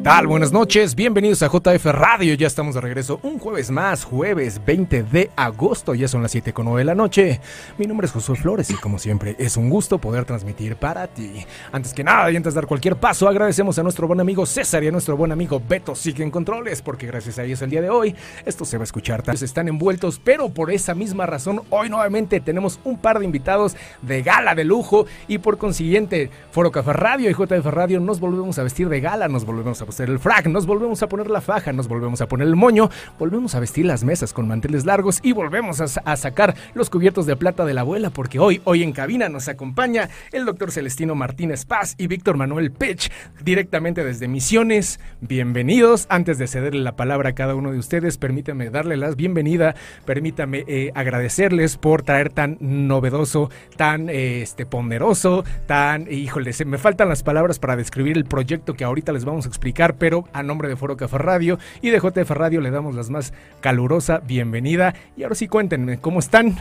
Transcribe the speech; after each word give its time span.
¿Qué 0.00 0.04
tal? 0.04 0.26
Buenas 0.28 0.50
noches, 0.50 0.94
bienvenidos 0.94 1.42
a 1.42 1.48
JF 1.48 1.84
Radio, 1.84 2.32
ya 2.32 2.46
estamos 2.46 2.74
de 2.74 2.80
regreso 2.80 3.20
un 3.22 3.38
jueves 3.38 3.70
más, 3.70 4.02
jueves 4.02 4.58
20 4.64 5.02
de 5.02 5.30
agosto, 5.36 5.94
ya 5.94 6.08
son 6.08 6.22
las 6.22 6.30
7 6.30 6.54
con 6.54 6.64
9 6.64 6.78
de 6.80 6.84
la 6.86 6.94
noche. 6.94 7.38
Mi 7.76 7.86
nombre 7.86 8.06
es 8.06 8.12
Josué 8.12 8.36
Flores 8.36 8.70
y 8.70 8.76
como 8.76 8.98
siempre 8.98 9.36
es 9.38 9.58
un 9.58 9.68
gusto 9.68 9.98
poder 9.98 10.24
transmitir 10.24 10.76
para 10.76 11.06
ti. 11.06 11.44
Antes 11.70 11.92
que 11.92 12.02
nada 12.02 12.30
y 12.30 12.36
antes 12.36 12.54
de 12.54 12.60
dar 12.62 12.66
cualquier 12.66 12.96
paso, 12.96 13.28
agradecemos 13.28 13.78
a 13.78 13.82
nuestro 13.82 14.06
buen 14.06 14.20
amigo 14.20 14.46
César 14.46 14.82
y 14.82 14.88
a 14.88 14.90
nuestro 14.90 15.18
buen 15.18 15.32
amigo 15.32 15.60
Beto 15.68 15.94
Siguen 15.94 16.30
Controles, 16.30 16.80
porque 16.80 17.06
gracias 17.06 17.38
a 17.38 17.44
ellos 17.44 17.60
el 17.60 17.68
día 17.68 17.82
de 17.82 17.90
hoy 17.90 18.16
esto 18.46 18.64
se 18.64 18.78
va 18.78 18.84
a 18.84 18.84
escuchar. 18.84 19.22
Están 19.30 19.68
envueltos, 19.68 20.18
pero 20.24 20.48
por 20.48 20.70
esa 20.70 20.94
misma 20.94 21.26
razón 21.26 21.60
hoy 21.68 21.90
nuevamente 21.90 22.40
tenemos 22.40 22.80
un 22.84 22.96
par 22.96 23.18
de 23.18 23.26
invitados 23.26 23.76
de 24.00 24.22
gala 24.22 24.54
de 24.54 24.64
lujo 24.64 25.04
y 25.28 25.36
por 25.36 25.58
consiguiente 25.58 26.30
Foro 26.52 26.72
Café 26.72 26.94
Radio 26.94 27.28
y 27.28 27.34
JF 27.34 27.66
Radio 27.66 28.00
nos 28.00 28.18
volvemos 28.18 28.58
a 28.58 28.62
vestir 28.62 28.88
de 28.88 29.02
gala, 29.02 29.28
nos 29.28 29.44
volvemos 29.44 29.82
a 29.82 29.89
poner 29.96 30.10
el 30.10 30.18
frac, 30.18 30.46
nos 30.46 30.66
volvemos 30.66 31.02
a 31.02 31.08
poner 31.08 31.28
la 31.30 31.40
faja, 31.40 31.72
nos 31.72 31.88
volvemos 31.88 32.20
a 32.20 32.28
poner 32.28 32.46
el 32.46 32.56
moño, 32.56 32.90
volvemos 33.18 33.54
a 33.54 33.60
vestir 33.60 33.86
las 33.86 34.04
mesas 34.04 34.32
con 34.32 34.46
manteles 34.46 34.84
largos 34.84 35.20
y 35.22 35.32
volvemos 35.32 35.80
a, 35.80 36.16
sacar 36.16 36.54
los 36.74 36.90
cubiertos 36.90 37.26
de 37.26 37.36
plata 37.36 37.64
de 37.64 37.74
la 37.74 37.80
abuela 37.80 38.10
porque 38.10 38.38
hoy, 38.38 38.60
hoy 38.64 38.82
en 38.82 38.92
cabina 38.92 39.28
nos 39.28 39.48
acompaña 39.48 40.08
el 40.32 40.44
doctor 40.44 40.70
Celestino 40.70 41.14
Martínez 41.14 41.64
Paz 41.64 41.94
y 41.98 42.06
Víctor 42.06 42.36
Manuel 42.36 42.70
Pech 42.72 43.10
directamente 43.42 44.04
desde 44.04 44.28
Misiones. 44.28 45.00
Bienvenidos. 45.20 46.06
Antes 46.08 46.38
de 46.38 46.46
cederle 46.46 46.82
la 46.82 46.96
palabra 46.96 47.30
a 47.30 47.34
cada 47.34 47.54
uno 47.54 47.72
de 47.72 47.78
ustedes, 47.78 48.18
permítanme 48.18 48.70
darle 48.70 48.96
la 48.96 49.10
bienvenida, 49.10 49.74
permítame 50.04 50.64
eh, 50.66 50.92
agradecerles 50.94 51.76
por 51.76 52.02
traer 52.02 52.30
tan 52.30 52.58
novedoso, 52.60 53.50
tan 53.76 54.08
eh, 54.08 54.42
este, 54.42 54.66
ponderoso, 54.66 55.44
tan, 55.66 56.10
híjole, 56.10 56.52
me 56.66 56.78
faltan 56.78 57.08
las 57.08 57.22
palabras 57.22 57.58
para 57.58 57.76
describir 57.76 58.16
el 58.16 58.24
proyecto 58.24 58.74
que 58.74 58.84
ahorita 58.84 59.12
les 59.12 59.24
vamos 59.24 59.46
a 59.46 59.48
explicar 59.48 59.79
pero 59.88 60.24
a 60.32 60.42
nombre 60.42 60.68
de 60.68 60.76
Foro 60.76 60.96
Café 60.96 61.18
Radio 61.18 61.58
y 61.80 61.90
de 61.90 61.98
JF 61.98 62.30
Radio 62.30 62.60
le 62.60 62.70
damos 62.70 62.94
las 62.94 63.08
más 63.08 63.32
calurosa 63.60 64.18
bienvenida. 64.18 64.94
Y 65.16 65.22
ahora 65.22 65.34
sí 65.34 65.48
cuéntenme, 65.48 65.98
¿cómo 66.00 66.20
están? 66.20 66.58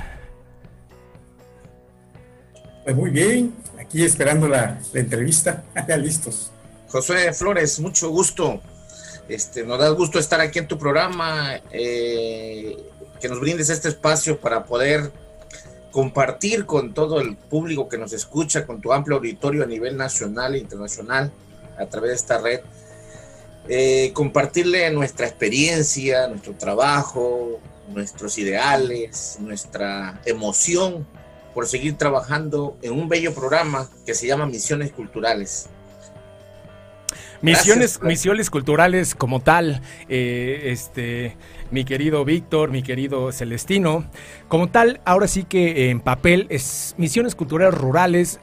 Pues 2.86 2.96
muy 2.96 3.10
bien, 3.10 3.54
aquí 3.80 4.04
esperando 4.04 4.48
la, 4.48 4.80
entrevista, 4.94 5.64
ya 5.88 5.98
listos. 5.98 6.52
José 6.88 7.34
Flores, 7.34 7.80
mucho 7.80 8.10
gusto. 8.10 8.62
Este, 9.28 9.64
nos 9.64 9.78
da 9.80 9.90
gusto 9.90 10.18
estar 10.18 10.40
aquí 10.40 10.60
en 10.60 10.68
tu 10.68 10.80
programa, 10.80 11.60
eh, 11.72 12.78
que 13.22 13.28
nos 13.28 13.40
brindes 13.40 13.70
este 13.70 13.90
espacio 13.90 14.40
para 14.40 14.64
poder 14.64 15.12
compartir 15.92 16.66
con 16.66 16.94
todo 16.94 17.20
el 17.20 17.36
público 17.36 17.90
que 17.90 17.98
nos 17.98 18.14
escucha, 18.14 18.66
con 18.66 18.80
tu 18.82 18.94
amplio 18.94 19.18
auditorio 19.18 19.64
a 19.64 19.68
nivel 19.68 19.98
nacional 19.98 20.56
e 20.56 20.60
internacional 20.60 21.32
a 21.80 21.86
través 21.86 22.10
de 22.12 22.16
esta 22.16 22.38
red, 22.40 22.62
eh, 23.72 24.12
compartirle 24.14 24.90
nuestra 24.90 25.28
experiencia, 25.28 26.28
nuestro 26.28 26.54
trabajo, 26.54 27.60
nuestros 27.88 28.40
ideales, 28.40 29.38
nuestra 29.40 30.20
emoción 30.26 31.06
por 31.54 31.68
seguir 31.68 31.96
trabajando 31.96 32.78
en 32.82 32.94
un 32.94 33.08
bello 33.08 33.32
programa 33.34 33.88
que 34.08 34.16
se 34.16 34.26
llama 34.26 34.48
Misiones 34.48 34.92
Culturales. 34.92 35.70
Misiones, 37.42 38.02
misiones 38.02 38.50
culturales 38.50 39.14
como 39.14 39.40
tal, 39.40 39.82
eh, 40.10 40.62
este, 40.66 41.38
mi 41.70 41.86
querido 41.86 42.26
Víctor, 42.26 42.72
mi 42.72 42.82
querido 42.82 43.32
Celestino, 43.32 44.04
como 44.48 44.70
tal, 44.70 45.00
ahora 45.06 45.28
sí 45.28 45.44
que 45.44 45.90
en 45.92 46.02
papel 46.02 46.48
es 46.50 46.96
misiones 46.98 47.36
culturales 47.36 47.80
rurales 47.80 48.40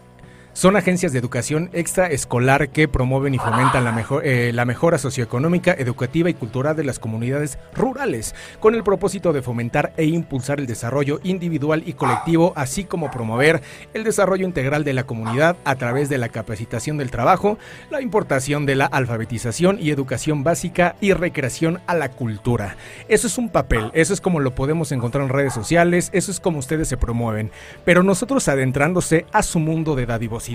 son 0.57 0.75
agencias 0.75 1.13
de 1.13 1.19
educación 1.19 1.69
extraescolar 1.75 2.71
que 2.71 2.89
promueven 2.89 3.35
y 3.35 3.39
fomentan 3.39 3.85
la, 3.85 3.93
mejor, 3.93 4.27
eh, 4.27 4.55
la 4.55 4.65
mejora 4.65 4.97
socioeconómica, 4.97 5.75
educativa 5.75 6.31
y 6.31 6.35
cultural 6.35 6.75
de 6.75 6.83
las 6.83 6.99
comunidades 6.99 7.59
rurales, 7.75 8.35
con 8.59 8.75
el 8.75 8.83
propósito 8.83 9.35
de 9.35 9.43
fomentar 9.43 9.93
e 9.99 10.07
impulsar 10.07 10.59
el 10.59 10.67
desarrollo 10.67 11.21
individual 11.25 11.83
y 11.85 11.93
colectivo, 11.93 12.55
así 12.57 12.85
como 12.85 13.11
promover 13.11 13.61
el 13.93 14.03
desarrollo 14.03 14.47
integral 14.47 14.83
de 14.83 14.95
la 14.95 15.05
comunidad 15.05 15.59
a 15.67 15.75
través 15.75 16.09
de 16.09 16.17
la 16.17 16.31
capacitación 16.31 16.97
del 16.97 17.11
trabajo, 17.11 17.59
la 17.91 18.01
importación 18.01 18.65
de 18.65 18.77
la 18.77 18.87
alfabetización 18.87 19.77
y 19.79 19.91
educación 19.91 20.43
básica 20.43 20.97
y 21.03 21.13
recreación 21.13 21.83
a 21.87 21.95
la 21.95 22.13
cultura. 22.13 22.79
Eso 23.09 23.27
es 23.27 23.37
un 23.37 23.51
papel, 23.51 23.91
eso 23.93 24.15
es 24.15 24.23
como 24.23 24.41
lo 24.41 24.55
podemos 24.55 24.91
encontrar 24.91 25.23
en 25.23 25.29
redes 25.29 25.53
sociales, 25.53 26.09
eso 26.15 26.31
es 26.31 26.41
como 26.41 26.61
ustedes 26.61 26.89
se 26.89 26.97
promueven, 26.97 27.51
pero 27.85 28.03
nosotros 28.03 28.49
adentrándose 28.49 29.27
a 29.33 29.43
su 29.43 29.59
mundo 29.59 29.95
de 29.95 30.07
dadivos 30.07 30.46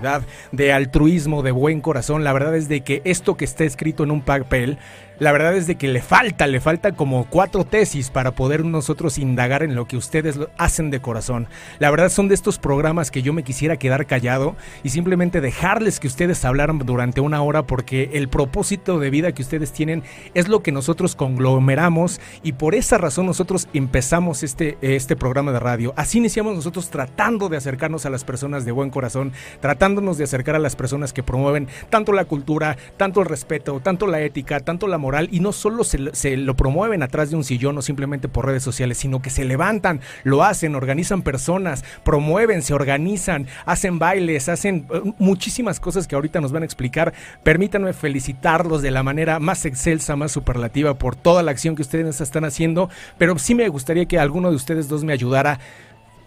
de 0.51 0.73
altruismo, 0.73 1.43
de 1.43 1.51
buen 1.51 1.81
corazón. 1.81 2.23
La 2.23 2.33
verdad 2.33 2.55
es 2.55 2.67
de 2.69 2.81
que 2.81 3.01
esto 3.03 3.35
que 3.35 3.45
está 3.45 3.63
escrito 3.63 4.03
en 4.03 4.11
un 4.11 4.21
papel 4.21 4.77
la 5.19 5.31
verdad 5.31 5.55
es 5.55 5.67
de 5.67 5.75
que 5.75 5.87
le 5.87 6.01
falta, 6.01 6.47
le 6.47 6.59
falta 6.59 6.93
como 6.93 7.25
cuatro 7.29 7.63
tesis 7.63 8.09
para 8.09 8.31
poder 8.31 8.65
nosotros 8.65 9.19
indagar 9.19 9.61
en 9.61 9.75
lo 9.75 9.87
que 9.87 9.95
ustedes 9.95 10.39
hacen 10.57 10.89
de 10.89 10.99
corazón. 10.99 11.47
La 11.77 11.91
verdad 11.91 12.09
son 12.09 12.27
de 12.27 12.33
estos 12.33 12.57
programas 12.57 13.11
que 13.11 13.21
yo 13.21 13.31
me 13.31 13.43
quisiera 13.43 13.77
quedar 13.77 14.07
callado 14.07 14.55
y 14.81 14.89
simplemente 14.89 15.39
dejarles 15.39 15.99
que 15.99 16.07
ustedes 16.07 16.43
hablaran 16.43 16.79
durante 16.79 17.21
una 17.21 17.43
hora 17.43 17.67
porque 17.67 18.09
el 18.13 18.29
propósito 18.29 18.97
de 18.97 19.11
vida 19.11 19.31
que 19.31 19.43
ustedes 19.43 19.71
tienen 19.71 20.01
es 20.33 20.47
lo 20.47 20.63
que 20.63 20.71
nosotros 20.71 21.15
conglomeramos 21.15 22.19
y 22.41 22.53
por 22.53 22.73
esa 22.73 22.97
razón 22.97 23.27
nosotros 23.27 23.67
empezamos 23.73 24.41
este, 24.41 24.79
este 24.81 25.15
programa 25.15 25.51
de 25.51 25.59
radio. 25.59 25.93
Así 25.97 26.17
iniciamos 26.17 26.55
nosotros 26.55 26.89
tratando 26.89 27.47
de 27.47 27.57
acercarnos 27.57 28.07
a 28.07 28.09
las 28.09 28.23
personas 28.23 28.65
de 28.65 28.71
buen 28.71 28.89
corazón, 28.89 29.33
tratándonos 29.59 30.17
de 30.17 30.23
acercar 30.23 30.55
a 30.55 30.59
las 30.59 30.75
personas 30.75 31.13
que 31.13 31.21
promueven 31.21 31.67
tanto 31.91 32.11
la 32.11 32.25
cultura, 32.25 32.75
tanto 32.97 33.21
el 33.21 33.27
respeto, 33.27 33.79
tanto 33.81 34.07
la 34.07 34.21
ética, 34.21 34.59
tanto 34.61 34.87
la 34.87 34.97
moral 34.97 35.10
y 35.31 35.39
no 35.39 35.51
solo 35.51 35.83
se, 35.83 36.37
lo 36.37 36.55
promueven 36.55 37.03
atrás 37.03 37.29
de 37.29 37.35
un 37.35 37.43
sillón 37.43 37.77
o 37.77 37.81
simplemente 37.81 38.27
por 38.27 38.45
redes 38.45 38.63
sociales, 38.63 38.97
sino 38.97 39.21
que 39.21 39.29
se 39.29 39.45
levantan, 39.45 40.01
lo 40.23 40.43
hacen, 40.43 40.75
organizan 40.75 41.21
personas, 41.21 41.83
promueven, 42.03 42.61
se 42.61 42.73
organizan, 42.73 43.47
hacen 43.65 43.99
bailes, 43.99 44.49
hacen 44.49 44.87
eh, 44.93 45.13
muchísimas 45.19 45.79
cosas 45.79 46.07
que 46.07 46.15
ahorita 46.15 46.41
nos 46.41 46.51
van 46.51 46.63
a 46.63 46.65
explicar. 46.65 47.13
Permítanme 47.43 47.93
felicitarlos 47.93 48.81
de 48.81 48.91
la 48.91 49.03
manera 49.03 49.39
más 49.39 49.65
excelsa, 49.65 50.15
más 50.15 50.31
superlativa 50.31 50.97
por 50.97 51.15
toda 51.15 51.43
la 51.43 51.51
acción 51.51 51.75
que 51.75 51.81
ustedes 51.81 52.21
están 52.21 52.45
haciendo, 52.45 52.89
pero 53.17 53.37
sí 53.37 53.55
me 53.55 53.67
gustaría 53.69 54.05
que 54.05 54.19
alguno 54.19 54.49
de 54.49 54.55
ustedes 54.55 54.87
dos 54.87 55.03
me 55.03 55.13
ayudara 55.13 55.59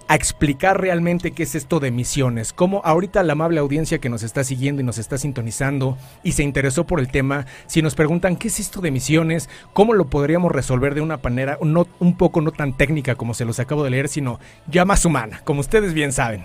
a 0.07 0.15
explicar 0.15 0.81
realmente 0.81 1.33
qué 1.33 1.45
es 1.45 1.55
esto 1.55 1.81
de 1.81 1.91
misiones, 1.91 2.53
cómo 2.53 2.83
ahorita 2.85 3.23
la 3.23 3.33
amable 3.33 3.61
audiencia 3.61 3.99
que 3.99 4.11
nos 4.11 4.23
está 4.23 4.45
siguiendo 4.45 4.83
y 4.83 4.85
nos 4.85 4.99
está 4.99 5.17
sintonizando 5.17 5.97
y 6.23 6.33
se 6.33 6.43
interesó 6.43 6.87
por 6.87 7.01
el 7.01 7.11
tema, 7.11 7.47
si 7.67 7.81
nos 7.81 7.95
preguntan 7.95 8.37
qué 8.37 8.49
es 8.49 8.61
esto 8.61 8.81
de 8.81 8.91
misiones, 8.91 9.49
cómo 9.73 9.95
lo 9.95 10.07
podríamos 10.07 10.53
resolver 10.53 10.95
de 10.95 11.01
una 11.01 11.17
manera 11.17 11.59
no, 11.63 11.87
un 12.01 12.17
poco 12.17 12.41
no 12.41 12.53
tan 12.53 12.77
técnica 12.77 13.15
como 13.15 13.35
se 13.35 13.45
los 13.45 13.59
acabo 13.61 13.83
de 13.83 13.91
leer, 13.91 14.09
sino 14.09 14.41
ya 14.67 14.85
más 14.85 15.05
humana, 15.05 15.41
como 15.45 15.61
ustedes 15.61 15.95
bien 15.95 16.13
saben. 16.13 16.45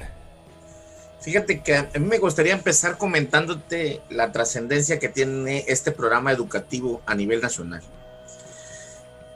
Fíjate 1.21 1.59
que 1.61 1.75
a 1.75 1.89
mí 1.95 2.05
me 2.05 2.17
gustaría 2.17 2.53
empezar 2.53 2.97
comentándote 2.97 4.01
la 4.09 4.31
trascendencia 4.31 4.99
que 4.99 5.09
tiene 5.09 5.65
este 5.67 5.91
programa 5.91 6.31
educativo 6.31 7.01
a 7.05 7.13
nivel 7.13 7.41
nacional. 7.41 7.81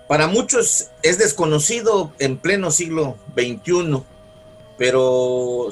Para 0.08 0.28
muchos 0.28 0.92
es 1.02 1.18
desconocido 1.18 2.14
en 2.20 2.38
pleno 2.38 2.72
siglo 2.72 3.18
XXI 3.36 4.04
pero 4.78 5.70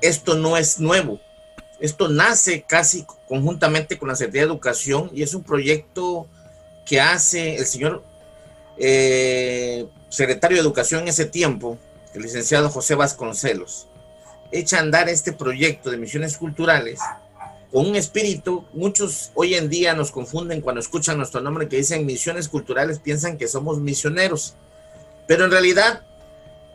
esto 0.00 0.34
no 0.34 0.56
es 0.56 0.78
nuevo. 0.78 1.20
Esto 1.80 2.08
nace 2.08 2.62
casi 2.62 3.04
conjuntamente 3.26 3.98
con 3.98 4.08
la 4.08 4.14
Secretaría 4.14 4.42
de 4.42 4.52
Educación 4.52 5.10
y 5.12 5.22
es 5.22 5.34
un 5.34 5.42
proyecto 5.42 6.28
que 6.86 7.00
hace 7.00 7.56
el 7.56 7.66
señor 7.66 8.04
eh, 8.78 9.86
secretario 10.08 10.56
de 10.56 10.62
Educación 10.62 11.02
en 11.02 11.08
ese 11.08 11.24
tiempo, 11.24 11.78
el 12.14 12.22
licenciado 12.22 12.68
José 12.68 12.94
Vasconcelos. 12.94 13.88
Echa 14.52 14.78
a 14.78 14.80
andar 14.80 15.08
este 15.08 15.32
proyecto 15.32 15.90
de 15.90 15.96
misiones 15.96 16.36
culturales 16.36 17.00
con 17.72 17.86
un 17.86 17.96
espíritu. 17.96 18.64
Muchos 18.74 19.30
hoy 19.34 19.54
en 19.54 19.70
día 19.70 19.94
nos 19.94 20.10
confunden 20.10 20.60
cuando 20.60 20.80
escuchan 20.80 21.16
nuestro 21.16 21.40
nombre 21.40 21.68
que 21.68 21.78
dicen 21.78 22.04
misiones 22.06 22.48
culturales, 22.48 22.98
piensan 22.98 23.38
que 23.38 23.48
somos 23.48 23.80
misioneros. 23.80 24.54
Pero 25.26 25.46
en 25.46 25.50
realidad 25.50 26.02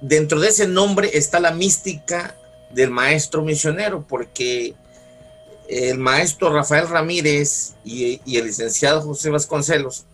dentro 0.01 0.39
de 0.39 0.49
ese 0.49 0.67
nombre 0.67 1.11
está 1.13 1.39
la 1.39 1.51
mística 1.51 2.35
del 2.71 2.91
maestro 2.91 3.41
misionero, 3.41 4.05
porque 4.07 4.75
el 5.67 5.97
maestro 5.97 6.53
Rafael 6.53 6.87
Ramírez 6.87 7.75
y, 7.83 8.21
el 8.37 8.45
licenciado 8.45 9.01
José 9.01 9.29
Vasconcelos 9.29 10.05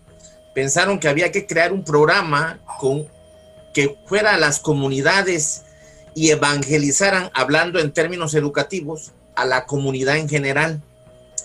pensaron 0.55 0.99
que 0.99 1.07
había 1.07 1.31
que 1.31 1.45
crear 1.45 1.73
un 1.73 1.83
programa 1.83 2.59
con, 2.79 3.07
que 3.73 3.97
fuera 4.05 4.35
a 4.35 4.39
las 4.39 4.59
comunidades 4.59 5.63
y 6.15 6.29
evangelizaran, 6.29 7.31
hablando 7.33 7.79
en 7.79 7.91
términos 7.91 8.35
educativos, 8.35 9.11
a 9.35 9.45
la 9.45 9.65
comunidad 9.65 10.17
en 10.17 10.29
general 10.29 10.81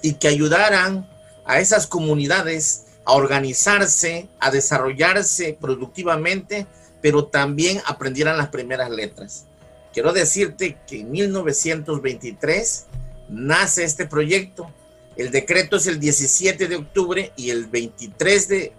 y 0.03 0.15
que 0.15 0.29
ayudaran 0.29 1.09
a 1.47 1.59
esas 1.59 1.87
comunidades 1.87 2.85
a 3.07 3.15
organizarse, 3.15 4.29
a 4.39 4.51
desarrollarse 4.51 5.57
productivamente 5.59 6.67
pero 7.01 7.27
también 7.27 7.81
aprendieran 7.87 8.37
las 8.37 8.49
primeras 8.49 8.91
letras. 8.91 9.47
Quiero 9.93 10.13
decirte 10.13 10.79
que 10.87 11.01
en 11.01 11.11
1923 11.11 12.87
nace 13.29 13.85
este 13.85 14.07
proyecto. 14.07 14.71
El 15.17 15.31
decreto 15.31 15.77
es 15.77 15.87
el 15.87 15.99
17 15.99 16.69
de 16.69 16.77
octubre 16.77 17.33
y 17.37 17.51
el 17.51 17.67
23 17.67 18.49
de, 18.49 18.73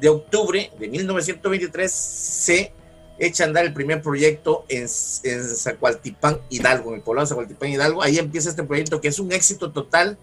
de 0.00 0.08
octubre 0.08 0.70
de 0.78 0.88
1923 0.88 1.92
se 1.92 2.72
echa 3.18 3.44
a 3.44 3.46
andar 3.46 3.64
el 3.64 3.72
primer 3.72 4.02
proyecto 4.02 4.64
en, 4.68 4.86
en 5.22 5.44
Zacualtipán, 5.56 6.40
Hidalgo, 6.48 6.90
en 6.90 6.96
el 6.96 7.02
poblado 7.02 7.26
de 7.26 7.28
Zacualtipán, 7.28 7.70
Hidalgo. 7.70 8.02
Ahí 8.02 8.18
empieza 8.18 8.50
este 8.50 8.64
proyecto 8.64 9.00
que 9.00 9.08
es 9.08 9.18
un 9.18 9.32
éxito 9.32 9.72
total, 9.72 10.18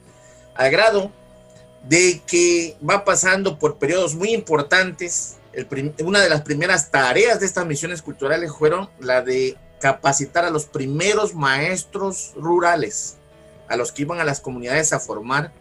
al 0.55 0.71
grado 0.71 1.11
de 1.87 2.21
que 2.27 2.75
va 2.87 3.05
pasando 3.05 3.57
por 3.57 3.77
periodos 3.77 4.15
muy 4.15 4.33
importantes. 4.33 5.37
Una 6.03 6.21
de 6.21 6.29
las 6.29 6.41
primeras 6.41 6.91
tareas 6.91 7.39
de 7.39 7.45
estas 7.45 7.65
misiones 7.65 8.01
culturales 8.01 8.51
fueron 8.57 8.89
la 8.99 9.21
de 9.21 9.57
capacitar 9.79 10.45
a 10.45 10.49
los 10.49 10.65
primeros 10.65 11.33
maestros 11.33 12.33
rurales, 12.35 13.17
a 13.67 13.75
los 13.75 13.91
que 13.91 14.03
iban 14.03 14.19
a 14.19 14.23
las 14.23 14.39
comunidades 14.39 14.93
a 14.93 14.99
formar 14.99 15.51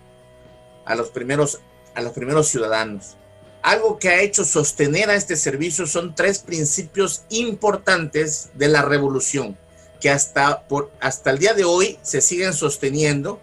a 0.85 0.95
los 0.95 1.11
primeros, 1.11 1.61
a 1.95 2.03
los 2.03 2.13
primeros 2.13 2.49
ciudadanos. 2.49 3.17
Algo 3.63 3.99
que 3.99 4.09
ha 4.09 4.21
hecho 4.21 4.45
sostener 4.45 5.11
a 5.11 5.15
este 5.15 5.37
servicio 5.37 5.87
son 5.87 6.15
tres 6.15 6.39
principios 6.39 7.25
importantes 7.29 8.51
de 8.55 8.69
la 8.69 8.83
revolución, 8.83 9.57
que 10.01 10.11
hasta, 10.11 10.67
por, 10.67 10.91
hasta 11.01 11.31
el 11.31 11.39
día 11.39 11.55
de 11.55 11.65
hoy 11.65 11.99
se 12.03 12.21
siguen 12.21 12.55
sosteniendo 12.55 13.41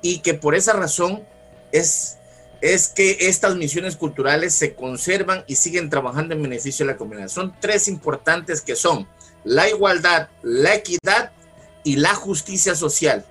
y 0.00 0.20
que 0.20 0.34
por 0.34 0.54
esa 0.54 0.72
razón 0.72 1.22
es, 1.70 2.17
es 2.60 2.88
que 2.88 3.16
estas 3.28 3.56
misiones 3.56 3.96
culturales 3.96 4.54
se 4.54 4.74
conservan 4.74 5.44
y 5.46 5.56
siguen 5.56 5.90
trabajando 5.90 6.34
en 6.34 6.42
beneficio 6.42 6.84
de 6.84 6.92
la 6.92 6.98
comunidad. 6.98 7.28
Son 7.28 7.54
tres 7.60 7.88
importantes 7.88 8.60
que 8.60 8.76
son 8.76 9.08
la 9.44 9.68
igualdad, 9.68 10.28
la 10.42 10.74
equidad 10.74 11.32
y 11.84 11.96
la 11.96 12.14
justicia 12.14 12.74
social. 12.74 13.24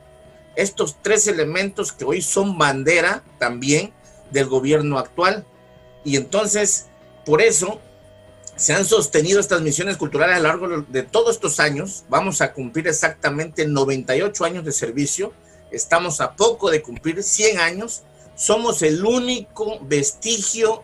Estos 0.55 0.97
tres 1.01 1.27
elementos 1.27 1.91
que 1.91 2.05
hoy 2.05 2.21
son 2.21 2.57
bandera 2.57 3.23
también 3.37 3.91
del 4.31 4.47
gobierno 4.47 4.97
actual 4.97 5.45
y 6.03 6.15
entonces, 6.15 6.85
por 7.25 7.41
eso, 7.41 7.81
se 8.55 8.73
han 8.73 8.85
sostenido 8.85 9.41
estas 9.41 9.61
misiones 9.61 9.97
culturales 9.97 10.37
a 10.37 10.39
lo 10.39 10.47
largo 10.47 10.85
de 10.87 11.03
todos 11.03 11.35
estos 11.35 11.59
años. 11.59 12.05
Vamos 12.09 12.39
a 12.41 12.53
cumplir 12.53 12.87
exactamente 12.87 13.67
98 13.67 14.45
años 14.45 14.65
de 14.65 14.71
servicio. 14.71 15.33
Estamos 15.69 16.21
a 16.21 16.33
poco 16.35 16.71
de 16.71 16.81
cumplir 16.81 17.21
100 17.21 17.59
años. 17.59 18.03
Somos 18.37 18.83
el 18.83 19.03
único 19.03 19.79
vestigio 19.81 20.83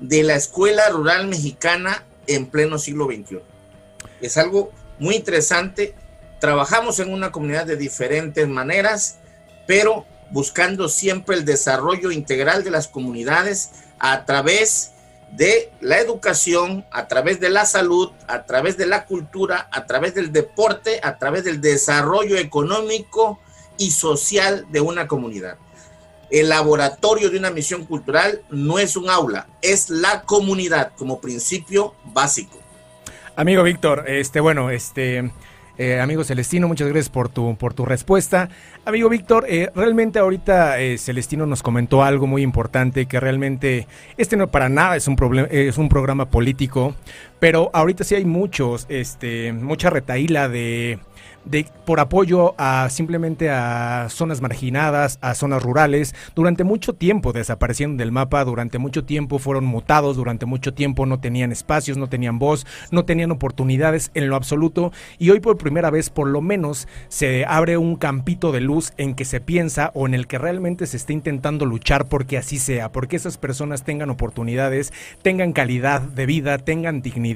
de 0.00 0.22
la 0.22 0.34
escuela 0.34 0.86
rural 0.90 1.28
mexicana 1.28 2.04
en 2.26 2.44
pleno 2.44 2.78
siglo 2.78 3.06
XXI. 3.06 3.40
Es 4.20 4.36
algo 4.36 4.70
muy 4.98 5.16
interesante. 5.16 5.94
Trabajamos 6.40 7.00
en 7.00 7.10
una 7.10 7.32
comunidad 7.32 7.64
de 7.64 7.76
diferentes 7.76 8.46
maneras, 8.46 9.16
pero 9.66 10.04
buscando 10.30 10.90
siempre 10.90 11.36
el 11.36 11.46
desarrollo 11.46 12.10
integral 12.10 12.64
de 12.64 12.70
las 12.70 12.86
comunidades 12.86 13.70
a 13.98 14.26
través 14.26 14.92
de 15.32 15.72
la 15.80 16.00
educación, 16.00 16.84
a 16.90 17.08
través 17.08 17.40
de 17.40 17.48
la 17.48 17.64
salud, 17.64 18.12
a 18.28 18.44
través 18.44 18.76
de 18.76 18.84
la 18.84 19.06
cultura, 19.06 19.70
a 19.72 19.86
través 19.86 20.14
del 20.14 20.32
deporte, 20.32 21.00
a 21.02 21.16
través 21.16 21.44
del 21.44 21.62
desarrollo 21.62 22.36
económico 22.36 23.40
y 23.78 23.90
social 23.90 24.66
de 24.70 24.82
una 24.82 25.08
comunidad. 25.08 25.56
El 26.34 26.48
laboratorio 26.48 27.30
de 27.30 27.38
una 27.38 27.52
misión 27.52 27.84
cultural 27.84 28.42
no 28.50 28.80
es 28.80 28.96
un 28.96 29.08
aula, 29.08 29.46
es 29.62 29.88
la 29.88 30.22
comunidad 30.22 30.90
como 30.96 31.20
principio 31.20 31.94
básico. 32.12 32.58
Amigo 33.36 33.62
Víctor, 33.62 34.06
este 34.08 34.40
bueno, 34.40 34.68
este 34.70 35.30
eh, 35.78 36.00
amigo 36.00 36.24
Celestino, 36.24 36.66
muchas 36.66 36.88
gracias 36.88 37.08
por 37.08 37.28
tu, 37.28 37.56
por 37.56 37.72
tu 37.72 37.84
respuesta. 37.84 38.48
Amigo 38.84 39.08
Víctor, 39.08 39.46
eh, 39.48 39.70
realmente 39.76 40.18
ahorita 40.18 40.80
eh, 40.80 40.98
Celestino 40.98 41.46
nos 41.46 41.62
comentó 41.62 42.02
algo 42.02 42.26
muy 42.26 42.42
importante, 42.42 43.06
que 43.06 43.20
realmente 43.20 43.86
este 44.16 44.36
no 44.36 44.48
para 44.48 44.68
nada 44.68 44.96
es 44.96 45.06
un, 45.06 45.14
problema, 45.14 45.46
es 45.52 45.78
un 45.78 45.88
programa 45.88 46.30
político, 46.30 46.96
pero 47.40 47.70
ahorita 47.72 48.04
sí 48.04 48.14
hay 48.14 48.24
muchos, 48.24 48.86
este, 48.88 49.52
mucha 49.52 49.90
retaíla 49.90 50.48
de 50.48 50.98
de, 51.44 51.66
por 51.84 52.00
apoyo 52.00 52.54
a 52.58 52.88
simplemente 52.90 53.50
a 53.50 54.08
zonas 54.10 54.40
marginadas, 54.40 55.18
a 55.20 55.34
zonas 55.34 55.62
rurales, 55.62 56.14
durante 56.34 56.64
mucho 56.64 56.94
tiempo 56.94 57.32
desaparecieron 57.32 57.96
del 57.96 58.12
mapa, 58.12 58.44
durante 58.44 58.78
mucho 58.78 59.04
tiempo 59.04 59.38
fueron 59.38 59.64
mutados, 59.64 60.16
durante 60.16 60.46
mucho 60.46 60.74
tiempo 60.74 61.06
no 61.06 61.20
tenían 61.20 61.52
espacios, 61.52 61.96
no 61.96 62.08
tenían 62.08 62.38
voz, 62.38 62.66
no 62.90 63.04
tenían 63.04 63.30
oportunidades 63.30 64.10
en 64.14 64.28
lo 64.28 64.36
absoluto. 64.36 64.92
Y 65.18 65.30
hoy 65.30 65.40
por 65.40 65.58
primera 65.58 65.90
vez 65.90 66.10
por 66.10 66.28
lo 66.28 66.40
menos 66.40 66.88
se 67.08 67.44
abre 67.44 67.76
un 67.76 67.96
campito 67.96 68.52
de 68.52 68.60
luz 68.60 68.92
en 68.96 69.14
que 69.14 69.24
se 69.24 69.40
piensa 69.40 69.90
o 69.94 70.06
en 70.06 70.14
el 70.14 70.26
que 70.26 70.38
realmente 70.38 70.86
se 70.86 70.96
está 70.96 71.12
intentando 71.12 71.66
luchar 71.66 72.06
porque 72.06 72.38
así 72.38 72.58
sea, 72.58 72.90
porque 72.90 73.16
esas 73.16 73.38
personas 73.38 73.84
tengan 73.84 74.10
oportunidades, 74.10 74.92
tengan 75.22 75.52
calidad 75.52 76.00
de 76.00 76.26
vida, 76.26 76.58
tengan 76.58 77.02
dignidad, 77.02 77.33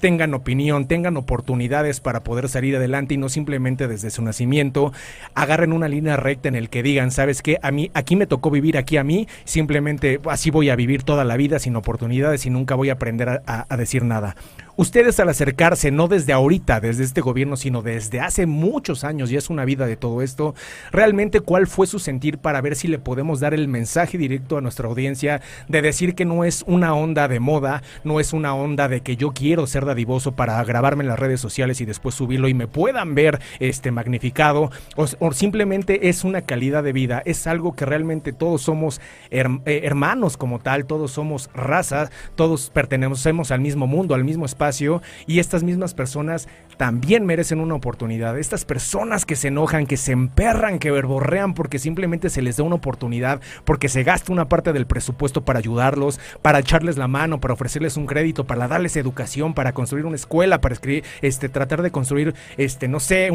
tengan 0.00 0.34
opinión, 0.34 0.86
tengan 0.86 1.16
oportunidades 1.16 2.00
para 2.00 2.22
poder 2.22 2.48
salir 2.48 2.76
adelante 2.76 3.14
y 3.14 3.16
no 3.16 3.28
simplemente 3.28 3.88
desde 3.88 4.10
su 4.10 4.22
nacimiento, 4.22 4.92
agarren 5.34 5.72
una 5.72 5.88
línea 5.88 6.16
recta 6.16 6.48
en 6.48 6.56
el 6.56 6.68
que 6.68 6.82
digan, 6.82 7.10
¿sabes 7.10 7.42
qué? 7.42 7.58
A 7.62 7.70
mí, 7.70 7.90
aquí 7.94 8.16
me 8.16 8.26
tocó 8.26 8.50
vivir 8.50 8.76
aquí 8.76 8.96
a 8.96 9.04
mí, 9.04 9.28
simplemente 9.44 10.20
así 10.28 10.50
voy 10.50 10.70
a 10.70 10.76
vivir 10.76 11.02
toda 11.02 11.24
la 11.24 11.36
vida 11.36 11.58
sin 11.58 11.76
oportunidades 11.76 12.46
y 12.46 12.50
nunca 12.50 12.74
voy 12.74 12.90
a 12.90 12.94
aprender 12.94 13.42
a 13.46 13.76
decir 13.76 14.04
nada. 14.04 14.34
Ustedes 14.78 15.18
al 15.18 15.28
acercarse, 15.28 15.90
no 15.90 16.06
desde 16.06 16.32
ahorita, 16.32 16.78
desde 16.78 17.02
este 17.02 17.20
gobierno, 17.20 17.56
sino 17.56 17.82
desde 17.82 18.20
hace 18.20 18.46
muchos 18.46 19.02
años, 19.02 19.32
y 19.32 19.36
es 19.36 19.50
una 19.50 19.64
vida 19.64 19.86
de 19.86 19.96
todo 19.96 20.22
esto, 20.22 20.54
realmente 20.92 21.40
cuál 21.40 21.66
fue 21.66 21.88
su 21.88 21.98
sentir 21.98 22.38
para 22.38 22.60
ver 22.60 22.76
si 22.76 22.86
le 22.86 23.00
podemos 23.00 23.40
dar 23.40 23.54
el 23.54 23.66
mensaje 23.66 24.18
directo 24.18 24.56
a 24.56 24.60
nuestra 24.60 24.86
audiencia 24.86 25.40
de 25.66 25.82
decir 25.82 26.14
que 26.14 26.24
no 26.24 26.44
es 26.44 26.62
una 26.68 26.94
onda 26.94 27.26
de 27.26 27.40
moda, 27.40 27.82
no 28.04 28.20
es 28.20 28.32
una 28.32 28.54
onda 28.54 28.86
de 28.86 29.00
que 29.00 29.16
yo 29.16 29.27
quiero 29.32 29.66
ser 29.66 29.84
dadivoso 29.84 30.32
para 30.32 30.62
grabarme 30.64 31.04
en 31.04 31.08
las 31.08 31.18
redes 31.18 31.40
sociales 31.40 31.80
y 31.80 31.84
después 31.84 32.14
subirlo 32.14 32.48
y 32.48 32.54
me 32.54 32.66
puedan 32.66 33.14
ver 33.14 33.40
este 33.60 33.90
magnificado, 33.90 34.70
o, 34.96 35.32
simplemente 35.32 36.08
es 36.08 36.24
una 36.24 36.42
calidad 36.42 36.82
de 36.82 36.92
vida, 36.92 37.22
es 37.24 37.46
algo 37.46 37.74
que 37.74 37.84
realmente 37.84 38.32
todos 38.32 38.62
somos 38.62 39.00
eh, 39.30 39.46
hermanos 39.84 40.36
como 40.36 40.58
tal, 40.58 40.86
todos 40.86 41.12
somos 41.12 41.50
razas, 41.54 42.10
todos 42.34 42.70
pertenecemos 42.70 43.50
al 43.50 43.60
mismo 43.60 43.86
mundo, 43.86 44.14
al 44.14 44.24
mismo 44.24 44.46
espacio 44.46 45.02
y 45.26 45.38
estas 45.38 45.62
mismas 45.62 45.94
personas 45.94 46.48
también 46.78 47.26
merecen 47.26 47.60
una 47.60 47.74
oportunidad. 47.74 48.38
Estas 48.38 48.64
personas 48.64 49.26
que 49.26 49.36
se 49.36 49.48
enojan, 49.48 49.86
que 49.86 49.96
se 49.96 50.12
emperran, 50.12 50.78
que 50.78 50.92
verborrean 50.92 51.52
porque 51.52 51.78
simplemente 51.78 52.30
se 52.30 52.40
les 52.40 52.56
da 52.56 52.62
una 52.62 52.76
oportunidad, 52.76 53.40
porque 53.64 53.88
se 53.88 54.04
gasta 54.04 54.32
una 54.32 54.48
parte 54.48 54.72
del 54.72 54.86
presupuesto 54.86 55.44
para 55.44 55.58
ayudarlos, 55.58 56.20
para 56.40 56.60
echarles 56.60 56.96
la 56.96 57.08
mano, 57.08 57.40
para 57.40 57.54
ofrecerles 57.54 57.96
un 57.96 58.06
crédito, 58.06 58.44
para 58.44 58.68
darles 58.68 58.96
educación, 58.96 59.54
para 59.54 59.72
construir 59.72 60.06
una 60.06 60.14
escuela, 60.14 60.60
para 60.60 60.72
escribir, 60.72 61.04
este, 61.20 61.48
tratar 61.48 61.82
de 61.82 61.90
construir, 61.90 62.34
este, 62.56 62.86
no 62.86 63.00
sé, 63.00 63.30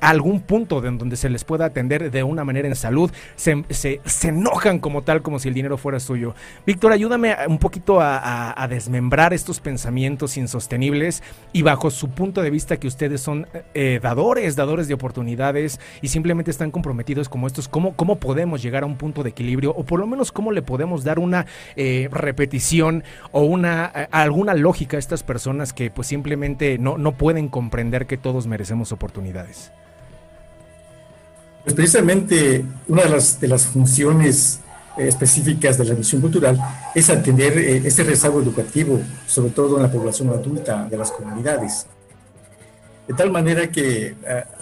algún 0.00 0.40
punto 0.40 0.82
donde 0.82 1.16
se 1.16 1.30
les 1.30 1.44
pueda 1.44 1.64
atender 1.64 2.10
de 2.10 2.22
una 2.22 2.44
manera 2.44 2.68
en 2.68 2.76
salud, 2.76 3.10
se, 3.36 3.64
se, 3.70 4.00
enojan 4.28 4.78
como 4.78 5.00
tal, 5.00 5.22
como 5.22 5.38
si 5.38 5.48
el 5.48 5.54
dinero 5.54 5.78
fuera 5.78 5.98
suyo. 5.98 6.34
Víctor, 6.66 6.92
ayúdame 6.92 7.34
un 7.48 7.58
poquito 7.58 8.00
a 8.02 8.66
desmembrar 8.68 9.32
estos 9.32 9.60
pensamientos 9.60 10.36
insostenibles 10.36 11.22
y 11.54 11.62
bajo 11.62 11.90
su 11.90 12.10
punto 12.10 12.42
de 12.42 12.50
vista 12.50 12.76
que 12.82 12.88
ustedes 12.88 13.20
son 13.20 13.46
eh, 13.74 14.00
dadores, 14.02 14.56
dadores 14.56 14.88
de 14.88 14.94
oportunidades 14.94 15.78
y 16.00 16.08
simplemente 16.08 16.50
están 16.50 16.72
comprometidos 16.72 17.28
como 17.28 17.46
estos, 17.46 17.68
¿cómo, 17.68 17.94
cómo 17.94 18.16
podemos 18.16 18.60
llegar 18.60 18.82
a 18.82 18.86
un 18.86 18.96
punto 18.96 19.22
de 19.22 19.30
equilibrio 19.30 19.70
o 19.70 19.84
por 19.84 20.00
lo 20.00 20.08
menos 20.08 20.32
cómo 20.32 20.50
le 20.50 20.62
podemos 20.62 21.04
dar 21.04 21.20
una 21.20 21.46
eh, 21.76 22.08
repetición 22.10 23.04
o 23.30 23.42
una 23.42 23.84
alguna 23.84 24.54
lógica 24.54 24.96
a 24.96 24.98
estas 24.98 25.22
personas 25.22 25.72
que 25.72 25.92
pues 25.92 26.08
simplemente 26.08 26.76
no, 26.76 26.98
no 26.98 27.12
pueden 27.12 27.46
comprender 27.46 28.06
que 28.06 28.16
todos 28.16 28.48
merecemos 28.48 28.90
oportunidades? 28.90 29.70
Pues 31.62 31.76
precisamente 31.76 32.64
una 32.88 33.04
de 33.04 33.10
las, 33.10 33.40
de 33.40 33.46
las 33.46 33.66
funciones 33.66 34.58
eh, 34.98 35.06
específicas 35.06 35.78
de 35.78 35.84
la 35.84 35.94
misión 35.94 36.20
cultural 36.20 36.58
es 36.96 37.08
atender 37.10 37.56
este 37.58 38.02
rezago 38.02 38.42
educativo, 38.42 39.00
sobre 39.28 39.52
todo 39.52 39.76
en 39.76 39.84
la 39.84 39.92
población 39.92 40.30
adulta 40.30 40.88
de 40.90 40.96
las 40.96 41.12
comunidades. 41.12 41.86
De 43.12 43.18
tal 43.18 43.30
manera 43.30 43.70
que 43.70 44.14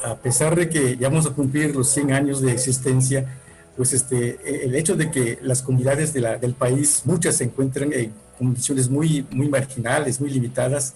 a, 0.02 0.16
pesar 0.16 0.56
de 0.56 0.68
que 0.68 0.96
ya 0.96 1.08
vamos 1.08 1.24
a 1.24 1.30
cumplir 1.30 1.72
los 1.76 1.88
100 1.90 2.12
años 2.12 2.42
de 2.42 2.50
existencia, 2.50 3.24
pues 3.76 3.92
este, 3.92 4.40
e, 4.44 4.64
el 4.64 4.74
hecho 4.74 4.96
de 4.96 5.08
que 5.08 5.38
las 5.40 5.62
comunidades 5.62 6.12
de 6.12 6.20
la, 6.20 6.36
del 6.36 6.54
país, 6.54 7.02
muchas 7.04 7.36
se 7.36 7.44
encuentran 7.44 7.92
en 7.92 8.12
condiciones 8.36 8.90
muy, 8.90 9.24
muy 9.30 9.48
marginales, 9.48 10.20
muy 10.20 10.30
limitadas 10.30 10.94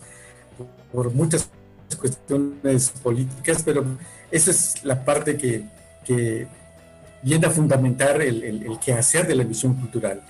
por 0.93 1.13
muchas 1.13 1.49
cuestiones 1.97 2.91
políticas, 3.01 3.63
pero 3.65 3.85
esa 4.33 4.51
es 4.51 4.85
la 4.85 5.05
parte 5.05 5.37
que, 5.37 5.63
que 6.05 6.49
viene 7.23 7.47
a 7.47 7.51
fundamentar 7.51 8.21
el, 8.21 8.43
el, 8.43 8.63
el, 8.65 8.81
quehacer 8.81 9.29
de 9.29 9.37
la 9.37 9.45
misión 9.45 9.75
cultural. 9.75 10.23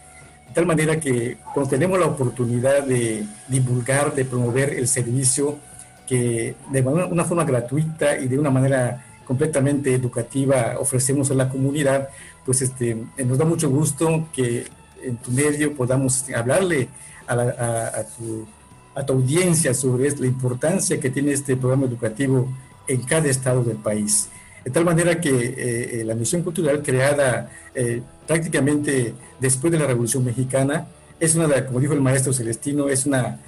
De 0.48 0.52
tal 0.52 0.66
manera 0.66 1.00
que 1.00 1.38
cuando 1.54 1.70
tenemos 1.70 1.98
la 1.98 2.04
oportunidad 2.04 2.82
de 2.82 3.24
divulgar, 3.48 4.14
de 4.14 4.26
promover 4.26 4.74
el 4.74 4.86
servicio, 4.86 5.58
que 6.06 6.54
de 6.70 6.80
una 6.82 7.24
forma 7.24 7.44
gratuita 7.44 8.18
y 8.18 8.28
de 8.28 8.38
una 8.38 8.50
manera 8.50 9.04
completamente 9.24 9.94
educativa 9.94 10.76
ofrecemos 10.78 11.30
a 11.30 11.34
la 11.34 11.48
comunidad, 11.48 12.08
pues 12.44 12.62
este, 12.62 12.96
nos 13.24 13.38
da 13.38 13.44
mucho 13.44 13.70
gusto 13.70 14.28
que 14.32 14.66
en 15.02 15.16
tu 15.16 15.30
medio 15.30 15.74
podamos 15.74 16.24
hablarle 16.34 16.88
a, 17.26 18.04
tu, 18.16 18.46
audiencia 18.94 19.74
sobre 19.74 20.10
la 20.10 20.26
importancia 20.26 21.00
que 21.00 21.10
tiene 21.10 21.32
este 21.32 21.56
programa 21.56 21.86
educativo 21.86 22.48
en 22.86 23.02
cada 23.02 23.28
estado 23.28 23.64
del 23.64 23.78
país. 23.78 24.28
De 24.64 24.70
tal 24.70 24.84
manera 24.84 25.20
que 25.20 25.30
eh, 25.30 26.00
eh, 26.00 26.04
la 26.04 26.14
misión 26.14 26.42
cultural 26.42 26.80
creada 26.82 27.50
eh, 27.74 28.02
prácticamente 28.26 29.14
después 29.40 29.72
de 29.72 29.78
la 29.78 29.86
Revolución 29.86 30.24
Mexicana 30.24 30.86
es 31.18 31.34
una, 31.34 31.66
como 31.66 31.80
dijo 31.80 31.92
el 31.92 32.00
maestro 32.00 32.32
Celestino, 32.32 32.88
es 32.88 33.04
una 33.04 33.40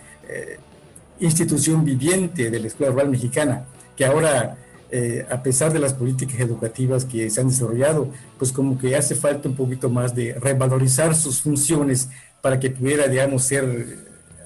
institución 1.21 1.85
viviente 1.85 2.51
de 2.51 2.61
la 2.61 2.67
Escuela 2.67 2.93
Rural 2.93 3.11
Mexicana, 3.11 3.65
que 3.97 4.05
ahora, 4.05 4.57
a 5.31 5.43
pesar 5.43 5.73
de 5.73 5.79
las 5.79 5.95
políticas 5.95 6.41
educativas 6.41 7.05
que 7.05 7.29
se 7.29 7.41
han 7.41 7.49
desarrollado, 7.49 8.09
pues 8.39 8.53
como 8.53 8.79
que 8.79 8.95
hace 8.97 9.15
falta 9.15 9.49
un 9.49 9.57
poquito 9.57 9.91
más 9.91 10.15
de 10.15 10.35
revalorizar 10.35 11.15
sus 11.15 11.41
funciones 11.41 12.09
para 12.41 12.61
que 12.61 12.71
pudiera, 12.71 13.09
digamos, 13.09 13.43
ser 13.45 13.99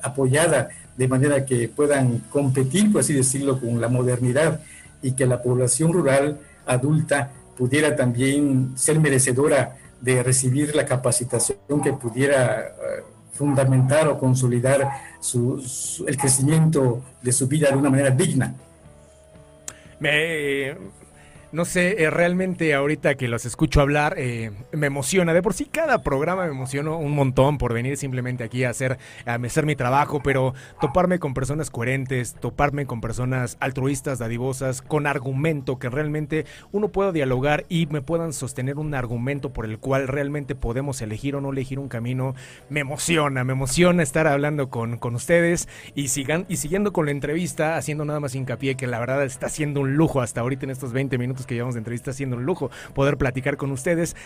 apoyada 0.03 0.71
de 0.97 1.09
manera 1.09 1.45
que 1.45 1.69
puedan 1.69 2.19
competir, 2.31 2.93
por 2.93 3.01
así 3.01 3.15
decirlo, 3.15 3.61
con 3.61 3.81
la 3.81 3.89
modernidad 3.89 4.61
y 5.03 5.13
que 5.13 5.27
la 5.27 5.43
población 5.43 5.93
rural 5.93 6.39
adulta 6.67 7.33
pudiera 7.57 7.97
también 7.97 8.73
ser 8.77 9.01
merecedora 9.01 9.77
de 10.01 10.23
recibir 10.23 10.75
la 10.75 10.85
capacitación 10.87 11.83
que 11.83 11.93
pudiera 11.93 12.61
eh, 12.61 13.03
fundamentar 13.33 14.09
o 14.09 14.19
consolidar 14.19 14.89
el 16.07 16.17
crecimiento 16.17 17.03
de 17.23 17.33
su 17.33 17.47
vida 17.47 17.71
de 17.71 17.77
una 17.77 17.91
manera 17.91 18.11
digna. 18.11 18.55
Me, 19.99 20.75
no 21.53 21.65
sé, 21.65 22.05
eh, 22.05 22.11
realmente 22.11 22.75
ahorita 22.75 23.17
que 23.17 23.27
los 23.27 23.45
escucho 23.45 23.81
hablar, 23.81 24.15
eh, 24.17 24.53
me 24.73 24.87
emociona. 24.87 25.35
De 25.35 25.43
por 25.43 25.53
sí 25.53 25.65
cada 25.65 26.03
programa 26.03 26.45
me 26.45 26.51
emociono 26.51 26.97
un 26.97 27.13
montón 27.13 27.59
por 27.59 27.75
venir 27.75 27.97
simplemente 27.97 28.45
aquí 28.45 28.63
a 28.63 28.71
hacer, 28.71 28.99
a 29.27 29.35
hacer 29.35 29.67
mi 29.67 29.75
trabajo, 29.75 30.21
pero 30.23 30.55
toparme 30.81 31.19
con 31.19 31.35
personas 31.35 31.71
coherentes, 31.71 32.35
toparme 32.35 32.87
con 32.87 33.01
personas 33.01 33.57
altruistas, 33.59 34.21
dadivosas, 34.21 34.81
con 34.81 35.09
argumento, 35.09 35.79
que 35.81 35.91
realmente 35.91 36.47
uno 36.71 36.89
pueda 36.89 37.11
dialogar 37.11 37.65
y 37.69 37.87
me 37.87 38.01
puedan 38.01 38.33
sostener 38.33 38.79
un 38.79 38.95
argumento 38.95 39.53
por 39.53 39.65
el 39.65 39.79
cual 39.79 40.07
realmente 40.07 40.55
podemos 40.55 41.03
elegir 41.03 41.35
o 41.35 41.41
no 41.41 41.51
elegir 41.51 41.81
un 41.81 41.89
camino, 41.89 42.35
me 42.69 42.81
emociona, 42.81 43.43
me 43.43 43.55
emociona 43.55 44.05
estar 44.05 44.29
hablando 44.29 44.71
con, 44.71 44.99
con 44.99 45.17
ustedes 45.17 45.69
y, 45.97 46.09
sigan, 46.09 46.47
y 46.49 46.59
siguiendo 46.59 46.93
con 46.93 47.07
la 47.07 47.11
entrevista, 47.11 47.77
haciendo 47.77 48.05
nada 48.05 48.21
más 48.21 48.37
hincapié 48.37 48.77
que 48.77 48.87
la 48.87 49.01
verdad 49.01 49.25
está 49.25 49.49
siendo 49.49 49.81
un 49.81 49.97
lujo 49.97 50.21
hasta 50.21 50.41
ahorita 50.43 50.67
en 50.67 50.71
estos 50.71 50.93
20 50.93 51.19
minutos 51.19 51.40
que 51.47 51.55
llevamos 51.55 51.75
de 51.75 51.79
entrevista, 51.79 52.13
siendo 52.13 52.37
un 52.37 52.45
lujo 52.45 52.71
poder 52.95 53.17
platicar 53.17 53.57
con 53.57 53.71
ustedes. 53.71 54.17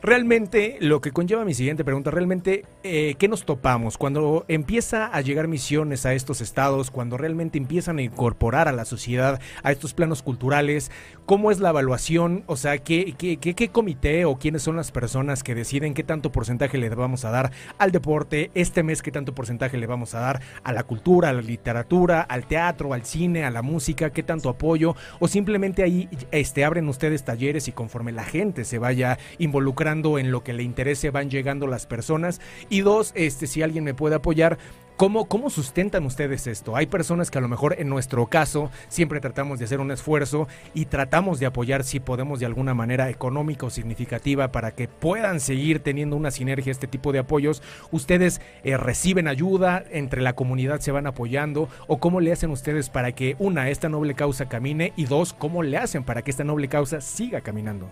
Realmente, 0.00 0.76
lo 0.80 1.00
que 1.00 1.10
conlleva 1.10 1.44
mi 1.44 1.54
siguiente 1.54 1.84
pregunta, 1.84 2.12
realmente, 2.12 2.64
eh, 2.84 3.16
¿qué 3.18 3.26
nos 3.26 3.44
topamos? 3.44 3.98
Cuando 3.98 4.44
empieza 4.46 5.06
a 5.06 5.20
llegar 5.22 5.48
misiones 5.48 6.06
a 6.06 6.14
estos 6.14 6.40
estados, 6.40 6.92
cuando 6.92 7.16
realmente 7.16 7.58
empiezan 7.58 7.98
a 7.98 8.02
incorporar 8.02 8.68
a 8.68 8.72
la 8.72 8.84
sociedad 8.84 9.40
a 9.64 9.72
estos 9.72 9.94
planos 9.94 10.22
culturales, 10.22 10.92
¿cómo 11.26 11.50
es 11.50 11.58
la 11.58 11.70
evaluación? 11.70 12.44
O 12.46 12.56
sea, 12.56 12.78
¿qué, 12.78 13.16
qué, 13.18 13.38
qué, 13.38 13.68
comité 13.70 14.24
o 14.24 14.38
quiénes 14.38 14.62
son 14.62 14.76
las 14.76 14.92
personas 14.92 15.42
que 15.42 15.56
deciden 15.56 15.94
qué 15.94 16.04
tanto 16.04 16.30
porcentaje 16.30 16.78
le 16.78 16.88
vamos 16.90 17.24
a 17.24 17.30
dar 17.30 17.50
al 17.78 17.90
deporte, 17.90 18.52
este 18.54 18.84
mes 18.84 19.02
qué 19.02 19.10
tanto 19.10 19.34
porcentaje 19.34 19.78
le 19.78 19.88
vamos 19.88 20.14
a 20.14 20.20
dar 20.20 20.40
a 20.62 20.72
la 20.72 20.84
cultura, 20.84 21.30
a 21.30 21.32
la 21.32 21.42
literatura, 21.42 22.20
al 22.20 22.46
teatro, 22.46 22.94
al 22.94 23.04
cine, 23.04 23.44
a 23.44 23.50
la 23.50 23.62
música, 23.62 24.10
qué 24.10 24.22
tanto 24.22 24.48
apoyo? 24.48 24.94
O 25.18 25.26
simplemente 25.26 25.82
ahí 25.82 26.08
este, 26.30 26.64
abren 26.64 26.88
ustedes 26.88 27.24
talleres 27.24 27.66
y 27.66 27.72
conforme 27.72 28.12
la 28.12 28.24
gente 28.24 28.64
se 28.64 28.78
vaya 28.78 29.18
involucrando, 29.38 29.87
en 29.88 30.30
lo 30.30 30.44
que 30.44 30.52
le 30.52 30.62
interese, 30.62 31.10
van 31.10 31.30
llegando 31.30 31.66
las 31.66 31.86
personas. 31.86 32.40
Y 32.68 32.82
dos, 32.82 33.12
este, 33.14 33.46
si 33.46 33.62
alguien 33.62 33.84
me 33.84 33.94
puede 33.94 34.16
apoyar, 34.16 34.58
¿Cómo, 34.98 35.28
¿Cómo 35.28 35.48
sustentan 35.48 36.04
ustedes 36.06 36.48
esto? 36.48 36.74
Hay 36.74 36.86
personas 36.86 37.30
que 37.30 37.38
a 37.38 37.40
lo 37.40 37.46
mejor 37.46 37.76
en 37.78 37.88
nuestro 37.88 38.26
caso 38.26 38.68
siempre 38.88 39.20
tratamos 39.20 39.60
de 39.60 39.64
hacer 39.64 39.78
un 39.78 39.92
esfuerzo 39.92 40.48
y 40.74 40.86
tratamos 40.86 41.38
de 41.38 41.46
apoyar 41.46 41.84
si 41.84 42.00
podemos 42.00 42.40
de 42.40 42.46
alguna 42.46 42.74
manera 42.74 43.08
económica 43.08 43.66
o 43.66 43.70
significativa 43.70 44.50
para 44.50 44.72
que 44.72 44.88
puedan 44.88 45.38
seguir 45.38 45.78
teniendo 45.84 46.16
una 46.16 46.32
sinergia 46.32 46.72
este 46.72 46.88
tipo 46.88 47.12
de 47.12 47.20
apoyos. 47.20 47.62
¿Ustedes 47.92 48.40
eh, 48.64 48.76
reciben 48.76 49.28
ayuda? 49.28 49.84
¿Entre 49.92 50.20
la 50.20 50.32
comunidad 50.32 50.80
se 50.80 50.90
van 50.90 51.06
apoyando? 51.06 51.68
¿O 51.86 51.98
cómo 51.98 52.18
le 52.18 52.32
hacen 52.32 52.50
ustedes 52.50 52.90
para 52.90 53.12
que 53.12 53.36
una, 53.38 53.70
esta 53.70 53.88
noble 53.88 54.14
causa 54.14 54.48
camine? 54.48 54.92
Y 54.96 55.04
dos, 55.04 55.32
¿cómo 55.32 55.62
le 55.62 55.78
hacen 55.78 56.02
para 56.02 56.22
que 56.22 56.32
esta 56.32 56.42
noble 56.42 56.66
causa 56.66 57.00
siga 57.00 57.40
caminando? 57.40 57.88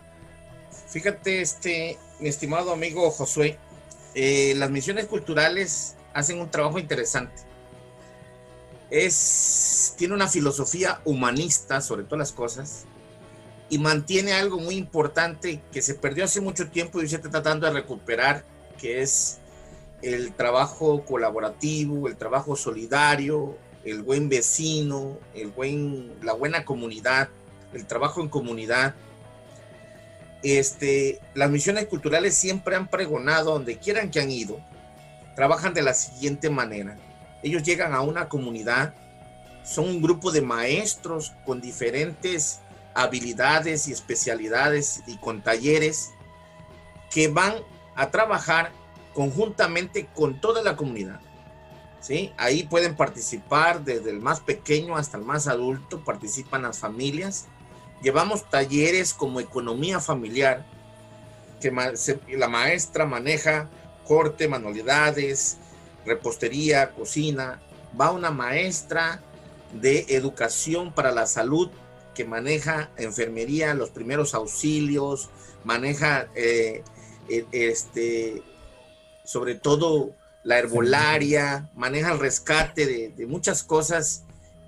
Fíjate, 0.88 1.40
este, 1.40 1.98
mi 2.20 2.28
estimado 2.28 2.72
amigo 2.72 3.10
Josué, 3.10 3.58
eh, 4.14 4.54
las 4.56 4.70
misiones 4.70 5.06
culturales 5.06 5.96
hacen 6.14 6.40
un 6.40 6.50
trabajo 6.50 6.78
interesante. 6.78 7.42
Es, 8.88 9.94
tiene 9.98 10.14
una 10.14 10.28
filosofía 10.28 11.00
humanista 11.04 11.80
sobre 11.80 12.04
todas 12.04 12.20
las 12.20 12.32
cosas 12.32 12.84
y 13.68 13.78
mantiene 13.78 14.32
algo 14.32 14.58
muy 14.58 14.76
importante 14.76 15.60
que 15.72 15.82
se 15.82 15.94
perdió 15.94 16.24
hace 16.24 16.40
mucho 16.40 16.70
tiempo 16.70 17.02
y 17.02 17.08
se 17.08 17.16
está 17.16 17.30
tratando 17.30 17.66
de 17.66 17.72
recuperar, 17.72 18.44
que 18.78 19.02
es 19.02 19.38
el 20.02 20.34
trabajo 20.34 21.04
colaborativo, 21.04 22.06
el 22.06 22.16
trabajo 22.16 22.54
solidario, 22.54 23.58
el 23.84 24.02
buen 24.02 24.28
vecino, 24.28 25.18
el 25.34 25.48
buen, 25.48 26.14
la 26.22 26.32
buena 26.32 26.64
comunidad, 26.64 27.28
el 27.72 27.86
trabajo 27.86 28.20
en 28.20 28.28
comunidad 28.28 28.94
este, 30.52 31.20
las 31.34 31.50
misiones 31.50 31.86
culturales 31.86 32.34
siempre 32.34 32.76
han 32.76 32.88
pregonado, 32.88 33.54
donde 33.54 33.78
quieran 33.78 34.10
que 34.10 34.20
han 34.20 34.30
ido, 34.30 34.60
trabajan 35.34 35.74
de 35.74 35.82
la 35.82 35.94
siguiente 35.94 36.50
manera. 36.50 36.96
Ellos 37.42 37.62
llegan 37.62 37.94
a 37.94 38.00
una 38.00 38.28
comunidad, 38.28 38.94
son 39.64 39.88
un 39.88 40.02
grupo 40.02 40.30
de 40.30 40.42
maestros 40.42 41.34
con 41.44 41.60
diferentes 41.60 42.60
habilidades 42.94 43.88
y 43.88 43.92
especialidades 43.92 45.02
y 45.06 45.16
con 45.18 45.42
talleres 45.42 46.10
que 47.10 47.28
van 47.28 47.54
a 47.94 48.10
trabajar 48.10 48.72
conjuntamente 49.14 50.08
con 50.14 50.40
toda 50.40 50.62
la 50.62 50.76
comunidad. 50.76 51.20
¿sí? 52.00 52.32
Ahí 52.36 52.62
pueden 52.62 52.94
participar 52.94 53.84
desde 53.84 54.10
el 54.10 54.20
más 54.20 54.40
pequeño 54.40 54.96
hasta 54.96 55.18
el 55.18 55.24
más 55.24 55.48
adulto, 55.48 56.04
participan 56.04 56.62
las 56.62 56.78
familias 56.78 57.46
Llevamos 58.02 58.48
talleres 58.50 59.14
como 59.14 59.40
economía 59.40 60.00
familiar, 60.00 60.64
que 61.60 61.72
la 62.36 62.48
maestra 62.48 63.06
maneja 63.06 63.68
corte, 64.06 64.48
manualidades, 64.48 65.56
repostería, 66.04 66.90
cocina. 66.92 67.60
Va 67.98 68.12
una 68.12 68.30
maestra 68.30 69.22
de 69.72 70.06
educación 70.10 70.92
para 70.92 71.10
la 71.10 71.26
salud 71.26 71.70
que 72.14 72.24
maneja 72.24 72.90
enfermería, 72.96 73.74
los 73.74 73.90
primeros 73.90 74.34
auxilios, 74.34 75.28
maneja 75.64 76.28
eh, 76.34 76.82
e, 77.28 77.46
este, 77.50 78.42
sobre 79.24 79.54
todo 79.54 80.14
la 80.44 80.58
herbolaria, 80.58 81.68
maneja 81.74 82.12
el 82.12 82.20
rescate 82.20 82.86
de, 82.86 83.08
de 83.08 83.26
muchas 83.26 83.62
cosas 83.62 84.22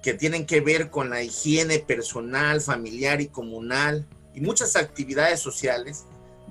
que 0.09 0.15
tienen 0.15 0.47
que 0.47 0.63
ver 0.63 0.89
con 0.89 1.11
la 1.11 1.23
higiene 1.23 1.81
personal, 1.81 2.63
familiar 2.63 3.21
y 3.21 3.29
comunal 3.29 4.07
y 4.33 4.41
muchas 4.41 4.75
actividades 4.75 5.39
sociales, 5.39 6.07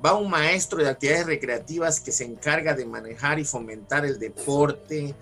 va 0.06 0.13
un 0.13 0.30
maestro 0.30 0.78
de 0.78 0.88
actividades 0.88 1.26
recreativas 1.26 2.00
que 2.00 2.12
se 2.12 2.24
encarga 2.24 2.76
de 2.76 2.86
manejar 2.86 3.39
y 3.39 3.46
fomentar 3.46 4.06
el 4.06 4.20
deporte, 4.20 5.15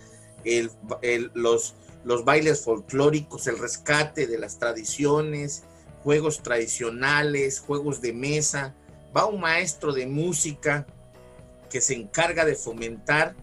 los, 1.33 2.25
bailes 2.25 2.59
folclóricos, 2.59 3.47
el 3.47 3.57
rescate 3.57 4.27
de 4.27 4.37
las 4.37 4.59
tradiciones, 4.59 5.63
juegos 6.03 6.43
tradicionales, 6.43 7.61
juegos 7.61 8.01
de 8.01 8.11
mesa. 8.11 8.75
Va 9.15 9.27
un 9.27 9.39
maestro 9.39 9.93
de 9.93 10.07
música 10.07 10.85
que 11.69 11.79
se 11.79 11.93
encarga 11.93 12.43
de 12.43 12.55
fomentar 12.55 13.33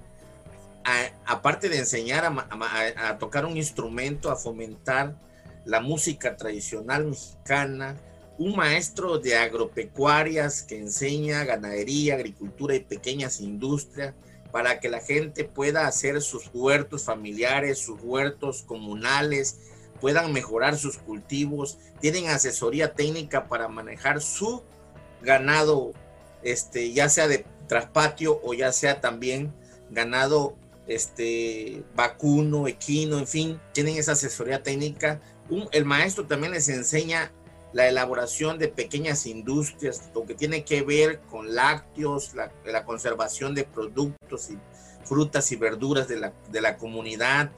aparte 1.27 1.69
de 1.69 1.79
enseñar 1.79 2.25
a, 2.25 3.19
tocar 3.19 3.45
un 3.47 3.57
instrumento, 3.57 4.31
a 4.31 4.37
fomentar 4.37 5.17
la 5.65 5.81
música 5.81 6.37
tradicional 6.37 7.07
mexicana, 7.07 7.97
un 8.39 8.57
maestro 8.57 9.19
de 9.19 9.37
agropecuarias 9.37 10.63
que 10.63 10.79
enseña 10.79 11.45
ganadería, 11.45 12.15
agricultura 12.15 12.75
y 12.75 12.81
pequeñas 12.81 13.41
industrias 13.41 14.15
para 14.51 14.81
que 14.81 14.89
la 14.89 15.01
gente 15.01 15.45
pueda 15.45 15.87
hacer 15.87 16.21
sus 16.21 16.51
huertos 16.53 17.05
familiares, 17.05 17.79
sus 17.79 18.01
huertos 18.03 18.63
comunales, 18.63 19.59
puedan 20.01 20.33
mejorar 20.33 20.77
sus 20.77 20.99
cultivos, 20.99 21.79
tienen 22.01 22.29
asesoría 22.29 22.93
técnica 22.93 23.49
para 23.49 23.69
manejar 23.69 24.21
su 24.21 24.63
ganado, 25.23 25.93
este, 26.43 26.93
ya 26.93 27.09
sea 27.09 27.29
de 27.29 27.47
traspatio 27.69 28.41
o 28.43 28.53
ya 28.53 28.73
sea 28.73 29.01
también 29.01 29.55
ganado 29.91 30.57
este, 30.95 31.85
vacuno, 31.95 32.69
equino, 32.69 33.19
en 33.19 33.27
fin, 33.27 33.61
tienen 33.73 33.97
esa 33.97 34.13
asesoría 34.13 34.63
técnica. 34.63 35.21
el 35.73 35.85
maestro 35.85 36.27
también 36.27 36.53
les 36.53 36.69
enseña 36.69 37.33
la 37.73 37.89
elaboración 37.89 38.59
de 38.59 38.69
pequeñas 38.69 39.27
industrias, 39.27 40.11
lo 40.15 40.27
que 40.27 40.35
tiene 40.35 40.65
que 40.65 40.83
ver 40.83 41.21
con 41.23 41.55
lácteos, 41.55 42.35
la, 42.35 42.53
la 42.65 42.85
conservación 42.85 43.55
de 43.55 43.65
productos 43.65 44.51
y 44.51 44.59
frutas 45.05 45.51
y 45.53 45.57
verduras 45.57 46.09
de 46.09 46.17
la, 46.17 46.33
de 46.51 46.61
la 46.61 46.77
comunidad, 46.77 47.51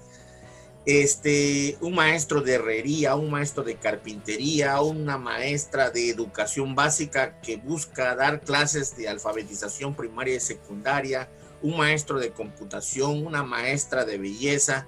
este, 0.86 1.78
un 1.80 1.94
maestro 1.94 2.42
de 2.42 2.54
herrería, 2.54 3.14
un 3.14 3.30
maestro 3.30 3.64
de 3.64 3.76
carpintería, 3.76 4.80
una 4.82 5.16
maestra 5.16 5.90
de 5.90 6.10
educación 6.10 6.74
básica 6.74 7.40
que 7.40 7.56
busca 7.56 8.14
dar 8.14 8.42
clases 8.42 8.94
de 8.96 9.08
alfabetización 9.08 9.94
primaria 9.94 10.36
y 10.36 10.40
secundaria, 10.40 11.28
un 11.64 11.78
maestro 11.78 12.20
de 12.20 12.30
computación, 12.30 13.26
una 13.26 13.42
maestra 13.42 14.04
de 14.04 14.18
belleza, 14.18 14.86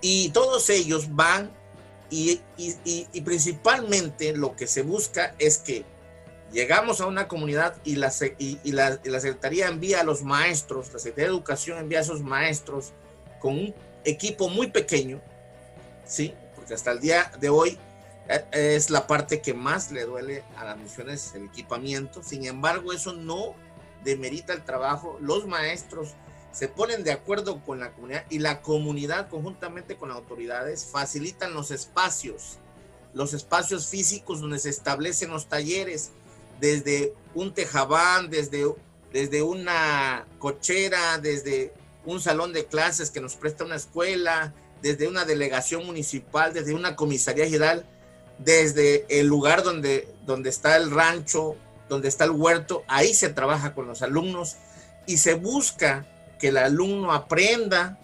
y 0.00 0.30
todos 0.30 0.70
ellos 0.70 1.14
van 1.16 1.50
y, 2.08 2.40
y, 2.56 3.20
principalmente 3.22 4.34
lo 4.34 4.54
que 4.54 4.68
se 4.68 4.82
busca 4.82 5.34
es 5.40 5.58
que 5.58 5.84
llegamos 6.52 7.00
a 7.00 7.06
una 7.06 7.26
comunidad 7.26 7.76
y 7.84 7.96
la, 7.96 8.12
y, 8.38 8.72
la, 8.72 9.00
la 9.02 9.20
Secretaría 9.20 9.66
envía 9.66 10.00
a 10.00 10.04
los 10.04 10.22
maestros, 10.22 10.92
la 10.92 11.00
Secretaría 11.00 11.30
de 11.30 11.34
Educación 11.34 11.78
envía 11.78 11.98
a 11.98 12.02
esos 12.02 12.22
maestros 12.22 12.92
con 13.40 13.58
un 13.58 13.74
equipo 14.04 14.48
muy 14.48 14.68
pequeño, 14.68 15.20
¿sí? 16.06 16.32
Porque 16.54 16.74
hasta 16.74 16.92
el 16.92 17.00
día 17.00 17.32
de 17.40 17.48
hoy 17.48 17.76
eh, 18.28 18.44
es 18.52 18.88
la 18.88 19.08
parte 19.08 19.42
que 19.42 19.52
más 19.52 19.90
le 19.90 20.04
duele 20.04 20.44
a 20.56 20.64
las 20.64 20.78
misiones, 20.78 21.34
el 21.34 21.46
equipamiento. 21.46 22.22
Sin 22.22 22.46
embargo, 22.46 22.92
eso 22.92 23.12
no 23.12 23.54
demerita 24.04 24.52
el 24.52 24.64
trabajo. 24.64 25.18
Los 25.20 25.46
maestros 25.46 26.14
se 26.52 26.68
ponen 26.68 27.04
de 27.04 27.12
acuerdo 27.12 27.62
con 27.64 27.78
la 27.78 27.92
comunidad 27.92 28.24
y 28.30 28.38
la 28.38 28.62
comunidad 28.62 29.28
conjuntamente 29.28 29.96
con 29.96 30.08
las 30.08 30.18
autoridades 30.18 30.86
facilitan 30.86 31.54
los 31.54 31.70
espacios, 31.70 32.58
los 33.14 33.34
espacios 33.34 33.86
físicos 33.86 34.40
donde 34.40 34.58
se 34.58 34.70
establecen 34.70 35.30
los 35.30 35.48
talleres, 35.48 36.10
desde 36.60 37.14
un 37.34 37.54
tejabán, 37.54 38.30
desde, 38.30 38.74
desde 39.12 39.42
una 39.42 40.26
cochera, 40.38 41.18
desde 41.18 41.72
un 42.04 42.20
salón 42.20 42.52
de 42.52 42.66
clases 42.66 43.10
que 43.10 43.20
nos 43.20 43.36
presta 43.36 43.64
una 43.64 43.76
escuela, 43.76 44.54
desde 44.82 45.08
una 45.08 45.24
delegación 45.24 45.84
municipal, 45.84 46.52
desde 46.52 46.74
una 46.74 46.96
comisaría 46.96 47.44
general, 47.44 47.86
desde 48.38 49.06
el 49.08 49.26
lugar 49.26 49.62
donde, 49.62 50.08
donde 50.24 50.50
está 50.50 50.76
el 50.76 50.90
rancho, 50.90 51.56
donde 51.88 52.08
está 52.08 52.24
el 52.24 52.30
huerto, 52.32 52.84
ahí 52.86 53.14
se 53.14 53.28
trabaja 53.28 53.74
con 53.74 53.86
los 53.86 54.02
alumnos 54.02 54.56
y 55.06 55.18
se 55.18 55.34
busca 55.34 56.06
que 56.38 56.48
el 56.48 56.58
alumno 56.58 57.12
aprenda, 57.12 57.98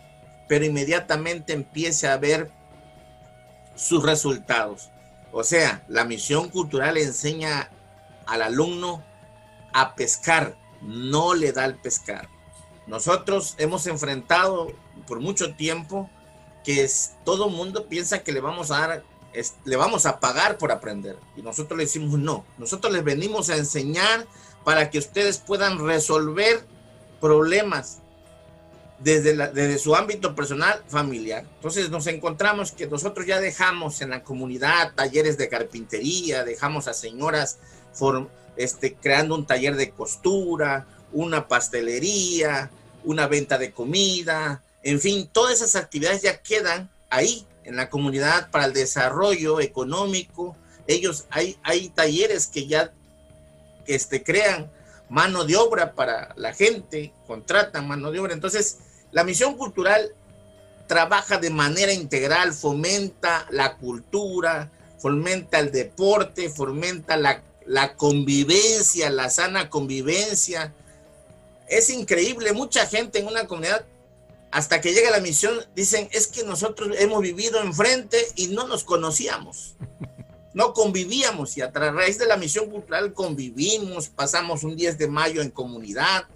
pero 0.49 0.65
inmediatamente 0.65 1.53
empiece 1.53 2.09
a 2.09 2.17
ver 2.17 2.51
sus 3.77 4.03
resultados. 4.03 4.91
O 5.33 5.45
sea, 5.45 5.85
la 5.89 6.05
misión 6.05 6.49
cultural 6.49 6.97
enseña 6.97 7.71
al 8.27 8.43
alumno 8.43 9.03
a 9.73 9.95
pescar, 9.95 10.57
no 10.81 11.35
le 11.35 11.53
da 11.53 11.65
el 11.65 11.75
pescar. 11.75 12.29
Nosotros 12.87 13.55
hemos 13.59 13.87
enfrentado 13.87 14.69
por 15.07 15.21
mucho 15.21 15.55
tiempo 15.55 16.11
que 16.65 16.85
es, 16.85 17.17
todo 17.25 17.51
mundo 17.51 17.89
piensa 17.89 18.23
que 18.23 18.33
le 18.33 18.41
vamos 18.41 18.71
a 18.71 18.81
dar, 18.81 19.05
le 19.65 19.77
vamos 19.77 20.07
a 20.07 20.21
pagar 20.21 20.59
por 20.59 20.73
aprender. 20.73 21.17
Y 21.37 21.43
nosotros 21.43 21.77
le 21.77 21.85
decimos 21.85 22.19
no. 22.19 22.45
Nosotros 22.59 22.93
les 22.93 23.05
venimos 23.05 23.51
a 23.51 23.57
enseñar 23.57 24.27
para 24.65 24.91
que 24.91 24.99
ustedes 24.99 25.39
puedan 25.39 25.85
resolver 25.85 26.65
problemas 27.21 27.99
desde, 28.99 29.35
desde 29.35 29.79
su 29.79 29.95
ámbito 29.95 30.35
personal, 30.35 30.83
familiar. 30.89 31.45
Entonces 31.57 31.91
nos 31.91 32.07
encontramos 32.07 32.73
que 32.73 32.87
nosotros 32.87 33.27
ya 33.27 33.41
dejamos 33.41 34.01
en 34.01 34.11
la 34.11 34.23
comunidad 34.23 34.95
talleres 34.95 35.37
de 35.37 35.49
carpintería, 35.49 36.45
dejamos 36.45 36.89
a 36.89 36.95
señoras 36.95 37.59
este, 38.57 38.95
creando 38.95 39.35
un 39.35 39.47
taller 39.47 39.77
de 39.77 39.91
costura, 39.91 40.87
una 41.13 41.49
pastelería, 41.49 42.71
una 43.05 43.27
venta 43.27 43.59
de 43.59 43.73
comida, 43.73 44.63
en 44.83 45.01
fin, 45.01 45.29
todas 45.33 45.55
esas 45.55 45.77
actividades 45.77 46.23
ya 46.23 46.43
quedan 46.43 46.91
ahí 47.11 47.47
en 47.65 47.77
la 47.77 47.91
comunidad 47.91 48.51
para 48.51 48.67
el 48.67 48.73
desarrollo 48.73 49.61
económico. 49.61 50.57
Ellos 50.87 51.27
hay, 51.31 51.59
hay 51.63 51.89
talleres 51.89 52.47
que 52.47 52.67
ya 52.67 52.93
este, 53.87 54.23
crean 54.23 54.71
mano 55.09 55.45
de 55.45 55.57
obra 55.57 55.95
para 55.95 56.33
la 56.37 56.53
gente, 56.53 57.13
contratan 57.27 57.89
mano 57.89 58.11
de 58.11 58.21
obra. 58.21 58.33
Entonces, 58.33 58.79
la 59.13 59.25
misión 59.25 59.57
cultural 59.57 60.15
trabaja 60.87 61.39
de 61.39 61.51
manera 61.51 61.93
integral, 61.93 62.53
fomenta 62.53 63.47
la 63.51 63.77
cultura, 63.77 64.71
fomenta 64.99 65.59
el 65.59 65.73
deporte, 65.73 66.51
fomenta 66.51 67.17
la, 67.17 67.43
la 67.67 67.95
convivencia, 67.95 69.11
la 69.11 69.31
sana 69.31 69.71
convivencia, 69.71 70.73
es 71.69 71.91
increíble, 71.91 72.53
mucha 72.53 72.87
gente 72.87 73.19
en 73.19 73.27
una 73.27 73.47
comunidad, 73.47 73.85
hasta 74.55 74.81
que 74.81 74.93
llega 74.93 75.11
la 75.11 75.19
misión, 75.19 75.53
dicen, 75.75 76.09
es 76.13 76.29
que 76.29 76.45
nosotros 76.45 76.95
hemos 77.01 77.21
vivido 77.21 77.61
enfrente 77.61 78.25
y 78.37 78.47
no 78.47 78.69
nos 78.69 78.85
conocíamos, 78.85 79.75
no 80.53 80.73
convivíamos 80.73 81.57
y 81.57 81.61
a 81.61 81.73
través 81.73 82.19
de 82.19 82.27
la 82.27 82.37
misión 82.37 82.71
cultural 82.71 83.15
convivimos, 83.15 84.11
pasamos 84.11 84.63
un 84.63 84.77
10 84.77 84.97
de 84.97 85.09
mayo 85.09 85.43
en 85.43 85.51
comunidad, 85.51 86.27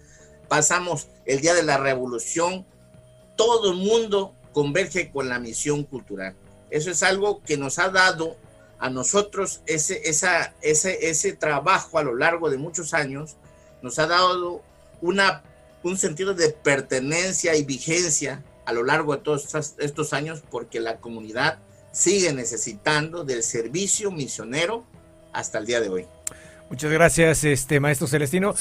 pasamos 0.48 1.06
el 1.26 1.40
Día 1.40 1.54
de 1.54 1.62
la 1.62 1.78
Revolución, 1.78 2.66
todo 3.36 3.70
el 3.70 3.76
mundo 3.76 4.34
converge 4.52 5.12
con 5.12 5.28
la 5.28 5.38
misión 5.38 5.84
cultural. 5.84 6.34
Eso 6.70 6.90
es 6.90 7.04
algo 7.04 7.40
que 7.44 7.56
nos 7.56 7.78
ha 7.78 7.90
dado 7.90 8.36
a 8.80 8.90
nosotros 8.90 9.60
ese, 9.66 10.08
esa, 10.08 10.56
ese, 10.60 11.08
ese 11.08 11.34
trabajo 11.34 12.00
a 12.00 12.02
lo 12.02 12.16
largo 12.16 12.50
de 12.50 12.58
muchos 12.58 12.94
años, 12.94 13.36
nos 13.80 13.96
ha 14.00 14.08
dado 14.08 14.60
una, 15.00 15.44
un 15.82 15.96
sentido 15.96 16.34
de 16.34 16.50
pertenencia 16.50 17.56
y 17.56 17.64
vigencia 17.64 18.42
a 18.64 18.72
lo 18.72 18.82
largo 18.82 19.16
de 19.16 19.22
todos 19.22 19.76
estos 19.78 20.12
años 20.12 20.42
porque 20.50 20.80
la 20.80 20.98
comunidad 20.98 21.58
sigue 21.92 22.32
necesitando 22.32 23.24
del 23.24 23.42
servicio 23.42 24.10
misionero 24.10 24.84
hasta 25.32 25.58
el 25.58 25.66
día 25.66 25.80
de 25.80 25.88
hoy. 25.88 26.06
Muchas 26.70 26.92
gracias, 26.92 27.44
este 27.44 27.80
maestro 27.80 28.06
Celestino. 28.06 28.54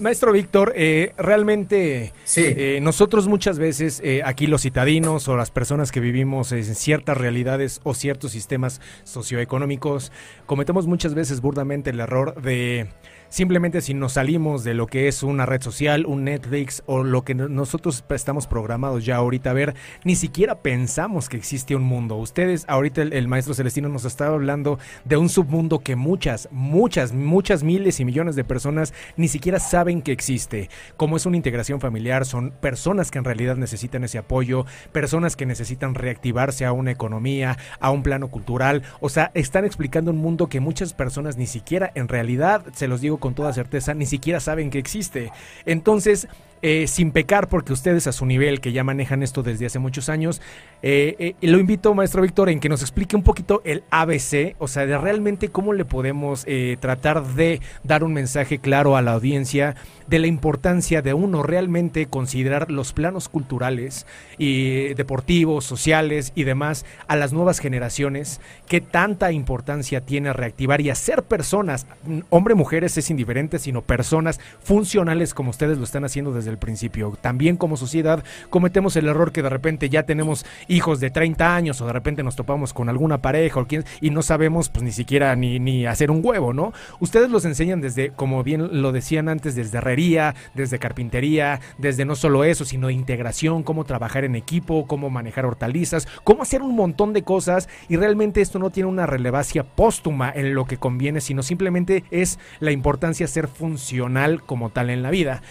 maestro 0.00 0.32
Víctor, 0.32 0.72
eh, 0.74 1.12
realmente 1.16 2.12
eh, 2.34 2.80
nosotros 2.82 3.28
muchas 3.28 3.60
veces, 3.60 4.00
eh, 4.02 4.20
aquí 4.24 4.48
los 4.48 4.62
citadinos 4.62 5.28
o 5.28 5.36
las 5.36 5.52
personas 5.52 5.92
que 5.92 6.00
vivimos 6.00 6.50
en 6.50 6.74
ciertas 6.74 7.16
realidades 7.16 7.80
o 7.84 7.94
ciertos 7.94 8.32
sistemas 8.32 8.80
socioeconómicos, 9.04 10.10
cometemos 10.46 10.88
muchas 10.88 11.14
veces 11.14 11.40
burdamente 11.40 11.90
el 11.90 12.00
error 12.00 12.42
de 12.42 12.88
simplemente 13.32 13.80
si 13.80 13.94
nos 13.94 14.12
salimos 14.12 14.62
de 14.62 14.74
lo 14.74 14.86
que 14.86 15.08
es 15.08 15.22
una 15.22 15.46
red 15.46 15.62
social, 15.62 16.04
un 16.04 16.24
Netflix 16.24 16.82
o 16.84 17.02
lo 17.02 17.24
que 17.24 17.34
nosotros 17.34 18.04
estamos 18.10 18.46
programados 18.46 19.06
ya 19.06 19.16
ahorita 19.16 19.50
a 19.50 19.54
ver, 19.54 19.74
ni 20.04 20.16
siquiera 20.16 20.56
pensamos 20.56 21.30
que 21.30 21.38
existe 21.38 21.74
un 21.74 21.82
mundo. 21.82 22.16
Ustedes, 22.16 22.66
ahorita 22.68 23.00
el, 23.00 23.28
maestro 23.28 23.54
Celestino 23.54 23.88
nos 23.88 24.04
estaba 24.04 24.34
hablando 24.34 24.78
de 25.06 25.16
un 25.16 25.30
submundo 25.30 25.78
que 25.78 25.96
muchas, 25.96 26.46
muchas, 26.52 27.14
muchas 27.14 27.62
miles 27.62 28.00
y 28.00 28.04
millones 28.04 28.36
de 28.36 28.44
personas 28.44 28.92
ni 29.16 29.28
siquiera 29.28 29.58
saben 29.58 30.02
que 30.02 30.12
existe. 30.12 30.68
Como 30.98 31.16
es 31.16 31.24
una 31.24 31.38
integración 31.38 31.80
familiar, 31.80 32.26
son 32.26 32.50
personas 32.50 33.10
que 33.10 33.16
en 33.16 33.24
realidad 33.24 33.56
necesitan 33.56 34.04
ese 34.04 34.18
apoyo, 34.18 34.66
personas 34.92 35.36
que 35.36 35.46
necesitan 35.46 35.94
reactivarse 35.94 36.66
a 36.66 36.72
una 36.72 36.90
economía, 36.90 37.56
a 37.80 37.92
un 37.92 38.02
plano 38.02 38.28
cultural. 38.28 38.82
O 39.00 39.08
sea, 39.08 39.30
están 39.32 39.64
explicando 39.64 40.10
un 40.10 40.18
mundo 40.18 40.50
que 40.50 40.60
muchas 40.60 40.92
personas 40.92 41.38
ni 41.38 41.46
siquiera 41.46 41.92
en 41.94 42.08
realidad, 42.08 42.66
se 42.74 42.88
los 42.88 43.00
digo 43.00 43.21
con 43.22 43.34
toda 43.34 43.54
certeza, 43.54 43.94
ni 43.94 44.04
siquiera 44.04 44.40
saben 44.40 44.68
que 44.68 44.78
existe. 44.78 45.32
Entonces, 45.64 46.28
eh, 46.62 46.86
sin 46.86 47.10
pecar, 47.10 47.48
porque 47.48 47.72
ustedes 47.72 48.06
a 48.06 48.12
su 48.12 48.24
nivel, 48.24 48.60
que 48.60 48.70
ya 48.70 48.84
manejan 48.84 49.24
esto 49.24 49.42
desde 49.42 49.66
hace 49.66 49.80
muchos 49.80 50.08
años, 50.08 50.40
eh, 50.80 51.34
eh, 51.40 51.46
lo 51.48 51.58
invito, 51.58 51.92
maestro 51.92 52.22
Víctor, 52.22 52.50
en 52.50 52.60
que 52.60 52.68
nos 52.68 52.82
explique 52.82 53.16
un 53.16 53.24
poquito 53.24 53.62
el 53.64 53.82
ABC, 53.90 54.54
o 54.58 54.68
sea, 54.68 54.86
de 54.86 54.96
realmente 54.96 55.48
cómo 55.48 55.72
le 55.72 55.84
podemos 55.84 56.46
tratar 56.78 57.24
de 57.34 57.60
dar 57.82 58.04
un 58.04 58.12
mensaje 58.12 58.58
claro 58.58 58.96
a 58.96 59.02
la 59.02 59.12
audiencia 59.12 59.74
de 60.06 60.18
la 60.18 60.26
importancia 60.28 61.02
de 61.02 61.14
uno 61.14 61.42
realmente 61.42 62.06
considerar 62.06 62.70
los 62.70 62.92
planos 62.92 63.28
culturales 63.28 64.06
y 64.38 64.94
deportivos, 64.94 65.64
sociales 65.64 66.32
y 66.34 66.44
demás 66.44 66.84
a 67.08 67.16
las 67.16 67.32
nuevas 67.32 67.58
generaciones, 67.58 68.40
qué 68.68 68.80
tanta 68.80 69.32
importancia 69.32 70.00
tiene 70.00 70.32
reactivar 70.32 70.80
y 70.80 70.90
hacer 70.90 71.22
personas, 71.24 71.86
hombre, 72.30 72.54
mujeres 72.54 72.96
es 72.98 73.10
indiferente, 73.10 73.58
sino 73.58 73.82
personas 73.82 74.38
funcionales 74.62 75.34
como 75.34 75.50
ustedes 75.50 75.78
lo 75.78 75.84
están 75.84 76.04
haciendo 76.04 76.32
desde 76.32 76.51
el 76.52 76.58
principio. 76.58 77.18
También 77.20 77.56
como 77.56 77.76
sociedad 77.76 78.22
cometemos 78.48 78.94
el 78.94 79.08
error 79.08 79.32
que 79.32 79.42
de 79.42 79.50
repente 79.50 79.88
ya 79.88 80.04
tenemos 80.04 80.46
hijos 80.68 81.00
de 81.00 81.10
30 81.10 81.56
años 81.56 81.80
o 81.80 81.86
de 81.86 81.92
repente 81.92 82.22
nos 82.22 82.36
topamos 82.36 82.72
con 82.72 82.88
alguna 82.88 83.20
pareja 83.20 83.58
o 83.58 83.66
y 84.00 84.10
no 84.10 84.22
sabemos 84.22 84.68
pues 84.68 84.82
ni 84.82 84.92
siquiera 84.92 85.34
ni, 85.36 85.58
ni 85.58 85.86
hacer 85.86 86.10
un 86.10 86.20
huevo, 86.22 86.52
¿no? 86.52 86.72
Ustedes 87.00 87.30
los 87.30 87.44
enseñan 87.44 87.80
desde, 87.80 88.10
como 88.10 88.42
bien 88.42 88.82
lo 88.82 88.92
decían 88.92 89.28
antes, 89.28 89.54
desde 89.54 89.78
herrería, 89.78 90.34
desde 90.54 90.78
carpintería, 90.78 91.60
desde 91.78 92.04
no 92.04 92.16
solo 92.16 92.44
eso, 92.44 92.64
sino 92.64 92.90
integración, 92.90 93.62
cómo 93.62 93.84
trabajar 93.84 94.24
en 94.24 94.34
equipo, 94.34 94.86
cómo 94.86 95.10
manejar 95.10 95.46
hortalizas, 95.46 96.06
cómo 96.24 96.42
hacer 96.42 96.62
un 96.62 96.76
montón 96.76 97.12
de 97.12 97.22
cosas 97.22 97.68
y 97.88 97.96
realmente 97.96 98.40
esto 98.40 98.58
no 98.58 98.70
tiene 98.70 98.88
una 98.88 99.06
relevancia 99.06 99.64
póstuma 99.64 100.30
en 100.34 100.54
lo 100.54 100.66
que 100.66 100.76
conviene, 100.76 101.20
sino 101.20 101.42
simplemente 101.42 102.04
es 102.10 102.38
la 102.60 102.72
importancia 102.72 103.26
de 103.26 103.32
ser 103.32 103.48
funcional 103.48 104.42
como 104.42 104.70
tal 104.70 104.90
en 104.90 105.02
la 105.02 105.10
vida. 105.10 105.42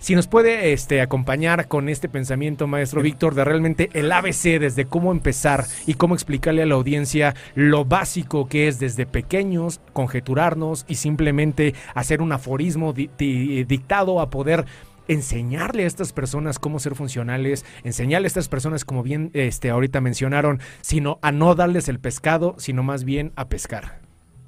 Si 0.00 0.14
nos 0.14 0.26
puede 0.26 0.72
este, 0.72 1.02
acompañar 1.02 1.68
con 1.68 1.90
este 1.90 2.08
pensamiento, 2.08 2.66
maestro 2.66 3.02
Víctor, 3.02 3.34
de 3.34 3.44
realmente 3.44 3.90
el 3.92 4.10
ABC, 4.10 4.58
desde 4.58 4.86
cómo 4.86 5.12
empezar 5.12 5.66
y 5.86 5.92
cómo 5.92 6.14
explicarle 6.14 6.62
a 6.62 6.66
la 6.66 6.74
audiencia 6.74 7.34
lo 7.54 7.84
básico 7.84 8.48
que 8.48 8.66
es 8.66 8.78
desde 8.78 9.04
pequeños, 9.04 9.82
conjeturarnos 9.92 10.86
y 10.88 10.94
simplemente 10.94 11.74
hacer 11.94 12.22
un 12.22 12.32
aforismo 12.32 12.94
dictado 12.94 14.22
a 14.22 14.30
poder 14.30 14.64
enseñarle 15.06 15.84
a 15.84 15.86
estas 15.86 16.14
personas 16.14 16.58
cómo 16.58 16.78
ser 16.78 16.94
funcionales, 16.94 17.66
enseñarle 17.84 18.24
a 18.24 18.28
estas 18.28 18.48
personas, 18.48 18.86
como 18.86 19.02
bien 19.02 19.30
este, 19.34 19.68
ahorita 19.68 20.00
mencionaron, 20.00 20.60
sino 20.80 21.18
a 21.20 21.30
no 21.30 21.54
darles 21.54 21.90
el 21.90 22.00
pescado, 22.00 22.54
sino 22.56 22.82
más 22.82 23.04
bien 23.04 23.32
a 23.36 23.50
pescar. 23.50 24.00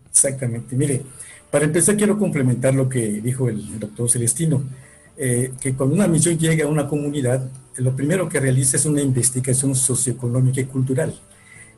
Exactamente. 0.08 0.74
Mire, 0.76 1.02
para 1.50 1.66
empezar 1.66 1.98
quiero 1.98 2.16
complementar 2.18 2.74
lo 2.74 2.88
que 2.88 3.20
dijo 3.20 3.50
el 3.50 3.78
doctor 3.78 4.08
Celestino. 4.08 4.62
Eh, 5.24 5.52
que 5.60 5.72
cuando 5.74 5.94
una 5.94 6.08
misión 6.08 6.36
llega 6.36 6.64
a 6.64 6.68
una 6.68 6.88
comunidad, 6.88 7.48
lo 7.76 7.94
primero 7.94 8.28
que 8.28 8.40
realiza 8.40 8.76
es 8.76 8.86
una 8.86 9.02
investigación 9.02 9.72
socioeconómica 9.76 10.60
y 10.60 10.64
cultural. 10.64 11.14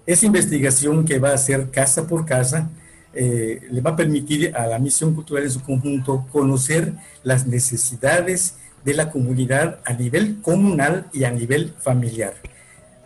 Esa 0.07 0.25
investigación 0.25 1.05
que 1.05 1.19
va 1.19 1.33
a 1.33 1.35
hacer 1.35 1.71
casa 1.71 2.07
por 2.07 2.25
casa 2.25 2.71
eh, 3.13 3.61
le 3.71 3.83
va 3.83 3.91
a 3.91 3.97
permitir 3.97 4.57
a 4.57 4.67
la 4.67 4.79
misión 4.79 5.15
cultural 5.15 5.45
en 5.45 5.51
su 5.51 5.61
conjunto 5.61 6.27
conocer 6.33 6.95
las 7.23 7.47
necesidades 7.47 8.55
de 8.83 8.95
la 8.95 9.11
comunidad 9.11 9.79
a 9.85 9.93
nivel 9.93 10.41
comunal 10.41 11.11
y 11.13 11.25
a 11.25 11.31
nivel 11.31 11.75
familiar. 11.79 12.33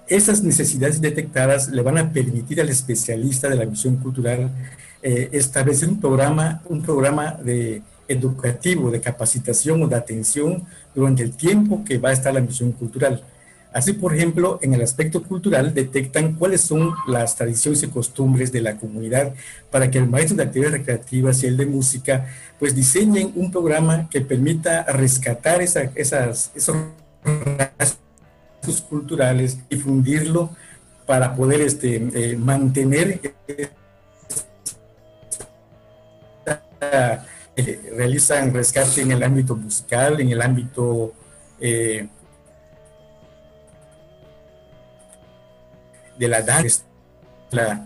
Esas 0.07 0.45
necesidades 0.45 1.01
detectadas 1.01 1.67
le 1.67 1.83
van 1.83 1.99
a 1.99 2.13
permitir 2.13 2.61
al 2.61 2.69
especialista 2.69 3.49
de 3.49 3.57
la 3.57 3.67
misión 3.67 3.97
cultural 3.97 4.53
eh, 5.03 5.31
establecer 5.33 5.89
un 5.89 6.01
programa, 6.01 6.63
un 6.67 6.81
programa 6.81 7.33
de 7.33 7.83
educativo, 8.09 8.91
de 8.91 9.01
capacitación 9.01 9.83
o 9.83 9.89
de 9.89 9.97
atención 9.97 10.65
durante 10.95 11.23
el 11.23 11.37
tiempo 11.37 11.85
que 11.85 11.99
va 11.99 12.11
a 12.11 12.13
estar 12.13 12.33
la 12.35 12.41
misión 12.41 12.73
cultural. 12.73 13.23
Así, 13.73 13.93
por 13.93 14.15
ejemplo, 14.15 14.59
en 14.63 14.73
el 14.73 14.83
aspecto 14.83 15.23
cultural 15.23 15.75
detectan 15.75 16.35
cuáles 16.35 16.63
son 16.63 16.95
las 17.07 17.37
tradiciones 17.37 17.83
y 17.83 17.89
costumbres 17.89 18.51
de 18.51 18.63
la 18.63 18.77
comunidad 18.77 19.35
para 19.71 19.91
que 19.91 19.99
el 19.99 20.09
maestro 20.09 20.37
de 20.37 20.45
actividades 20.45 20.79
recreativas 20.79 21.43
y 21.43 21.47
el 21.47 21.57
de 21.57 21.67
música 21.67 22.27
pues 22.59 22.75
diseñen 22.75 23.31
un 23.37 23.53
programa 23.53 24.09
que 24.11 24.23
permita 24.23 24.85
rescatar 24.85 25.61
esas, 25.61 26.51
esos 26.55 26.77
rasgos 27.25 28.81
culturales, 28.89 29.59
difundirlo 29.69 30.51
para 31.07 31.35
poder 31.35 31.61
este, 31.61 31.97
eh, 32.15 32.37
mantener 32.37 33.21
eh, 37.59 37.91
realizan 37.97 38.55
rescate 38.55 39.01
en 39.01 39.11
el 39.11 39.21
ámbito 39.21 39.57
musical, 39.57 40.21
en 40.21 40.31
el 40.31 40.41
ámbito 40.41 41.13
eh, 41.61 42.07
de 46.17 46.29
la 46.29 46.41
danza, 46.43 46.85
la, 47.51 47.85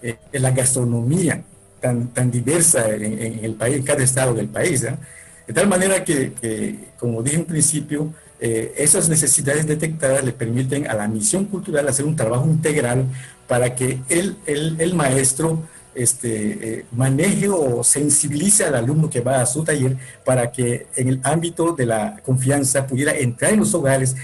eh, 0.00 0.16
la 0.32 0.50
gastronomía 0.52 1.44
tan, 1.78 2.08
tan 2.08 2.30
diversa 2.30 2.88
en, 2.88 3.44
el 3.44 3.54
país, 3.54 3.76
en 3.76 3.82
cada 3.82 4.02
estado 4.02 4.32
del 4.32 4.48
país. 4.48 4.80
De 4.80 5.52
tal 5.52 5.68
manera 5.68 6.02
que, 6.02 6.88
como 6.98 7.22
dije 7.22 7.36
en 7.36 7.44
principio, 7.44 8.14
esas 8.40 9.10
necesidades 9.10 9.66
detectadas 9.66 10.24
le 10.24 10.32
permiten 10.32 10.88
a 10.88 10.94
la 10.94 11.06
misión 11.06 11.44
cultural 11.44 11.86
hacer 11.86 12.06
un 12.06 12.16
trabajo 12.16 12.46
integral 12.46 13.04
para 13.46 13.74
que 13.74 13.98
el, 14.08 14.38
el 14.46 14.94
maestro 14.94 15.62
este, 15.94 16.78
eh, 16.78 16.84
maneje 16.92 17.48
o 17.48 17.84
sensibilice 17.84 18.64
al 18.64 18.74
alumno 18.74 19.10
que 19.10 19.20
va 19.20 19.40
a 19.40 19.46
su 19.46 19.62
taller 19.62 19.96
para 20.24 20.50
que 20.50 20.86
en 20.96 21.08
el 21.08 21.20
ámbito 21.22 21.72
de 21.72 21.86
la 21.86 22.20
confianza 22.24 22.86
pudiera 22.86 23.16
entrar 23.16 23.52
en 23.52 23.60
los 23.60 23.74
hogares 23.74 24.16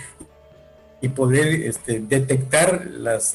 y 1.00 1.08
poder 1.08 1.46
este, 1.46 2.00
detectar 2.00 2.86
las, 2.90 3.34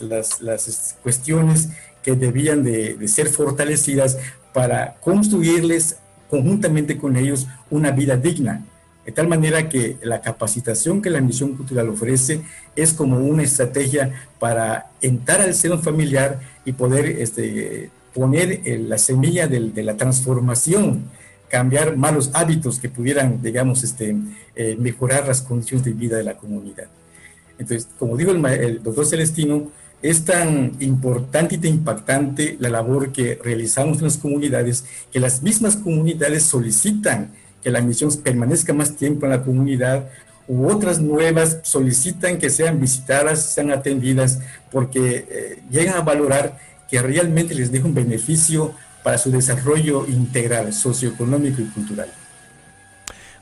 cuestiones 1.01 1.69
que 2.01 2.13
debían 2.15 2.63
de, 2.63 3.07
ser 3.07 3.27
fortalecidas 3.27 4.17
para 4.51 4.95
construirles 4.95 5.97
conjuntamente 6.29 6.97
con 6.97 7.15
ellos 7.15 7.47
una 7.69 7.91
vida 7.91 8.17
digna. 8.17 8.65
De 9.05 9.11
tal 9.11 9.27
manera 9.27 9.67
que 9.67 9.97
la 10.01 10.21
capacitación 10.21 11.01
que 11.01 11.09
la 11.09 11.21
misión 11.21 11.55
cultural 11.55 11.89
ofrece 11.89 12.41
es 12.75 12.93
como 12.93 13.17
una 13.17 13.43
estrategia 13.43 14.27
para 14.39 14.91
entrar 15.01 15.41
al 15.41 15.53
seno 15.53 15.77
familiar 15.77 16.39
y 16.63 16.71
poder 16.71 17.05
este, 17.05 17.91
poner 18.13 18.61
eh, 18.65 18.77
la 18.77 18.97
semilla 18.97 19.47
de, 19.47 19.83
la 19.83 19.97
transformación, 19.97 21.05
cambiar 21.49 21.97
malos 21.97 22.31
hábitos 22.33 22.79
que 22.79 22.89
pudieran, 22.89 23.41
digamos, 23.41 23.83
este, 23.83 24.15
eh, 24.55 24.75
mejorar 24.79 25.27
las 25.27 25.41
condiciones 25.41 25.85
de 25.85 25.93
vida 25.93 26.17
de 26.17 26.23
la 26.23 26.37
comunidad. 26.37 26.87
Entonces, 27.57 27.87
como 27.99 28.17
dijo 28.17 28.31
el, 28.31 28.81
doctor 28.81 29.05
Celestino, 29.05 29.69
es 30.01 30.25
tan 30.25 30.73
importante 30.79 31.55
y 31.55 31.57
tan 31.59 31.71
impactante 31.71 32.57
la 32.59 32.69
labor 32.69 33.11
que 33.11 33.39
realizamos 33.41 33.99
en 33.99 34.05
las 34.05 34.17
comunidades, 34.17 34.85
que 35.11 35.19
las 35.19 35.41
mismas 35.41 35.77
comunidades 35.77 36.43
solicitan 36.43 37.31
que 37.63 37.71
la 37.71 37.81
misión 37.81 38.11
permanezca 38.21 38.73
más 38.73 38.95
tiempo 38.95 39.25
en 39.25 39.31
la 39.31 39.43
comunidad, 39.43 40.09
u 40.47 40.67
otras 40.67 40.99
nuevas 40.99 41.59
solicitan 41.63 42.37
que 42.37 42.49
sean 42.49 42.79
visitadas, 42.79 43.41
sean 43.45 43.71
atendidas, 43.71 44.39
porque 44.71 45.25
eh, 45.29 45.59
llegan 45.71 45.95
a 45.95 46.01
valorar 46.01 46.59
que 46.93 47.01
realmente 47.01 47.55
les 47.55 47.71
deje 47.71 47.85
un 47.85 47.95
beneficio 47.95 48.71
para 49.01 49.17
su 49.17 49.31
desarrollo 49.31 50.05
integral, 50.07 50.71
socioeconómico 50.71 51.59
y 51.59 51.65
cultural. 51.65 52.07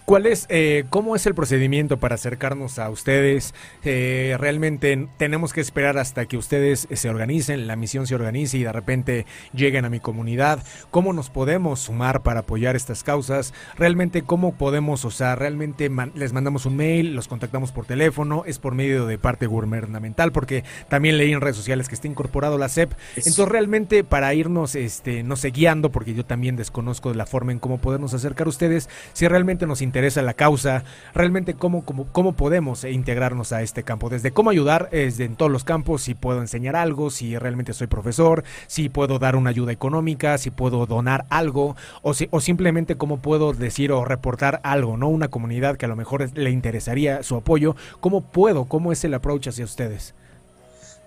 ¿Cuál 0.06 0.26
es, 0.26 0.46
eh, 0.50 0.86
cómo 0.90 1.16
es 1.16 1.26
el 1.26 1.36
procedimiento 1.36 1.98
para 1.98 2.16
acercarnos 2.16 2.80
a 2.80 2.90
ustedes? 2.90 3.54
Eh, 3.84 4.36
realmente 4.40 5.08
tenemos 5.18 5.54
que 5.54 5.62
esperar 5.62 5.98
hasta 5.98 6.26
que 6.26 6.38
ustedes 6.38 6.88
se 6.92 7.10
organicen, 7.10 7.68
la 7.68 7.76
misión 7.76 8.08
se 8.08 8.16
organice 8.16 8.58
y 8.58 8.64
de 8.64 8.74
repente 8.74 9.26
lleguen 9.54 9.86
a 9.86 9.90
mi 9.90 10.00
comunidad. 10.00 10.64
¿Cómo 10.90 11.14
nos 11.14 11.30
podemos 11.30 11.82
sumar 11.82 12.24
para 12.24 12.42
apoyar 12.42 12.76
estas 12.76 13.04
causas? 13.04 13.54
Realmente, 13.78 14.24
¿cómo 14.24 14.54
podemos, 14.56 15.06
o 15.06 15.12
sea, 15.12 15.36
realmente 15.36 15.90
les 16.16 16.34
mandamos 16.34 16.66
un 16.66 16.76
mail, 16.76 17.16
los 17.16 17.28
contactamos 17.28 17.72
por 17.72 17.86
teléfono, 17.86 18.44
es 18.46 18.60
por 18.60 18.74
medio 18.76 19.06
de 19.06 19.18
parte 19.18 19.46
gubernamental, 19.46 20.32
porque 20.32 20.64
también 20.90 21.18
leí 21.18 21.32
en 21.32 21.42
redes 21.42 21.56
sociales 21.56 21.88
que 21.88 21.96
está 21.96 22.08
incorporado 22.08 22.58
la 22.58 22.70
CEP. 22.70 22.92
Entonces, 23.16 23.48
realmente, 23.48 24.04
para 24.04 24.34
irnos, 24.34 24.76
este, 24.76 25.24
no 25.24 25.36
sé, 25.36 25.52
guiando, 25.52 25.92
porque 25.92 26.14
yo 26.14 26.26
también 26.26 26.56
desconozco 26.56 27.14
la 27.14 27.26
forma 27.26 27.52
en 27.52 27.60
cómo 27.60 27.78
podernos 27.78 28.14
acercar 28.14 28.48
a 28.48 28.50
ustedes, 28.50 28.90
si 29.14 29.28
realmente 29.28 29.68
nos 29.68 29.82
interesa 29.82 29.91
interesa 29.92 30.22
la 30.22 30.34
causa, 30.34 30.86
realmente 31.14 31.54
cómo, 31.54 31.84
cómo, 31.84 32.08
cómo 32.14 32.32
podemos 32.32 32.86
integrarnos 32.86 33.52
a 33.52 33.62
este 33.62 33.84
campo, 33.84 34.10
desde 34.10 34.32
cómo 34.32 34.50
ayudar 34.50 34.88
desde 34.90 35.26
en 35.26 35.36
todos 35.36 35.52
los 35.52 35.66
campos, 35.66 36.04
si 36.04 36.14
puedo 36.14 36.40
enseñar 36.40 36.78
algo, 36.78 37.10
si 37.10 37.38
realmente 37.38 37.74
soy 37.74 37.88
profesor, 37.88 38.46
si 38.68 38.88
puedo 38.88 39.20
dar 39.20 39.36
una 39.36 39.50
ayuda 39.50 39.74
económica, 39.74 40.38
si 40.38 40.50
puedo 40.50 40.86
donar 40.86 41.26
algo, 41.30 41.76
o, 42.04 42.14
si, 42.14 42.30
o 42.32 42.40
simplemente 42.40 42.96
cómo 42.96 43.22
puedo 43.22 43.52
decir 43.52 43.92
o 43.92 44.06
reportar 44.06 44.62
algo, 44.64 44.96
¿no? 44.96 45.10
Una 45.10 45.28
comunidad 45.28 45.76
que 45.76 45.86
a 45.86 45.90
lo 45.90 45.98
mejor 45.98 46.38
le 46.38 46.52
interesaría 46.52 47.22
su 47.22 47.36
apoyo, 47.36 47.76
¿cómo 48.00 48.22
puedo? 48.22 48.64
¿Cómo 48.64 48.94
es 48.94 49.04
el 49.04 49.14
approach 49.14 49.50
hacia 49.50 49.66
ustedes? 49.66 50.16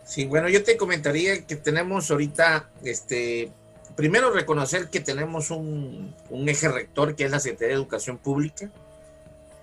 Sí, 0.04 0.26
bueno, 0.26 0.50
yo 0.50 0.62
te 0.62 0.76
comentaría 0.76 1.46
que 1.46 1.56
tenemos 1.56 2.10
ahorita 2.10 2.68
este 2.84 3.50
primero 3.96 4.30
reconocer 4.30 4.88
que 4.88 5.00
tenemos 5.00 5.50
un, 5.50 6.14
eje 6.46 6.68
rector 6.68 7.14
que 7.14 7.24
es 7.24 7.30
la 7.30 7.40
Secretaría 7.40 7.74
de 7.74 7.80
Educación 7.80 8.18
Pública, 8.18 8.70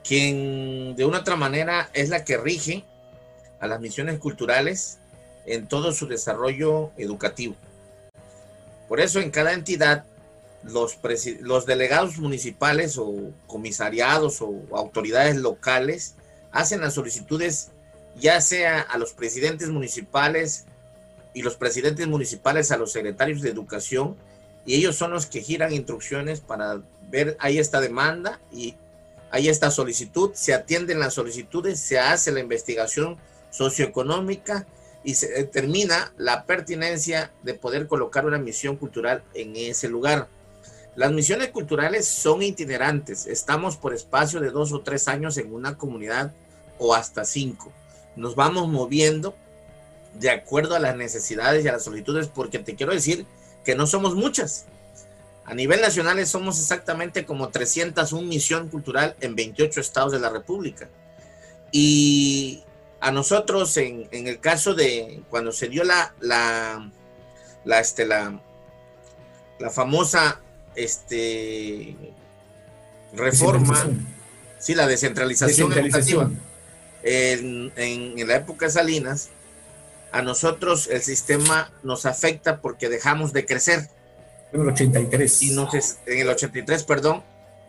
quien 0.03 0.95
de 0.95 1.05
una 1.05 1.19
otra 1.19 1.35
manera 1.35 1.89
es 1.93 2.09
la 2.09 2.23
que 2.23 2.37
rige 2.37 2.85
a 3.59 3.67
las 3.67 3.79
misiones 3.79 4.19
culturales 4.19 4.99
en 5.45 5.67
todo 5.67 5.91
su 5.91 6.07
desarrollo 6.07 6.91
educativo. 6.97 7.55
Por 8.87 8.99
eso 8.99 9.19
en 9.19 9.31
cada 9.31 9.53
entidad 9.53 10.05
los 10.63 11.65
delegados 11.65 12.17
municipales 12.17 12.97
o 12.97 13.31
comisariados 13.47 14.41
o 14.41 14.61
autoridades 14.75 15.37
locales 15.37 16.15
hacen 16.51 16.81
las 16.81 16.93
solicitudes 16.93 17.71
ya 18.19 18.41
sea 18.41 18.81
a 18.81 18.97
los 18.97 19.13
presidentes 19.13 19.69
municipales 19.69 20.65
y 21.33 21.41
los 21.41 21.55
presidentes 21.55 22.07
municipales 22.07 22.71
a 22.71 22.77
los 22.77 22.91
secretarios 22.91 23.41
de 23.41 23.49
educación 23.49 24.15
y 24.65 24.75
ellos 24.75 24.95
son 24.95 25.11
los 25.11 25.25
que 25.25 25.41
giran 25.41 25.73
instrucciones 25.73 26.39
para 26.39 26.81
ver 27.09 27.35
ahí 27.39 27.57
esta 27.57 27.81
demanda 27.81 28.39
y 28.51 28.75
hay 29.31 29.47
esta 29.47 29.71
solicitud, 29.71 30.31
se 30.33 30.53
atienden 30.53 30.99
las 30.99 31.13
solicitudes, 31.13 31.79
se 31.79 31.99
hace 31.99 32.31
la 32.31 32.41
investigación 32.41 33.17
socioeconómica 33.49 34.67
y 35.03 35.15
se 35.15 35.29
determina 35.29 36.13
la 36.17 36.45
pertinencia 36.45 37.31
de 37.43 37.53
poder 37.53 37.87
colocar 37.87 38.25
una 38.25 38.37
misión 38.37 38.75
cultural 38.75 39.23
en 39.33 39.55
ese 39.55 39.87
lugar. 39.87 40.27
Las 40.95 41.11
misiones 41.13 41.49
culturales 41.49 42.05
son 42.05 42.43
itinerantes, 42.43 43.25
estamos 43.25 43.77
por 43.77 43.93
espacio 43.93 44.41
de 44.41 44.51
dos 44.51 44.73
o 44.73 44.81
tres 44.81 45.07
años 45.07 45.37
en 45.37 45.53
una 45.53 45.77
comunidad 45.77 46.33
o 46.77 46.93
hasta 46.93 47.23
cinco. 47.23 47.71
Nos 48.17 48.35
vamos 48.35 48.67
moviendo 48.67 49.33
de 50.13 50.29
acuerdo 50.29 50.75
a 50.75 50.79
las 50.79 50.95
necesidades 50.95 51.63
y 51.63 51.67
a 51.67 51.73
las 51.73 51.83
solicitudes, 51.83 52.27
porque 52.27 52.59
te 52.59 52.75
quiero 52.75 52.93
decir 52.93 53.25
que 53.63 53.75
no 53.75 53.87
somos 53.87 54.15
muchas. 54.15 54.65
A 55.45 55.53
nivel 55.53 55.81
nacional 55.81 56.25
somos 56.27 56.59
exactamente 56.59 57.25
como 57.25 57.49
301 57.49 58.27
misión 58.27 58.69
cultural 58.69 59.15
en 59.21 59.35
28 59.35 59.81
estados 59.81 60.11
de 60.11 60.19
la 60.19 60.29
República. 60.29 60.87
Y 61.71 62.63
a 62.99 63.11
nosotros, 63.11 63.75
en, 63.77 64.07
el 64.11 64.39
caso 64.39 64.73
de 64.73 65.21
cuando 65.29 65.51
se 65.51 65.67
dio 65.69 65.83
la, 65.83 66.13
la, 66.19 66.91
la, 67.65 67.79
este, 67.79 68.05
la, 68.05 68.39
famosa 69.71 70.39
este, 70.75 71.95
reforma, 73.13 73.89
sí, 74.59 74.75
la 74.75 74.87
descentralización, 74.87 76.39
en, 77.03 77.71
en 77.75 78.27
la 78.27 78.35
época 78.35 78.67
de 78.67 78.71
Salinas, 78.71 79.29
a 80.11 80.21
nosotros 80.21 80.87
el 80.87 81.01
sistema 81.01 81.71
nos 81.83 82.05
afecta 82.05 82.61
porque 82.61 82.89
dejamos 82.89 83.33
de 83.33 83.45
crecer 83.45 83.89
en 84.53 84.61
el 84.61 84.69
83. 84.69 85.41
Y 85.43 85.51
nos, 85.51 85.73
en 86.05 86.19
el 86.19 86.29
83, 86.29 86.83
perdón, 86.83 87.23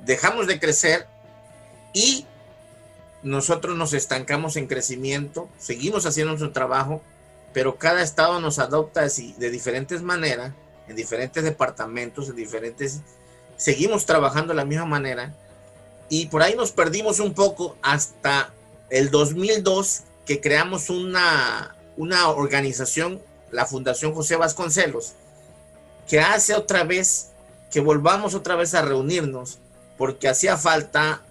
dejamos 0.05 0.47
de 0.47 0.59
crecer 0.59 1.07
y 1.93 2.27
nosotros 3.23 3.77
nos 3.77 3.93
estancamos 3.93 4.57
en 4.57 4.67
crecimiento, 4.67 5.49
seguimos 5.59 6.07
haciendo 6.07 6.33
nuestro 6.33 6.53
trabajo, 6.53 7.03
pero 7.53 7.77
cada 7.77 8.03
estado 8.03 8.41
nos 8.41 8.59
adopta 8.59 9.03
así, 9.03 9.35
de 9.39 9.51
diferentes 9.51 10.03
maneras, 10.03 10.53
en 10.89 10.97
diferentes 10.97 11.45
departamentos, 11.45 12.29
en 12.29 12.37
diferentes... 12.37 13.01
Seguimos 13.57 14.07
trabajando 14.07 14.49
de 14.49 14.57
la 14.57 14.65
misma 14.65 14.87
manera 14.87 15.37
y 16.09 16.27
por 16.27 16.43
ahí 16.43 16.57
nos 16.57 16.73
perdimos 16.73 17.21
un 17.21 17.33
poco 17.33 17.77
hasta 17.81 18.53
el 18.91 19.11
2002 19.11 20.03
que 20.27 20.41
creamos 20.41 20.91
una, 20.91 21.77
una 22.03 22.29
organización, 22.31 23.23
la 23.53 23.65
Fundación 23.65 24.13
José 24.13 24.35
Vasconcelos, 24.35 25.13
que 26.09 26.19
hace 26.19 26.53
otra 26.53 26.83
vez 26.83 27.29
que 27.71 27.79
volvamos 27.79 28.35
otra 28.35 28.57
vez 28.57 28.75
a 28.75 28.83
reunirnos, 28.83 29.61
porque 29.97 30.29
hacía 30.29 30.57
falta 30.57 31.23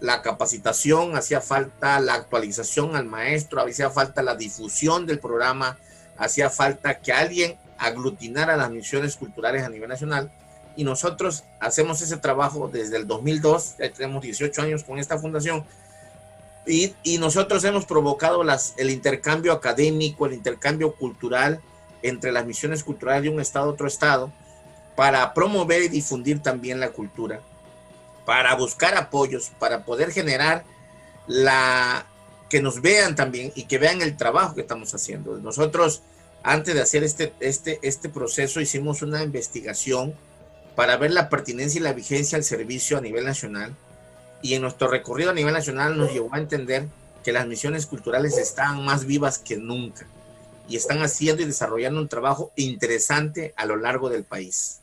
la 0.00 0.20
capacitación, 0.22 1.16
hacía 1.16 1.40
falta 1.40 2.00
la 2.00 2.14
actualización 2.14 2.96
al 2.96 3.04
maestro, 3.04 3.62
hacía 3.62 3.90
falta 3.90 4.22
la 4.22 4.34
difusión 4.34 5.06
del 5.06 5.20
programa, 5.20 5.78
hacía 6.16 6.50
falta 6.50 6.98
que 6.98 7.12
alguien 7.12 7.56
aglutinara 7.78 8.56
las 8.56 8.72
misiones 8.72 9.16
culturales 9.16 9.62
a 9.62 9.68
nivel 9.68 9.88
nacional. 9.88 10.32
Y 10.74 10.82
nosotros 10.82 11.44
hacemos 11.60 12.02
ese 12.02 12.16
trabajo 12.16 12.68
desde 12.72 12.96
el 12.96 13.06
2002, 13.06 13.76
ya 13.78 13.92
tenemos 13.92 14.22
18 14.22 14.62
años 14.62 14.82
con 14.82 14.98
esta 14.98 15.16
fundación, 15.16 15.64
y, 16.66 17.18
nosotros 17.18 17.64
hemos 17.64 17.86
provocado 17.86 18.42
el 18.76 18.90
intercambio 18.90 19.52
académico, 19.52 20.26
el 20.26 20.34
intercambio 20.34 20.94
cultural, 20.94 21.60
entre 22.02 22.30
las 22.30 22.46
misiones 22.46 22.84
culturales 22.84 23.24
de 23.24 23.30
un 23.30 23.40
estado 23.40 23.66
a 23.66 23.72
otro 23.72 23.86
estado 23.86 24.32
para 24.94 25.32
promover 25.34 25.82
y 25.82 25.88
difundir 25.88 26.42
también 26.42 26.80
la 26.80 26.90
cultura, 26.90 27.40
para 28.24 28.54
buscar 28.54 28.96
apoyos, 28.96 29.50
para 29.58 29.84
poder 29.84 30.12
generar 30.12 30.64
la 31.26 32.06
que 32.48 32.62
nos 32.62 32.80
vean 32.80 33.14
también 33.14 33.52
y 33.54 33.64
que 33.64 33.78
vean 33.78 34.02
el 34.02 34.16
trabajo 34.16 34.54
que 34.54 34.62
estamos 34.62 34.94
haciendo. 34.94 35.38
Nosotros 35.38 36.02
antes 36.42 36.74
de 36.74 36.80
hacer 36.80 37.04
este, 37.04 37.32
este, 37.40 37.78
este 37.82 38.08
proceso 38.08 38.60
hicimos 38.60 39.02
una 39.02 39.22
investigación 39.22 40.14
para 40.76 40.96
ver 40.96 41.12
la 41.12 41.28
pertinencia 41.28 41.78
y 41.78 41.82
la 41.82 41.92
vigencia 41.92 42.38
del 42.38 42.44
servicio 42.44 42.98
a 42.98 43.00
nivel 43.00 43.24
nacional 43.24 43.74
y 44.42 44.54
en 44.54 44.62
nuestro 44.62 44.88
recorrido 44.88 45.30
a 45.30 45.34
nivel 45.34 45.52
nacional 45.52 45.96
nos 45.96 46.12
llevó 46.12 46.34
a 46.34 46.38
entender 46.38 46.86
que 47.24 47.32
las 47.32 47.46
misiones 47.46 47.86
culturales 47.86 48.38
están 48.38 48.84
más 48.84 49.04
vivas 49.04 49.38
que 49.38 49.56
nunca 49.56 50.06
y 50.68 50.76
están 50.76 51.02
haciendo 51.02 51.42
y 51.42 51.46
desarrollando 51.46 52.00
un 52.00 52.08
trabajo 52.08 52.52
interesante 52.56 53.54
a 53.56 53.66
lo 53.66 53.76
largo 53.76 54.10
del 54.10 54.24
país. 54.24 54.77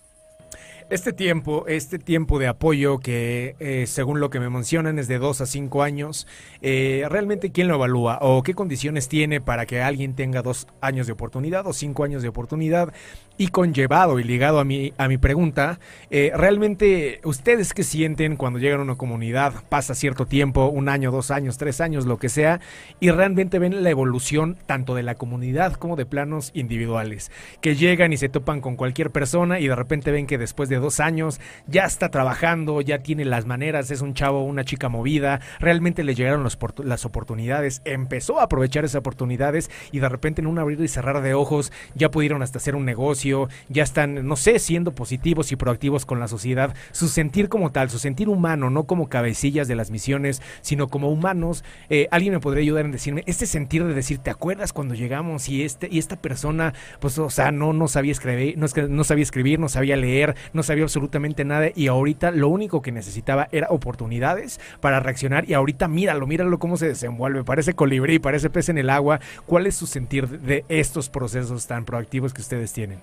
Este 0.87 1.13
tiempo, 1.13 1.65
este 1.67 1.97
tiempo 1.97 2.37
de 2.37 2.45
apoyo 2.45 2.99
que 2.99 3.55
eh, 3.59 3.87
según 3.87 4.19
lo 4.19 4.29
que 4.29 4.39
me 4.39 4.51
mencionan 4.51 4.99
es 4.99 5.07
de 5.07 5.17
dos 5.17 5.41
a 5.41 5.47
cinco 5.47 5.81
años, 5.81 6.27
eh, 6.61 7.07
¿realmente 7.09 7.51
quién 7.51 7.67
lo 7.67 7.73
evalúa 7.73 8.19
o 8.21 8.43
qué 8.43 8.53
condiciones 8.53 9.07
tiene 9.07 9.41
para 9.41 9.65
que 9.65 9.81
alguien 9.81 10.13
tenga 10.13 10.43
dos 10.43 10.67
años 10.81 11.07
de 11.07 11.13
oportunidad 11.13 11.65
o 11.65 11.73
cinco 11.73 12.03
años 12.03 12.21
de 12.21 12.29
oportunidad? 12.29 12.93
Y 13.37 13.47
conllevado 13.47 14.19
y 14.19 14.23
ligado 14.23 14.59
a 14.59 14.63
mi, 14.63 14.93
a 14.97 15.07
mi 15.07 15.17
pregunta, 15.17 15.79
eh, 16.11 16.31
¿realmente 16.35 17.19
ustedes 17.23 17.73
qué 17.73 17.83
sienten 17.83 18.37
cuando 18.37 18.59
llegan 18.59 18.79
a 18.79 18.83
una 18.83 18.95
comunidad, 18.95 19.65
pasa 19.67 19.95
cierto 19.95 20.25
tiempo, 20.27 20.67
un 20.67 20.87
año, 20.87 21.11
dos 21.11 21.31
años, 21.31 21.57
tres 21.57 21.81
años, 21.81 22.05
lo 22.05 22.17
que 22.17 22.29
sea, 22.29 22.61
y 22.99 23.09
realmente 23.09 23.59
ven 23.59 23.83
la 23.83 23.89
evolución 23.89 24.55
tanto 24.67 24.95
de 24.95 25.03
la 25.03 25.15
comunidad 25.15 25.73
como 25.73 25.95
de 25.95 26.05
planos 26.05 26.51
individuales? 26.53 27.29
Que 27.59 27.75
llegan 27.75 28.13
y 28.13 28.17
se 28.17 28.29
topan 28.29 28.61
con 28.61 28.77
cualquier 28.77 29.09
persona 29.09 29.59
y 29.59 29.67
de 29.67 29.75
repente 29.75 30.11
ven 30.11 30.27
que 30.27 30.37
después 30.37 30.69
de 30.69 30.74
dos 30.77 30.99
años 30.99 31.39
ya 31.67 31.85
está 31.85 32.09
trabajando, 32.09 32.81
ya 32.81 32.99
tiene 32.99 33.25
las 33.25 33.45
maneras, 33.45 33.91
es 33.91 34.01
un 34.01 34.13
chavo, 34.13 34.43
una 34.43 34.63
chica 34.63 34.89
movida, 34.89 35.41
realmente 35.59 36.03
le 36.03 36.15
llegaron 36.15 36.47
las 36.83 37.05
oportunidades, 37.05 37.81
empezó 37.85 38.39
a 38.39 38.43
aprovechar 38.43 38.85
esas 38.85 38.99
oportunidades 38.99 39.69
y 39.91 39.99
de 39.99 40.09
repente 40.09 40.41
en 40.41 40.47
un 40.47 40.59
abrir 40.59 40.79
y 40.81 40.87
cerrar 40.87 41.21
de 41.21 41.33
ojos 41.33 41.71
ya 41.95 42.11
pudieron 42.11 42.41
hasta 42.41 42.57
hacer 42.57 42.75
un 42.75 42.85
negocio 42.85 43.49
ya 43.69 43.83
están, 43.83 44.27
no 44.27 44.35
sé, 44.35 44.59
siendo 44.59 44.91
positivos 44.91 45.51
y 45.51 45.55
proactivos 45.55 46.05
con 46.05 46.19
la 46.19 46.27
sociedad, 46.27 46.73
su 46.91 47.07
sentir 47.07 47.49
como 47.49 47.71
tal, 47.71 47.89
su 47.89 47.99
sentir 47.99 48.29
humano, 48.29 48.69
no 48.69 48.85
como 48.85 49.09
cabecillas 49.09 49.67
de 49.67 49.75
las 49.75 49.91
misiones, 49.91 50.41
sino 50.61 50.87
como 50.87 51.09
humanos. 51.09 51.63
Eh, 51.89 52.07
alguien 52.11 52.33
me 52.33 52.39
podría 52.39 52.61
ayudar 52.63 52.85
en 52.85 52.91
decirme, 52.91 53.23
este 53.25 53.45
sentir 53.45 53.83
de 53.83 53.93
decir, 53.93 54.19
¿te 54.19 54.29
acuerdas 54.29 54.73
cuando 54.73 54.95
llegamos 54.95 55.49
y 55.49 55.63
este 55.63 55.87
y 55.91 55.99
esta 55.99 56.15
persona, 56.15 56.73
pues, 56.99 57.17
o 57.17 57.29
sea, 57.29 57.51
no, 57.51 57.73
no 57.73 57.87
sabía 57.87 58.11
escribir, 58.11 58.57
no, 58.57 58.67
no 58.89 59.03
sabía 59.03 59.23
escribir, 59.23 59.59
no 59.59 59.69
sabía 59.69 59.95
leer, 59.95 60.35
no 60.53 60.63
sabía 60.65 60.83
absolutamente 60.83 61.45
nada 61.45 61.69
y 61.73 61.87
ahorita 61.87 62.31
lo 62.31 62.49
único 62.49 62.81
que 62.81 62.91
necesitaba 62.91 63.47
era 63.51 63.67
oportunidades 63.69 64.59
para 64.81 64.99
reaccionar 64.99 65.49
y 65.49 65.53
ahorita 65.53 65.87
míralo, 65.87 66.27
míralo 66.27 66.59
cómo 66.59 66.75
se 66.77 66.87
desenvuelve, 66.87 67.43
parece 67.43 67.73
colibrí, 67.73 68.19
parece 68.19 68.49
pez 68.49 68.69
en 68.69 68.77
el 68.77 68.89
agua. 68.89 69.19
¿Cuál 69.45 69.67
es 69.67 69.75
su 69.75 69.87
sentir 69.87 70.27
de 70.41 70.65
estos 70.67 71.09
procesos 71.09 71.67
tan 71.67 71.85
proactivos 71.85 72.33
que 72.33 72.41
ustedes 72.41 72.73
tienen? 72.73 72.99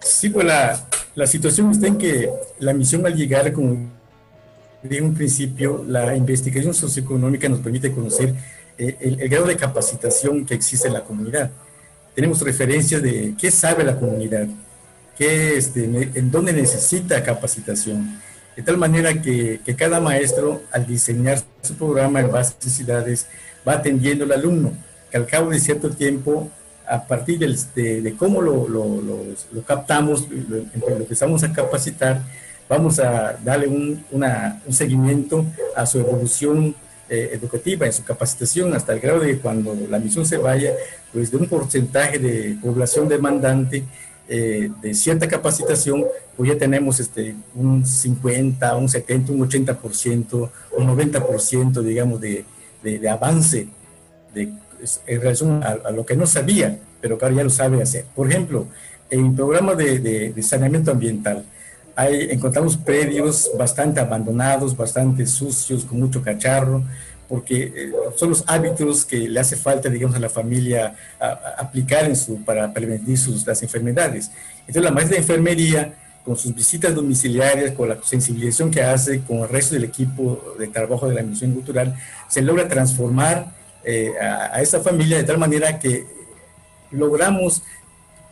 Sí, 0.00 0.30
pues 0.30 0.46
la, 0.46 1.26
situación 1.26 1.70
está 1.70 1.86
en 1.86 1.98
que 1.98 2.30
la 2.60 2.72
misión 2.72 3.04
al 3.04 3.14
llegar, 3.14 3.52
como 3.52 3.90
de 4.82 5.02
un 5.02 5.14
principio, 5.14 5.84
la 5.86 6.14
investigación 6.16 6.72
socioeconómica 6.72 7.48
nos 7.48 7.60
permite 7.60 7.92
conocer 7.92 8.34
eh, 8.78 8.96
el, 9.00 9.28
grado 9.28 9.46
de 9.46 9.56
capacitación 9.56 10.46
que 10.46 10.54
existe 10.54 10.88
en 10.88 10.94
la 10.94 11.04
comunidad. 11.04 11.50
Tenemos 12.14 12.40
referencias 12.42 13.02
de 13.02 13.34
qué 13.38 13.50
sabe 13.50 13.84
la 13.84 13.98
comunidad, 13.98 14.46
qué, 15.18 15.58
este, 15.58 15.84
en 15.84 16.30
dónde 16.30 16.52
necesita 16.52 17.22
capacitación. 17.22 18.18
De 18.56 18.62
tal 18.62 18.76
manera 18.76 19.22
que, 19.22 19.60
cada 19.76 20.00
maestro, 20.00 20.62
al 20.72 20.84
diseñar 20.86 21.40
su 21.62 21.74
programa 21.74 22.20
en 22.20 22.32
base 22.32 22.54
a 22.54 22.64
necesidades, 22.64 23.26
va 23.66 23.74
atendiendo 23.74 24.24
al 24.24 24.32
alumno, 24.32 24.72
que 25.10 25.16
al 25.16 25.26
cabo 25.26 25.50
de 25.50 25.60
cierto 25.60 25.90
tiempo 25.90 26.50
a 26.84 27.06
partir 27.06 27.38
de, 27.38 28.14
cómo 28.18 28.40
lo, 28.40 28.66
captamos, 29.66 30.26
lo, 30.48 30.96
empezamos 30.96 31.44
a 31.44 31.52
capacitar, 31.52 32.22
vamos 32.68 32.98
a 32.98 33.38
darle 33.44 33.68
un, 33.68 34.04
seguimiento 34.70 35.44
a 35.76 35.86
su 35.86 36.00
evolución 36.00 36.74
eh, 37.08 37.30
educativa, 37.34 37.86
en 37.86 37.92
su 37.92 38.02
capacitación, 38.02 38.74
hasta 38.74 38.92
el 38.92 39.00
grado 39.00 39.20
de 39.20 39.38
cuando 39.38 39.76
la 39.88 39.98
misión 39.98 40.26
se 40.26 40.36
vaya, 40.36 40.72
pues 41.12 41.30
de 41.30 41.36
un 41.36 41.46
porcentaje 41.46 42.18
de 42.18 42.58
población 42.60 43.08
demandante 43.08 43.84
eh, 44.28 44.70
de 44.82 44.94
cierta 44.94 45.26
capacitación, 45.26 46.04
pues 46.36 46.50
ya 46.50 46.58
tenemos 46.58 47.00
este, 47.00 47.34
un 47.54 47.84
50, 47.84 48.76
un 48.76 48.88
70, 48.88 49.32
un 49.32 49.48
80%, 49.48 50.50
un 50.76 50.86
90%, 50.86 51.82
digamos, 51.82 52.20
de, 52.20 52.44
de 52.82 53.08
avance 53.08 53.68
de 54.34 54.52
en 55.06 55.20
relación 55.20 55.62
a, 55.62 55.90
lo 55.90 56.04
que 56.04 56.16
no 56.16 56.26
sabía, 56.26 56.78
pero 57.00 57.18
que 57.18 57.24
ahora 57.24 57.36
ya 57.38 57.44
lo 57.44 57.50
sabe 57.50 57.82
hacer. 57.82 58.04
Por 58.14 58.28
ejemplo, 58.28 58.66
en 59.10 59.34
programa 59.34 59.74
de, 59.74 59.98
de, 59.98 60.42
saneamiento 60.42 60.90
ambiental, 60.90 61.44
hay, 61.96 62.28
encontramos 62.30 62.76
predios 62.76 63.50
bastante 63.58 64.00
abandonados, 64.00 64.76
bastante 64.76 65.26
sucios, 65.26 65.84
con 65.84 65.98
mucho 65.98 66.22
cacharro, 66.22 66.84
porque 67.28 67.72
eh, 67.74 67.92
son 68.16 68.30
los 68.30 68.44
hábitos 68.46 69.04
que 69.04 69.28
le 69.28 69.38
hace 69.38 69.56
falta, 69.56 69.88
digamos, 69.88 70.16
a 70.16 70.20
la 70.20 70.30
familia 70.30 70.94
aplicar 71.58 72.06
en 72.06 72.16
su, 72.16 72.42
para 72.42 72.72
prevenir 72.72 73.18
sus, 73.18 73.46
las 73.46 73.62
enfermedades. 73.62 74.30
Entonces, 74.60 74.82
la 74.82 74.90
maestra 74.90 75.16
de 75.16 75.22
enfermería 75.22 75.94
con 76.24 76.36
sus 76.36 76.54
visitas 76.54 76.94
domiciliarias, 76.94 77.72
con 77.72 77.88
la 77.88 77.98
sensibilización 78.02 78.70
que 78.70 78.82
hace 78.82 79.20
con 79.20 79.38
el 79.38 79.48
resto 79.48 79.74
del 79.74 79.84
equipo 79.84 80.54
de 80.58 80.68
trabajo 80.68 81.08
de 81.08 81.14
la 81.14 81.22
misión 81.22 81.52
cultural, 81.52 81.96
se 82.28 82.42
logra 82.42 82.68
transformar 82.68 83.54
eh, 83.84 84.12
a, 84.20 84.60
esa 84.60 84.80
familia 84.80 85.16
de 85.16 85.24
tal 85.24 85.38
manera 85.38 85.78
que 85.78 86.06
logramos, 86.90 87.62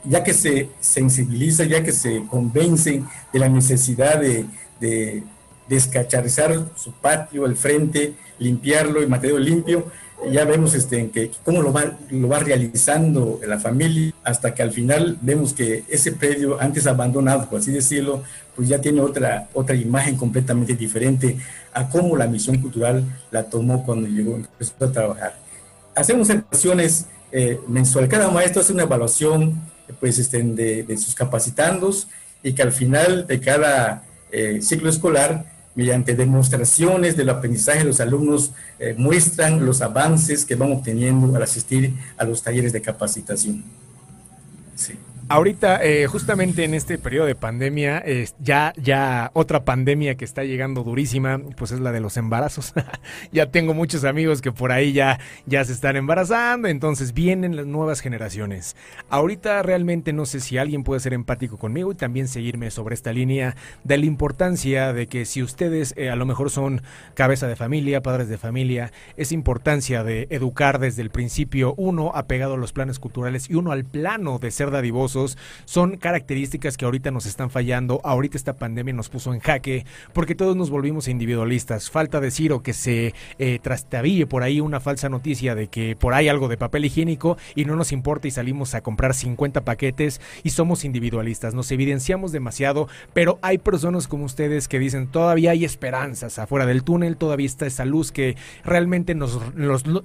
ya 0.05 0.23
que 0.23 0.35
se 0.35 0.69
sensibiliza, 0.81 1.65
ya 1.65 1.83
que 1.83 1.93
se 1.93 2.23
convencen 2.29 3.07
de 3.33 3.39
la 3.39 3.49
necesidad 3.49 4.21
de, 4.21 4.45
de 4.81 5.23
descacharizar 5.69 6.59
su 6.77 6.93
patio, 6.93 7.47
el 7.47 7.57
frente, 7.57 8.15
limpiarlo 8.39 9.03
y 9.03 9.07
material 9.07 9.45
limpio, 9.45 9.87
ya 10.31 10.45
vemos 10.45 10.75
este, 10.75 11.11
que 11.11 11.31
cómo 11.45 11.63
lo 11.63 11.73
va, 11.73 11.97
lo 12.11 12.29
va 12.29 12.39
realizando 12.39 13.39
la 13.47 13.59
familia 13.59 14.13
hasta 14.25 14.55
que 14.55 14.63
al 14.63 14.73
final 14.73 15.19
vemos 15.21 15.53
que 15.53 15.85
ese 15.89 16.13
predio 16.13 16.61
antes 16.61 16.87
abandonado, 16.87 17.49
por 17.49 17.61
así 17.61 17.71
decirlo, 17.71 18.23
pues 18.55 18.69
ya 18.69 18.81
tiene 18.81 19.01
otra, 19.01 19.49
otra 19.53 19.77
imagen 19.77 20.17
completamente 20.17 20.75
diferente 20.75 21.37
a 21.73 21.89
cómo 21.89 22.17
la 22.17 22.27
misión 22.27 22.59
cultural 22.61 23.05
la 23.31 23.45
tomó 23.45 23.85
cuando 23.85 24.09
llegó, 24.09 24.37
empezó 24.37 24.85
a 24.85 24.93
trabajar. 24.93 25.39
Hacemos 25.95 26.31
evaluaciones 26.31 27.07
eh, 27.31 27.61
mensuales, 27.69 28.11
cada 28.11 28.31
maestro 28.31 28.63
hace 28.63 28.73
una 28.73 28.85
evaluación 28.85 29.61
pues, 30.01 30.19
este, 30.19 30.43
de, 30.43 30.83
de, 30.83 30.97
sus 30.97 31.15
capacitandos 31.15 32.09
y 32.43 32.55
que 32.55 32.63
al 32.63 32.73
final 32.73 33.27
de 33.27 33.41
cada 33.41 34.05
eh, 34.33 34.61
ciclo 34.63 34.89
escolar 34.89 35.56
mediante 35.77 36.17
demostraciones 36.17 37.17
del 37.17 37.29
aprendizaje, 37.29 37.85
los 37.85 38.01
alumnos 38.01 38.53
eh, 38.79 38.95
muestran 38.99 39.65
los 39.65 39.83
avances 39.83 40.45
que 40.45 40.57
van 40.57 40.73
obteniendo 40.73 41.37
al 41.37 41.43
asistir 41.43 41.95
a 42.17 42.25
los 42.25 42.43
talleres 42.43 42.73
de 42.73 42.83
capacitación. 42.83 43.62
Ahorita, 45.29 45.85
eh, 45.85 46.07
justamente 46.07 46.62
en 46.62 46.73
este 46.73 46.99
periodo 46.99 47.27
de 47.27 47.35
pandemia, 47.35 48.05
ya, 48.39 48.73
ya 48.77 49.33
otra 49.35 49.65
pandemia 49.65 50.17
que 50.17 50.25
está 50.25 50.45
llegando 50.45 50.85
durísima, 50.85 51.41
pues 51.57 51.73
es 51.73 51.81
la 51.81 51.91
de 51.91 51.99
los 51.99 52.17
embarazos. 52.17 52.73
ya 53.33 53.51
tengo 53.51 53.75
muchos 53.75 54.05
amigos 54.05 54.41
que 54.41 54.53
por 54.53 54.71
ahí 54.71 54.93
ya, 54.93 55.19
ya 55.47 55.65
se 55.65 55.73
están 55.73 55.97
embarazando, 55.97 56.69
entonces 56.69 57.12
vienen 57.12 57.57
las 57.57 57.67
nuevas 57.67 58.03
generaciones. 58.03 58.77
Ahorita 59.09 59.62
realmente 59.65 60.12
no 60.12 60.27
sé 60.27 60.39
si 60.39 60.59
alguien 60.59 60.85
puede 60.85 61.01
ser 61.01 61.12
empático 61.12 61.57
conmigo 61.57 61.91
y 61.91 61.97
también 61.97 62.29
seguirme 62.29 62.71
sobre 62.71 62.95
esta 62.95 63.12
línea 63.12 63.57
de 63.83 63.99
la 63.99 64.07
importancia 64.07 64.93
de 64.93 65.09
que 65.09 65.25
si 65.25 65.43
ustedes 65.43 65.93
eh, 65.97 66.09
a 66.09 66.15
lo 66.15 66.27
mejor 66.27 66.51
son 66.51 66.83
cabeza 67.15 67.49
de 67.49 67.57
familia, 67.57 68.01
padres 68.01 68.29
de 68.29 68.39
familia, 68.39 68.93
esa 69.17 69.35
importancia 69.35 70.05
de 70.05 70.29
educar 70.31 70.79
desde 70.79 71.03
el 71.03 71.11
principio, 71.11 71.75
uno 71.77 72.12
apegado 72.15 72.55
a 72.55 72.59
los 72.59 72.73
planes 72.73 73.01
culturales 73.01 73.51
y 73.51 73.55
uno 73.55 73.73
al 73.73 73.85
plano 73.85 74.39
de 74.39 74.53
ser 74.53 74.71
dadivoso 74.71 75.16
son 75.65 75.97
características 75.97 76.77
que 76.77 76.85
ahorita 76.85 77.11
nos 77.11 77.27
están 77.27 77.51
fallando, 77.51 78.01
ahorita 78.05 78.37
esta 78.37 78.55
pandemia 78.55 78.95
nos 78.95 79.09
puso 79.09 79.33
en 79.33 79.41
jaque, 79.41 79.87
porque 80.13 80.35
todos 80.35 80.57
nos 80.57 80.71
volvimos 80.71 81.09
individualistas. 81.09 81.91
Falta 81.91 82.21
decir 82.21 82.53
o 82.53 82.62
que 82.62 82.73
se 82.73 83.14
eh, 83.39 83.59
trastabille 83.62 84.27
por 84.27 84.43
ahí 84.43 84.61
una 84.61 84.81
falsa 84.81 85.09
noticia 85.09 85.55
de 85.55 85.69
que 85.69 85.97
por 85.97 86.14
ahí 86.14 86.29
algo 86.29 86.49
de 86.49 86.57
papel 86.57 86.85
higiénico 86.85 87.37
y 87.55 87.64
no 87.64 87.77
nos 87.77 87.93
importa 87.93 88.29
y 88.29 88.31
salimos 88.31 88.75
a 88.75 88.83
comprar 88.83 89.14
50 89.14 89.64
paquetes 89.64 90.21
y 90.43 90.51
somos 90.51 90.85
individualistas, 90.85 91.55
nos 91.55 91.71
evidenciamos 91.71 92.33
demasiado, 92.33 92.89
pero 93.12 93.39
hay 93.43 93.59
personas 93.59 94.09
como 94.09 94.25
ustedes 94.25 94.69
que 94.69 94.79
dicen 94.79 95.09
todavía 95.09 95.53
hay 95.53 95.64
esperanzas 95.64 96.39
afuera 96.39 96.67
del 96.67 96.83
túnel, 96.83 97.17
todavía 97.17 97.47
está 97.47 97.67
esa 97.67 97.85
luz 97.85 98.12
que 98.12 98.37
realmente 98.64 99.14
nos, 99.14 99.41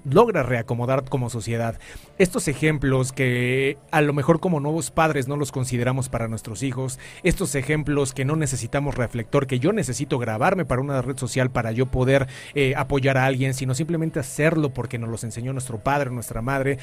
logra 0.05 0.43
reacomodar 0.43 1.03
como 1.09 1.30
sociedad. 1.30 1.80
Estos 2.18 2.47
ejemplos 2.47 3.12
que 3.12 3.78
a 3.91 4.01
lo 4.01 4.14
mejor 4.14 4.39
como 4.39 4.59
nuevos 4.59 4.91
padres 4.91 5.01
no 5.02 5.36
los 5.36 5.52
consideramos 5.52 6.10
para 6.10 6.28
nuestros 6.28 6.62
hijos, 6.62 6.99
estos 7.24 7.56
ejemplos 7.56 8.14
que 8.14 8.24
no 8.24 8.36
necesitamos 8.36 8.93
reflector, 8.93 9.47
que 9.47 9.58
yo 9.58 9.74
necesito 9.74 10.20
grabarme 10.20 10.64
para 10.64 10.80
una 10.80 11.02
red 11.02 11.18
social 11.18 11.49
para 11.49 11.72
yo 11.72 11.88
poder 11.88 12.28
eh, 12.54 12.76
apoyar 12.78 13.18
a 13.18 13.26
alguien, 13.26 13.56
sino 13.56 13.74
simplemente 13.74 14.20
hacerlo 14.20 14.76
porque 14.76 14.99
nos 14.99 15.10
los 15.10 15.24
enseñó 15.24 15.54
nuestro 15.54 15.80
padre, 15.80 16.12
nuestra 16.12 16.43
madre, 16.43 16.78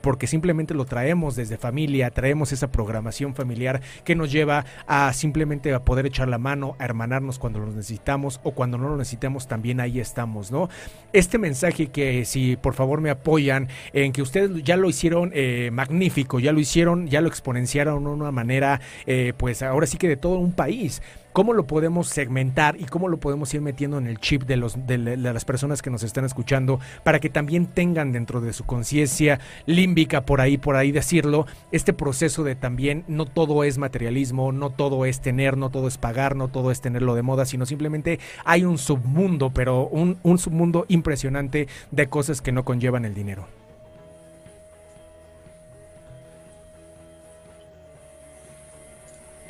porque 0.00 0.28
simplemente 0.28 0.72
lo 0.72 0.84
traemos 0.84 1.34
desde 1.34 1.58
familia, 1.58 2.10
traemos 2.10 2.52
esa 2.52 2.70
programación 2.70 3.34
familiar 3.34 3.80
que 4.04 4.14
nos 4.14 4.30
lleva 4.30 4.64
a 4.86 5.12
simplemente 5.12 5.74
a 5.74 5.84
poder 5.84 6.06
echar 6.06 6.28
la 6.28 6.38
mano, 6.38 6.76
a 6.78 6.84
hermanarnos 6.84 7.40
cuando 7.40 7.58
lo 7.58 7.66
necesitamos 7.66 8.40
o 8.44 8.52
cuando 8.52 8.78
no 8.78 8.88
lo 8.88 8.96
necesitamos 8.96 9.48
también 9.48 9.80
ahí 9.80 9.98
estamos, 9.98 10.52
¿no? 10.52 10.68
Este 11.12 11.38
mensaje 11.38 11.88
que 11.88 12.24
si 12.24 12.56
por 12.56 12.74
favor 12.74 13.00
me 13.00 13.10
apoyan 13.10 13.68
en 13.92 14.12
que 14.12 14.22
ustedes 14.22 14.62
ya 14.62 14.76
lo 14.76 14.88
hicieron 14.88 15.32
eh, 15.34 15.70
magnífico, 15.72 16.38
ya 16.38 16.52
lo 16.52 16.60
hicieron, 16.60 17.08
ya 17.08 17.20
lo 17.20 17.31
exponenciaron 17.32 18.04
de 18.04 18.10
una 18.10 18.30
manera, 18.30 18.80
eh, 19.06 19.32
pues 19.36 19.62
ahora 19.62 19.86
sí 19.86 19.98
que 19.98 20.08
de 20.08 20.16
todo 20.16 20.38
un 20.38 20.52
país. 20.52 21.02
¿Cómo 21.32 21.54
lo 21.54 21.66
podemos 21.66 22.08
segmentar 22.08 22.76
y 22.78 22.84
cómo 22.84 23.08
lo 23.08 23.16
podemos 23.16 23.54
ir 23.54 23.62
metiendo 23.62 23.96
en 23.96 24.06
el 24.06 24.18
chip 24.18 24.42
de, 24.42 24.58
los, 24.58 24.86
de, 24.86 24.98
las 24.98 25.46
personas 25.46 25.80
que 25.80 25.88
nos 25.88 26.02
están 26.02 26.26
escuchando 26.26 26.78
para 27.04 27.20
que 27.20 27.30
también 27.30 27.64
tengan 27.64 28.12
dentro 28.12 28.42
de 28.42 28.52
su 28.52 28.64
conciencia 28.64 29.40
límbica, 29.64 30.26
por 30.26 30.42
ahí, 30.42 30.58
por 30.58 30.76
ahí 30.76 30.92
decirlo, 30.92 31.46
este 31.70 31.94
proceso 31.94 32.44
de 32.44 32.54
también 32.54 33.04
no 33.08 33.24
todo 33.24 33.64
es 33.64 33.78
materialismo, 33.78 34.52
no 34.52 34.68
todo 34.68 35.06
es 35.06 35.22
tener, 35.22 35.56
no 35.56 35.70
todo 35.70 35.88
es 35.88 35.96
pagar, 35.96 36.36
no 36.36 36.48
todo 36.48 36.70
es 36.70 36.82
tenerlo 36.82 37.14
de 37.14 37.22
moda, 37.22 37.46
sino 37.46 37.64
simplemente 37.64 38.20
hay 38.44 38.64
un 38.64 38.76
submundo, 38.76 39.54
pero 39.54 39.86
un, 39.86 40.18
un 40.22 40.36
submundo 40.36 40.84
impresionante 40.88 41.66
de 41.90 42.08
cosas 42.08 42.42
que 42.42 42.52
no 42.52 42.66
conllevan 42.66 43.06
el 43.06 43.14
dinero. 43.14 43.61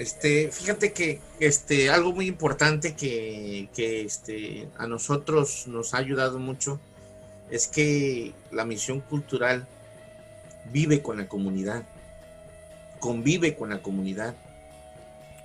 Este, 0.03 0.51
fíjate 0.51 0.93
que 0.93 1.21
este, 1.39 1.89
algo 1.89 2.13
muy 2.13 2.27
importante 2.27 2.97
que, 2.97 3.69
este, 3.77 4.69
a 4.77 4.89
nosotros 4.89 5.69
nos 5.69 5.95
ha 5.95 5.99
ayudado 5.99 6.41
mucho 6.41 6.81
es 7.53 7.69
que 7.69 8.35
la 8.51 8.65
misión 8.65 8.99
cultural 8.99 9.65
vive 10.73 11.03
con 11.03 11.19
la 11.19 11.29
comunidad, 11.29 11.85
convive 12.99 13.55
con 13.55 13.71
la 13.71 13.81
comunidad 13.81 14.35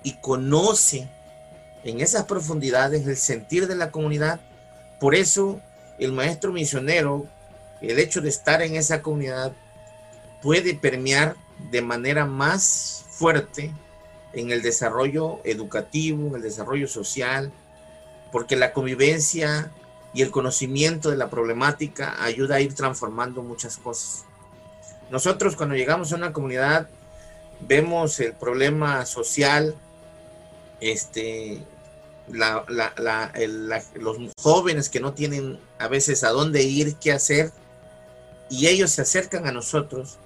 y 0.02 0.14
conoce 0.14 1.08
en 1.84 2.00
esas 2.00 2.24
profundidades 2.24 3.06
el 3.06 3.16
sentir 3.16 3.68
de 3.68 3.76
la 3.76 3.92
comunidad. 3.92 4.40
Por 4.98 5.14
eso 5.14 5.60
el 6.00 6.10
maestro 6.10 6.52
misionero, 6.52 7.28
el 7.80 8.00
hecho 8.00 8.20
de 8.20 8.30
estar 8.30 8.60
en 8.62 8.74
esa 8.74 9.02
comunidad, 9.02 9.52
puede 10.42 10.74
permear 10.74 11.36
de 11.70 11.80
manera 11.80 12.26
más 12.26 13.04
fuerte 13.08 13.72
en 14.32 14.50
el 14.50 14.62
desarrollo 14.62 15.40
educativo, 15.44 16.28
en 16.28 16.36
el 16.36 16.42
desarrollo 16.42 16.86
social, 16.86 17.52
porque 18.32 18.56
la 18.56 18.72
convivencia 18.72 19.70
y 20.12 20.22
el 20.22 20.30
conocimiento 20.30 21.10
de 21.10 21.16
la 21.16 21.30
problemática 21.30 22.22
ayuda 22.22 22.56
a 22.56 22.60
ir 22.60 22.74
transformando 22.74 23.42
muchas 23.42 23.76
cosas. 23.76 24.24
Nosotros 25.10 25.56
cuando 25.56 25.74
llegamos 25.74 26.12
a 26.12 26.16
una 26.16 26.32
comunidad 26.32 26.88
vemos 27.60 28.20
el 28.20 28.34
problema 28.34 29.04
social, 29.06 29.74
este, 30.80 31.62
los 32.28 34.16
jóvenes 34.40 34.88
que 34.88 35.00
no 35.00 35.14
tienen 35.14 35.58
a 35.78 35.88
veces 35.88 36.24
a 36.24 36.30
dónde 36.30 36.62
ir, 36.62 36.96
qué 36.96 37.12
hacer, 37.12 37.52
y 38.50 38.68
ellos 38.68 38.90
se 38.92 39.02
acercan 39.02 39.46
a 39.46 39.52
nosotros 39.52 40.18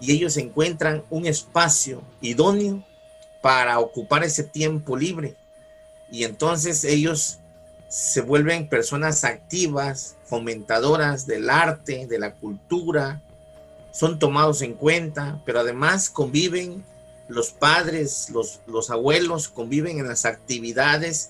y 0.00 0.12
ellos 0.12 0.36
encuentran 0.36 1.02
un 1.10 1.26
espacio 1.26 2.02
idóneo 2.20 2.84
para 3.44 3.78
ocupar 3.78 4.24
ese 4.24 4.42
tiempo 4.42 4.96
libre. 4.96 5.36
Y 6.10 6.24
entonces 6.24 6.82
ellos 6.82 7.40
se 7.88 8.22
vuelven 8.22 8.70
personas 8.70 9.22
activas, 9.22 10.16
fomentadoras 10.24 11.26
del 11.26 11.50
arte, 11.50 12.06
de 12.06 12.18
la 12.18 12.32
cultura, 12.32 13.20
son 13.92 14.18
tomados 14.18 14.62
en 14.62 14.72
cuenta, 14.72 15.42
pero 15.44 15.60
además 15.60 16.08
conviven 16.08 16.82
los 17.28 17.50
padres, 17.50 18.30
los, 18.30 18.60
los 18.66 18.88
abuelos, 18.88 19.50
conviven 19.50 19.98
en 19.98 20.08
las 20.08 20.24
actividades 20.24 21.28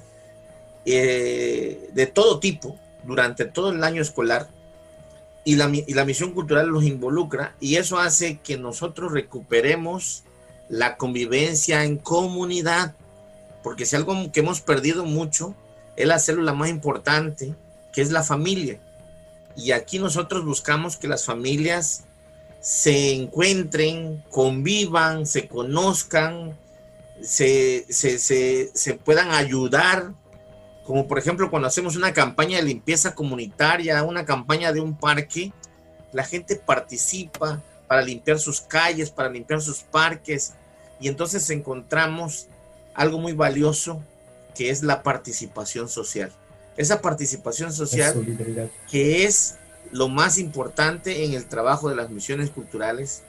eh, 0.85 1.91
de 1.95 2.07
todo 2.07 2.39
tipo 2.39 2.79
durante 3.03 3.45
todo 3.45 3.71
el 3.73 3.83
año 3.83 4.01
escolar 4.01 4.49
y 5.43 5.57
la, 5.57 5.69
y 5.69 5.95
la 5.95 6.05
misión 6.05 6.31
cultural 6.31 6.69
los 6.69 6.85
involucra 6.85 7.57
y 7.59 7.75
eso 7.75 7.99
hace 7.99 8.39
que 8.39 8.57
nosotros 8.57 9.11
recuperemos 9.11 10.24
la 10.69 10.97
convivencia 10.97 11.85
en 11.85 11.99
comunidad, 11.99 12.95
porque 13.63 13.87
si 13.87 13.97
algo 13.97 14.31
que 14.33 14.41
hemos 14.41 14.61
perdido 14.61 15.05
mucho 15.05 15.55
es 15.97 16.07
la 16.07 16.19
célula 16.19 16.53
más 16.53 16.71
importante, 16.71 17.55
que 17.93 18.03
es 18.03 18.11
la 18.11 18.23
familia. 18.23 18.81
Y 19.57 19.71
aquí 19.71 19.99
nosotros 19.99 20.45
buscamos 20.45 20.97
que 20.97 21.09
las 21.09 21.25
familias 21.25 22.05
se 22.61 23.13
encuentren, 23.13 24.25
convivan, 24.31 25.27
se 25.27 25.47
conozcan, 25.47 26.59
se, 27.23 27.87
se, 27.91 28.95
puedan 29.05 29.31
ayudar, 29.31 30.13
como 30.85 31.07
por 31.07 31.19
ejemplo 31.19 31.51
cuando 31.51 31.69
hacemos 31.69 31.97
una 31.97 32.13
campaña 32.13 32.57
de 32.57 32.65
limpieza 32.65 33.15
comunitaria, 33.15 34.03
una 34.03 34.25
campaña 34.25 34.73
de 34.73 34.81
un 34.81 34.97
parque, 34.97 35.53
la 36.13 36.25
gente 36.25 36.57
participa, 36.57 37.63
para 37.95 38.03
limpiar 38.03 38.41
sus 38.41 38.61
calles, 38.61 39.11
para 39.11 39.29
limpiar 39.29 39.63
sus 39.63 39.83
parques. 39.83 40.55
Y 40.99 41.07
entonces 41.07 41.49
encontramos 41.51 42.49
algo 42.93 43.19
muy 43.19 43.35
valioso 43.35 44.03
que 44.57 44.71
es 44.71 44.83
la 44.83 45.05
participación 45.05 45.89
social. 45.89 46.33
Esa 46.77 47.01
participación 47.01 47.73
social 47.73 48.17
que 48.91 49.27
es 49.27 49.55
lo 49.93 50.09
más 50.09 50.39
importante 50.39 51.25
en 51.25 51.35
el 51.35 51.47
trabajo 51.47 51.89
de 51.89 51.95
las 51.95 52.11
misiones 52.11 52.51
culturales 52.51 53.23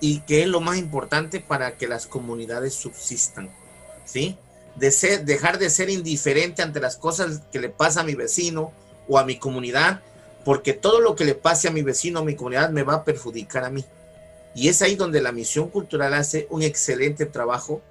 y 0.00 0.22
que 0.22 0.42
es 0.42 0.48
lo 0.48 0.60
más 0.60 0.76
importante 0.76 1.38
para 1.38 1.76
que 1.76 1.86
las 1.86 2.08
comunidades 2.08 2.74
subsistan, 2.74 3.48
¿sí? 4.04 4.36
De 4.74 4.90
ser, 4.90 5.24
dejar 5.24 5.60
de 5.60 5.70
ser 5.70 5.88
indiferente 5.88 6.62
ante 6.62 6.80
las 6.80 6.96
cosas 6.96 7.42
que 7.52 7.60
le 7.60 7.68
pasa 7.68 8.00
a 8.00 8.04
mi 8.04 8.16
vecino 8.16 8.72
o 9.06 9.20
a 9.20 9.24
mi 9.24 9.38
comunidad, 9.38 10.00
porque 10.44 10.72
todo 10.72 11.00
lo 11.00 11.14
que 11.14 11.24
le 11.24 11.36
pase 11.36 11.68
a 11.68 11.70
mi 11.70 11.82
vecino 11.82 12.18
o 12.18 12.22
a 12.22 12.26
mi 12.26 12.34
comunidad 12.34 12.70
me 12.70 12.82
va 12.82 12.94
a 12.94 13.04
perjudicar 13.04 13.62
a 13.62 13.70
mí. 13.70 13.84
Y 14.54 14.68
es 14.68 14.82
ahí 14.82 14.96
donde 14.96 15.20
la 15.20 15.32
misión 15.32 15.68
cultural 15.68 16.14
hace 16.14 16.46
un 16.50 16.62
excelente 16.62 17.26
trabajo 17.26 17.82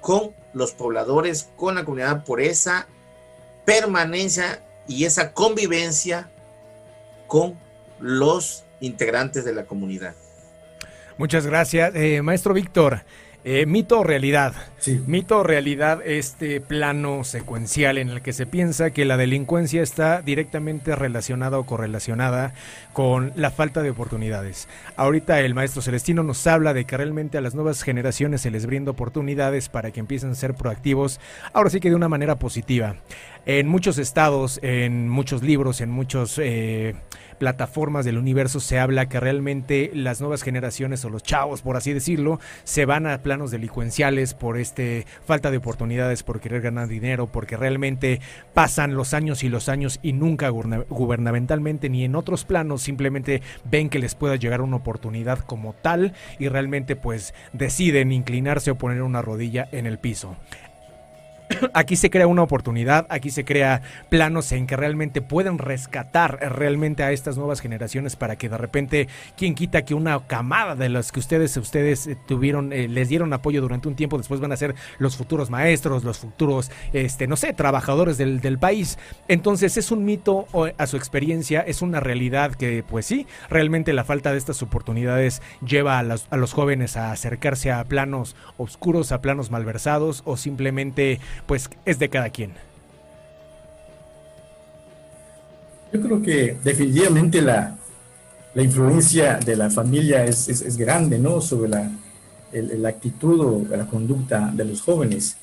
con 0.00 0.34
los 0.52 0.72
pobladores, 0.72 1.50
con 1.56 1.74
la 1.74 1.84
comunidad, 1.84 2.24
por 2.24 2.40
esa 2.40 2.88
permanencia 3.64 4.62
y 4.86 5.04
esa 5.04 5.32
convivencia 5.32 6.30
con 7.26 7.58
los 8.00 8.64
integrantes 8.80 9.44
de 9.44 9.54
la 9.54 9.64
comunidad. 9.64 10.14
Muchas 11.16 11.46
gracias, 11.46 11.94
eh, 11.94 12.20
maestro 12.22 12.52
Víctor. 12.52 13.02
Eh, 13.44 13.66
mito 13.66 14.00
o 14.00 14.04
realidad. 14.04 14.54
Sí. 14.82 15.00
Mito 15.06 15.38
o 15.38 15.42
realidad, 15.44 16.00
este 16.04 16.60
plano 16.60 17.22
secuencial 17.22 17.98
en 17.98 18.08
el 18.08 18.20
que 18.20 18.32
se 18.32 18.46
piensa 18.46 18.90
que 18.90 19.04
la 19.04 19.16
delincuencia 19.16 19.80
está 19.80 20.22
directamente 20.22 20.96
relacionada 20.96 21.56
o 21.60 21.66
correlacionada 21.66 22.52
con 22.92 23.30
la 23.36 23.52
falta 23.52 23.82
de 23.82 23.90
oportunidades. 23.90 24.66
Ahorita 24.96 25.38
el 25.38 25.54
maestro 25.54 25.82
Celestino 25.82 26.24
nos 26.24 26.44
habla 26.48 26.74
de 26.74 26.84
que 26.84 26.96
realmente 26.96 27.38
a 27.38 27.42
las 27.42 27.54
nuevas 27.54 27.82
generaciones 27.82 28.40
se 28.40 28.50
les 28.50 28.66
brinda 28.66 28.90
oportunidades 28.90 29.68
para 29.68 29.92
que 29.92 30.00
empiecen 30.00 30.30
a 30.30 30.34
ser 30.34 30.54
proactivos, 30.54 31.20
ahora 31.52 31.70
sí 31.70 31.78
que 31.78 31.90
de 31.90 31.94
una 31.94 32.08
manera 32.08 32.40
positiva. 32.40 32.96
En 33.46 33.68
muchos 33.68 33.98
estados, 33.98 34.58
en 34.64 35.08
muchos 35.08 35.44
libros, 35.44 35.80
en 35.80 35.90
muchos... 35.90 36.40
Eh, 36.42 36.96
plataformas 37.42 38.04
del 38.04 38.18
universo 38.18 38.60
se 38.60 38.78
habla 38.78 39.08
que 39.08 39.18
realmente 39.18 39.90
las 39.94 40.20
nuevas 40.20 40.44
generaciones 40.44 41.04
o 41.04 41.10
los 41.10 41.24
chavos, 41.24 41.60
por 41.62 41.76
así 41.76 41.92
decirlo, 41.92 42.38
se 42.62 42.84
van 42.84 43.04
a 43.08 43.18
planos 43.18 43.50
delincuenciales 43.50 44.32
por 44.32 44.58
este 44.58 44.71
falta 45.24 45.50
de 45.50 45.58
oportunidades, 45.58 46.22
por 46.22 46.40
querer 46.40 46.62
ganar 46.62 46.88
dinero, 46.88 47.26
porque 47.26 47.56
realmente 47.56 48.20
pasan 48.54 48.94
los 48.94 49.14
años 49.14 49.42
y 49.42 49.48
los 49.48 49.68
años 49.68 49.98
y 50.02 50.12
nunca 50.12 50.48
gubernamentalmente 50.48 51.88
ni 51.88 52.04
en 52.04 52.16
otros 52.16 52.44
planos 52.44 52.82
simplemente 52.82 53.42
ven 53.64 53.88
que 53.88 53.98
les 53.98 54.14
pueda 54.14 54.36
llegar 54.36 54.60
una 54.60 54.76
oportunidad 54.76 55.40
como 55.40 55.74
tal 55.74 56.14
y 56.38 56.48
realmente 56.48 56.96
pues 56.96 57.34
deciden 57.52 58.12
inclinarse 58.12 58.70
o 58.70 58.78
poner 58.78 59.02
una 59.02 59.22
rodilla 59.22 59.68
en 59.72 59.86
el 59.86 59.98
piso. 59.98 60.36
aquí 61.74 61.96
se 61.96 62.10
crea 62.10 62.26
una 62.26 62.42
oportunidad, 62.42 63.06
aquí 63.08 63.30
se 63.30 63.44
crea 63.44 63.82
planos 64.08 64.52
en 64.52 64.66
que 64.66 64.76
realmente 64.76 65.22
pueden 65.22 65.58
rescatar 65.58 66.38
realmente 66.56 67.02
a 67.02 67.12
estas 67.12 67.36
nuevas 67.36 67.60
generaciones 67.60 68.16
para 68.16 68.36
que 68.36 68.48
de 68.48 68.58
repente, 68.58 69.08
quien 69.36 69.54
quita 69.54 69.82
que 69.82 69.94
una 69.94 70.26
camada 70.26 70.74
de 70.74 70.88
las 70.88 71.12
que 71.12 71.20
ustedes, 71.20 71.56
ustedes 71.56 72.06
eh, 72.06 72.16
tuvieron, 72.26 72.72
eh, 72.72 72.88
les 72.88 73.08
dieron 73.08 73.32
apoyo 73.32 73.60
durante 73.60 73.88
un 73.88 73.94
tiempo, 73.94 74.18
después 74.18 74.40
van 74.40 74.52
a 74.52 74.56
ser 74.56 74.74
los 74.98 75.16
futuros 75.16 75.50
maestros, 75.50 76.04
los 76.04 76.18
futuros, 76.18 76.70
este, 76.92 77.26
no 77.26 77.36
sé, 77.36 77.52
trabajadores 77.52 78.18
del, 78.18 78.40
del 78.40 78.58
país. 78.58 78.98
Entonces 79.28 79.76
es 79.76 79.90
un 79.90 80.04
mito 80.04 80.46
a 80.76 80.86
su 80.86 80.96
experiencia, 80.96 81.60
es 81.60 81.82
una 81.82 82.00
realidad 82.00 82.54
que 82.54 82.84
pues 82.88 83.06
sí, 83.06 83.26
realmente 83.48 83.92
la 83.92 84.04
falta 84.04 84.32
de 84.32 84.38
estas 84.38 84.62
oportunidades 84.62 85.42
lleva 85.66 85.98
a, 85.98 86.04
a 86.30 86.36
los 86.36 86.52
jóvenes 86.52 86.96
a 86.96 87.12
acercarse 87.12 87.70
a 87.70 87.84
planos 87.84 88.36
oscuros, 88.56 89.12
a 89.12 89.20
planos 89.20 89.50
malversados 89.50 90.22
o 90.24 90.36
simplemente 90.36 91.20
pues 91.46 91.68
es 91.84 91.98
de 91.98 92.08
cada 92.08 92.30
quien. 92.30 92.52
Yo 95.92 96.00
creo 96.00 96.22
que 96.22 96.56
definitivamente 96.64 97.42
la, 97.42 97.76
la 98.54 98.62
influencia 98.62 99.38
de 99.38 99.56
la 99.56 99.70
familia 99.70 100.24
es, 100.24 100.48
es, 100.48 100.76
grande, 100.76 101.18
¿no? 101.18 101.40
Sobre 101.40 101.68
la, 101.68 101.90
la, 102.52 102.88
actitud 102.88 103.40
o 103.40 103.76
la 103.76 103.86
conducta 103.86 104.50
de 104.54 104.64
los 104.64 104.80
jóvenes. 104.80 105.36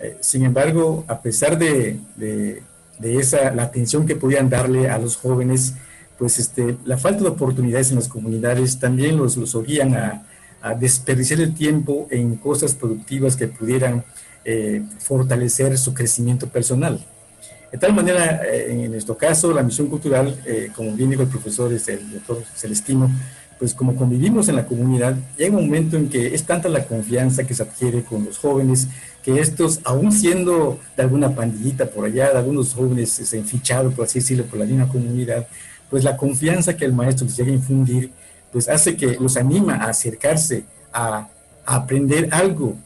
Eh, 0.00 0.16
sin 0.20 0.44
embargo, 0.44 1.04
a 1.08 1.20
pesar 1.20 1.58
de, 1.58 1.98
de, 2.16 2.62
esa, 3.00 3.52
la 3.52 3.64
atención 3.64 4.06
que 4.06 4.14
podían 4.14 4.48
darle 4.48 4.88
a 4.88 4.98
los 4.98 5.16
jóvenes, 5.16 5.74
pues 6.16 6.38
este, 6.38 6.76
la 6.84 6.96
falta 6.96 7.22
de 7.22 7.30
oportunidades 7.30 7.90
en 7.90 7.96
las 7.96 8.08
comunidades 8.08 8.78
también 8.78 9.16
los, 9.16 9.36
los 9.36 9.54
orían 9.54 9.94
a, 9.94 10.26
a 10.62 10.74
desperdiciar 10.74 11.40
el 11.40 11.54
tiempo 11.54 12.08
en 12.10 12.36
cosas 12.36 12.74
productivas 12.74 13.36
que 13.36 13.48
pudieran 13.48 14.04
eh, 14.50 14.82
fortalecer 14.98 15.76
su 15.76 15.92
crecimiento 15.92 16.48
personal. 16.48 17.04
De 17.70 17.76
tal 17.76 17.92
manera, 17.92 18.40
eh, 18.46 18.84
en 18.84 18.90
nuestro 18.92 19.14
caso, 19.14 19.52
la 19.52 19.62
misión 19.62 19.88
cultural, 19.88 20.40
eh, 20.46 20.70
como 20.74 20.92
bien 20.92 21.10
dijo 21.10 21.20
el 21.20 21.28
profesor, 21.28 21.70
es 21.70 21.86
el 21.88 22.10
doctor 22.10 22.42
Celestino, 22.56 23.10
pues 23.58 23.74
como 23.74 23.94
convivimos 23.94 24.48
en 24.48 24.56
la 24.56 24.64
comunidad, 24.64 25.16
llega 25.36 25.54
un 25.54 25.66
momento 25.66 25.98
en 25.98 26.08
que 26.08 26.34
es 26.34 26.44
tanta 26.44 26.70
la 26.70 26.86
confianza 26.86 27.46
que 27.46 27.52
se 27.52 27.62
adquiere 27.62 28.02
con 28.04 28.24
los 28.24 28.38
jóvenes, 28.38 28.88
que 29.22 29.38
estos, 29.38 29.80
aún 29.84 30.12
siendo 30.12 30.80
de 30.96 31.02
alguna 31.02 31.34
pandillita 31.34 31.84
por 31.84 32.06
allá, 32.06 32.30
de 32.30 32.38
algunos 32.38 32.72
jóvenes 32.72 33.30
enfichados, 33.34 33.92
por 33.92 34.06
así 34.06 34.20
decirlo, 34.20 34.46
por 34.46 34.58
la 34.60 34.64
misma 34.64 34.88
comunidad, 34.88 35.46
pues 35.90 36.04
la 36.04 36.16
confianza 36.16 36.74
que 36.74 36.86
el 36.86 36.94
maestro 36.94 37.26
les 37.26 37.36
llega 37.36 37.50
a 37.50 37.54
infundir, 37.54 38.12
pues 38.50 38.66
hace 38.66 38.96
que 38.96 39.18
los 39.20 39.36
anima 39.36 39.74
a 39.74 39.90
acercarse, 39.90 40.64
a, 40.90 41.28
a 41.66 41.74
aprender 41.74 42.30
algo 42.32 42.78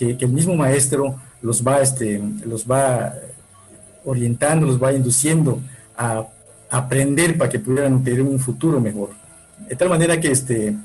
que, 0.00 0.24
el 0.24 0.32
mismo 0.32 0.54
maestro 0.54 1.16
los 1.42 1.66
va, 1.66 1.80
este, 1.80 2.22
los 2.44 2.66
va 2.66 3.14
orientando, 4.04 4.66
los 4.66 4.82
va 4.82 4.92
induciendo 4.92 5.60
a, 5.96 6.26
aprender 6.72 7.36
para 7.36 7.50
que 7.50 7.58
pudieran 7.58 8.04
tener 8.04 8.22
un 8.22 8.38
futuro 8.38 8.80
mejor. 8.80 9.10
De 9.68 9.74
tal 9.74 9.88
manera 9.88 10.20
que 10.20 10.30
este, 10.30 10.76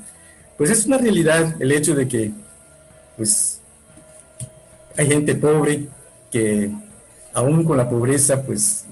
pues 0.56 0.68
es 0.68 0.84
una 0.84 0.98
realidad 0.98 1.54
el 1.62 1.70
hecho 1.70 1.94
de 1.94 2.08
que 2.08 2.32
pues 3.16 3.60
hay 4.96 5.06
gente 5.06 5.36
pobre 5.36 5.86
que 6.32 6.72
aún 7.32 7.62
con 7.62 7.76
la 7.76 7.88
pobreza 7.88 8.42
pues 8.42 8.84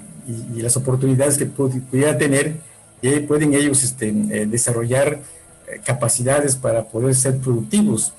y, 0.55 0.63
las 0.63 0.77
oportunidades 0.77 1.37
que 1.37 1.47
pudiera 1.47 2.17
tener 2.17 2.55
eh, 3.03 3.19
pueden 3.21 3.55
ellos 3.55 3.83
este, 3.83 4.11
eh, 4.11 4.47
desarrollar 4.47 5.19
eh, 5.67 5.81
capacidades 5.85 6.55
para 6.55 6.85
poder 6.85 7.17
ser 7.17 7.39
productivos 7.39 8.15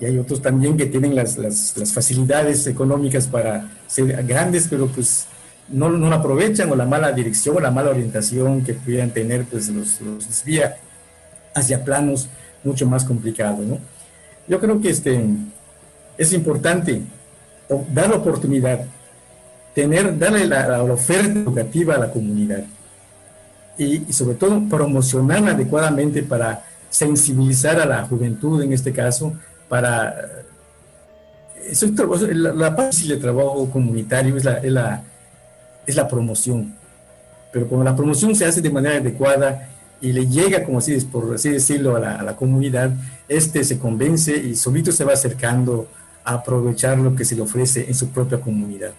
y 0.00 0.04
hay 0.04 0.18
otros 0.18 0.40
también 0.40 0.76
que 0.76 0.86
tienen 0.86 1.14
las, 1.14 1.36
las, 1.36 1.76
las, 1.76 1.92
facilidades 1.92 2.66
económicas 2.66 3.26
para 3.26 3.68
ser 3.86 4.24
grandes, 4.24 4.66
pero 4.68 4.86
pues 4.86 5.26
no, 5.68 5.90
no 5.90 6.12
aprovechan 6.12 6.70
o 6.70 6.76
la 6.76 6.86
mala 6.86 7.12
dirección 7.12 7.56
o 7.56 7.60
la 7.60 7.70
mala 7.70 7.90
orientación 7.90 8.64
que 8.64 8.74
pudieran 8.74 9.10
tener, 9.10 9.44
pues 9.44 9.68
los, 9.68 10.00
los 10.00 10.26
desvía 10.26 10.76
hacia 11.54 11.84
planos 11.84 12.28
mucho 12.64 12.86
más 12.86 13.04
complicados, 13.04 13.66
¿no? 13.66 13.78
Yo 14.46 14.60
creo 14.60 14.80
que 14.80 14.90
este, 14.90 15.20
es 16.16 16.32
importante 16.32 17.02
dar 17.92 18.08
la 18.08 18.16
oportunidad, 18.16 18.86
tener, 19.74 20.18
darle 20.18 20.46
la, 20.46 20.82
oferta 20.82 21.40
educativa 21.40 21.96
a 21.96 21.98
la 21.98 22.10
comunidad 22.10 22.64
y, 23.76 24.08
y 24.08 24.12
sobre 24.12 24.36
todo 24.36 24.62
promocionarla 24.68 25.50
adecuadamente 25.50 26.22
para 26.22 26.64
sensibilizar 26.88 27.78
a 27.80 27.84
la 27.84 28.06
juventud 28.06 28.62
en 28.62 28.72
este 28.72 28.92
caso 28.92 29.34
para... 29.68 30.44
La, 32.32 32.52
la 32.54 32.76
parte 32.76 33.06
de 33.06 33.16
trabajo 33.16 33.68
comunitario 33.70 34.36
es 34.36 34.44
la, 34.44 34.54
es 34.54 34.72
la, 34.72 35.02
es 35.86 35.96
la 35.96 36.08
promoción, 36.08 36.74
pero 37.52 37.66
cuando 37.66 37.84
la 37.84 37.96
promoción 37.96 38.34
se 38.34 38.46
hace 38.46 38.62
de 38.62 38.70
manera 38.70 38.96
adecuada 38.96 39.68
y 40.00 40.12
le 40.12 40.26
llega, 40.26 40.64
como 40.64 40.78
así, 40.78 40.96
por 41.00 41.34
así 41.34 41.50
decirlo, 41.50 41.96
a 41.96 42.00
la, 42.00 42.14
a 42.16 42.22
la, 42.22 42.36
comunidad, 42.36 42.92
este 43.28 43.64
se 43.64 43.78
convence 43.78 44.34
y 44.34 44.54
solito 44.54 44.92
se 44.92 45.04
va 45.04 45.12
acercando 45.12 45.88
a 46.24 46.34
aprovechar 46.34 46.98
lo 46.98 47.14
que 47.14 47.24
se 47.24 47.34
le 47.34 47.42
ofrece 47.42 47.86
en 47.86 47.94
su 47.94 48.08
propia 48.08 48.40
comunidad. 48.40 48.92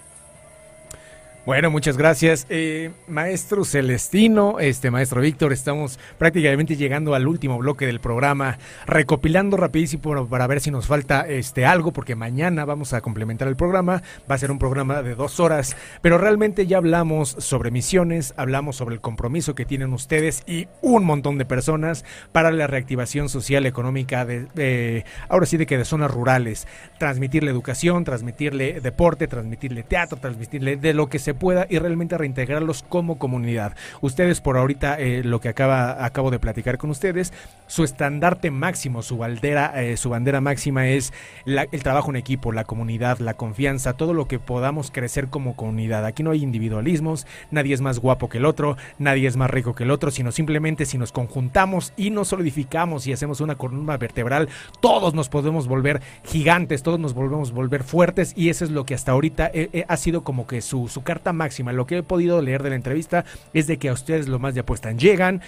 Bueno, 1.50 1.68
muchas 1.68 1.96
gracias. 1.96 2.46
Eh, 2.48 2.92
maestro 3.08 3.64
Celestino, 3.64 4.60
este 4.60 4.92
maestro 4.92 5.20
Víctor, 5.20 5.52
estamos 5.52 5.98
prácticamente 6.16 6.76
llegando 6.76 7.12
al 7.12 7.26
último 7.26 7.58
bloque 7.58 7.86
del 7.86 7.98
programa, 7.98 8.58
recopilando 8.86 9.56
rapidísimo 9.56 10.28
para 10.28 10.46
ver 10.46 10.60
si 10.60 10.70
nos 10.70 10.86
falta 10.86 11.26
este 11.26 11.66
algo, 11.66 11.92
porque 11.92 12.14
mañana 12.14 12.64
vamos 12.66 12.92
a 12.92 13.00
complementar 13.00 13.48
el 13.48 13.56
programa. 13.56 14.00
Va 14.30 14.36
a 14.36 14.38
ser 14.38 14.52
un 14.52 14.60
programa 14.60 15.02
de 15.02 15.16
dos 15.16 15.40
horas, 15.40 15.76
pero 16.02 16.18
realmente 16.18 16.68
ya 16.68 16.76
hablamos 16.76 17.30
sobre 17.40 17.72
misiones, 17.72 18.32
hablamos 18.36 18.76
sobre 18.76 18.94
el 18.94 19.00
compromiso 19.00 19.56
que 19.56 19.64
tienen 19.64 19.92
ustedes 19.92 20.44
y 20.46 20.68
un 20.82 21.04
montón 21.04 21.36
de 21.36 21.46
personas 21.46 22.04
para 22.30 22.52
la 22.52 22.68
reactivación 22.68 23.28
social 23.28 23.66
económica 23.66 24.24
de, 24.24 25.04
ahora 25.28 25.46
sí 25.46 25.56
de 25.56 25.66
que 25.66 25.78
de 25.78 25.84
zonas 25.84 26.12
rurales, 26.12 26.68
transmitirle 27.00 27.50
educación, 27.50 28.04
transmitirle 28.04 28.80
deporte, 28.80 29.26
transmitirle 29.26 29.82
teatro, 29.82 30.16
transmitirle 30.16 30.76
de 30.76 30.94
lo 30.94 31.08
que 31.08 31.18
se 31.18 31.39
pueda 31.40 31.66
y 31.68 31.80
realmente 31.80 32.16
reintegrarlos 32.16 32.84
como 32.88 33.18
comunidad. 33.18 33.74
Ustedes 34.00 34.40
por 34.40 34.56
ahorita 34.56 35.00
eh, 35.00 35.24
lo 35.24 35.40
que 35.40 35.48
acaba, 35.48 36.04
acabo 36.04 36.30
de 36.30 36.38
platicar 36.38 36.78
con 36.78 36.90
ustedes, 36.90 37.32
su 37.66 37.82
estandarte 37.82 38.52
máximo, 38.52 39.02
su 39.02 39.18
bandera, 39.18 39.82
eh, 39.82 39.96
su 39.96 40.10
bandera 40.10 40.40
máxima 40.40 40.86
es 40.86 41.12
el 41.46 41.82
trabajo 41.82 42.10
en 42.10 42.16
equipo, 42.16 42.52
la 42.52 42.64
comunidad, 42.64 43.18
la 43.18 43.34
confianza, 43.34 43.94
todo 43.94 44.14
lo 44.14 44.28
que 44.28 44.38
podamos 44.38 44.92
crecer 44.92 45.28
como 45.28 45.56
comunidad. 45.56 46.04
Aquí 46.04 46.22
no 46.22 46.30
hay 46.30 46.44
individualismos, 46.44 47.26
nadie 47.50 47.74
es 47.74 47.80
más 47.80 47.98
guapo 47.98 48.28
que 48.28 48.38
el 48.38 48.44
otro, 48.44 48.76
nadie 48.98 49.26
es 49.26 49.36
más 49.36 49.50
rico 49.50 49.74
que 49.74 49.82
el 49.82 49.90
otro, 49.90 50.12
sino 50.12 50.30
simplemente 50.30 50.84
si 50.84 50.98
nos 50.98 51.10
conjuntamos 51.10 51.92
y 51.96 52.10
nos 52.10 52.28
solidificamos 52.28 53.06
y 53.08 53.12
hacemos 53.12 53.40
una 53.40 53.56
columna 53.56 53.96
vertebral, 53.96 54.48
todos 54.80 55.14
nos 55.14 55.28
podemos 55.28 55.66
volver 55.66 56.00
gigantes, 56.22 56.82
todos 56.82 57.00
nos 57.00 57.14
volvemos 57.14 57.50
volver 57.52 57.84
fuertes 57.84 58.32
y 58.36 58.48
eso 58.48 58.64
es 58.64 58.70
lo 58.70 58.84
que 58.84 58.94
hasta 58.94 59.12
ahorita 59.12 59.50
eh, 59.52 59.84
ha 59.88 59.96
sido 59.96 60.22
como 60.22 60.46
que 60.46 60.60
su, 60.60 60.88
su 60.88 61.02
carta 61.02 61.19
máxima. 61.32 61.72
Lo 61.72 61.86
que 61.86 61.98
he 61.98 62.02
podido 62.02 62.42
leer 62.42 62.62
de 62.62 62.70
la 62.70 62.76
entrevista 62.76 63.24
es 63.52 63.66
de 63.66 63.78
que 63.78 63.88
a 63.88 63.92
ustedes 63.92 64.28
lo 64.28 64.38
más 64.38 64.54
de 64.54 64.60
apuestan 64.60 64.98
llegan, 64.98 65.42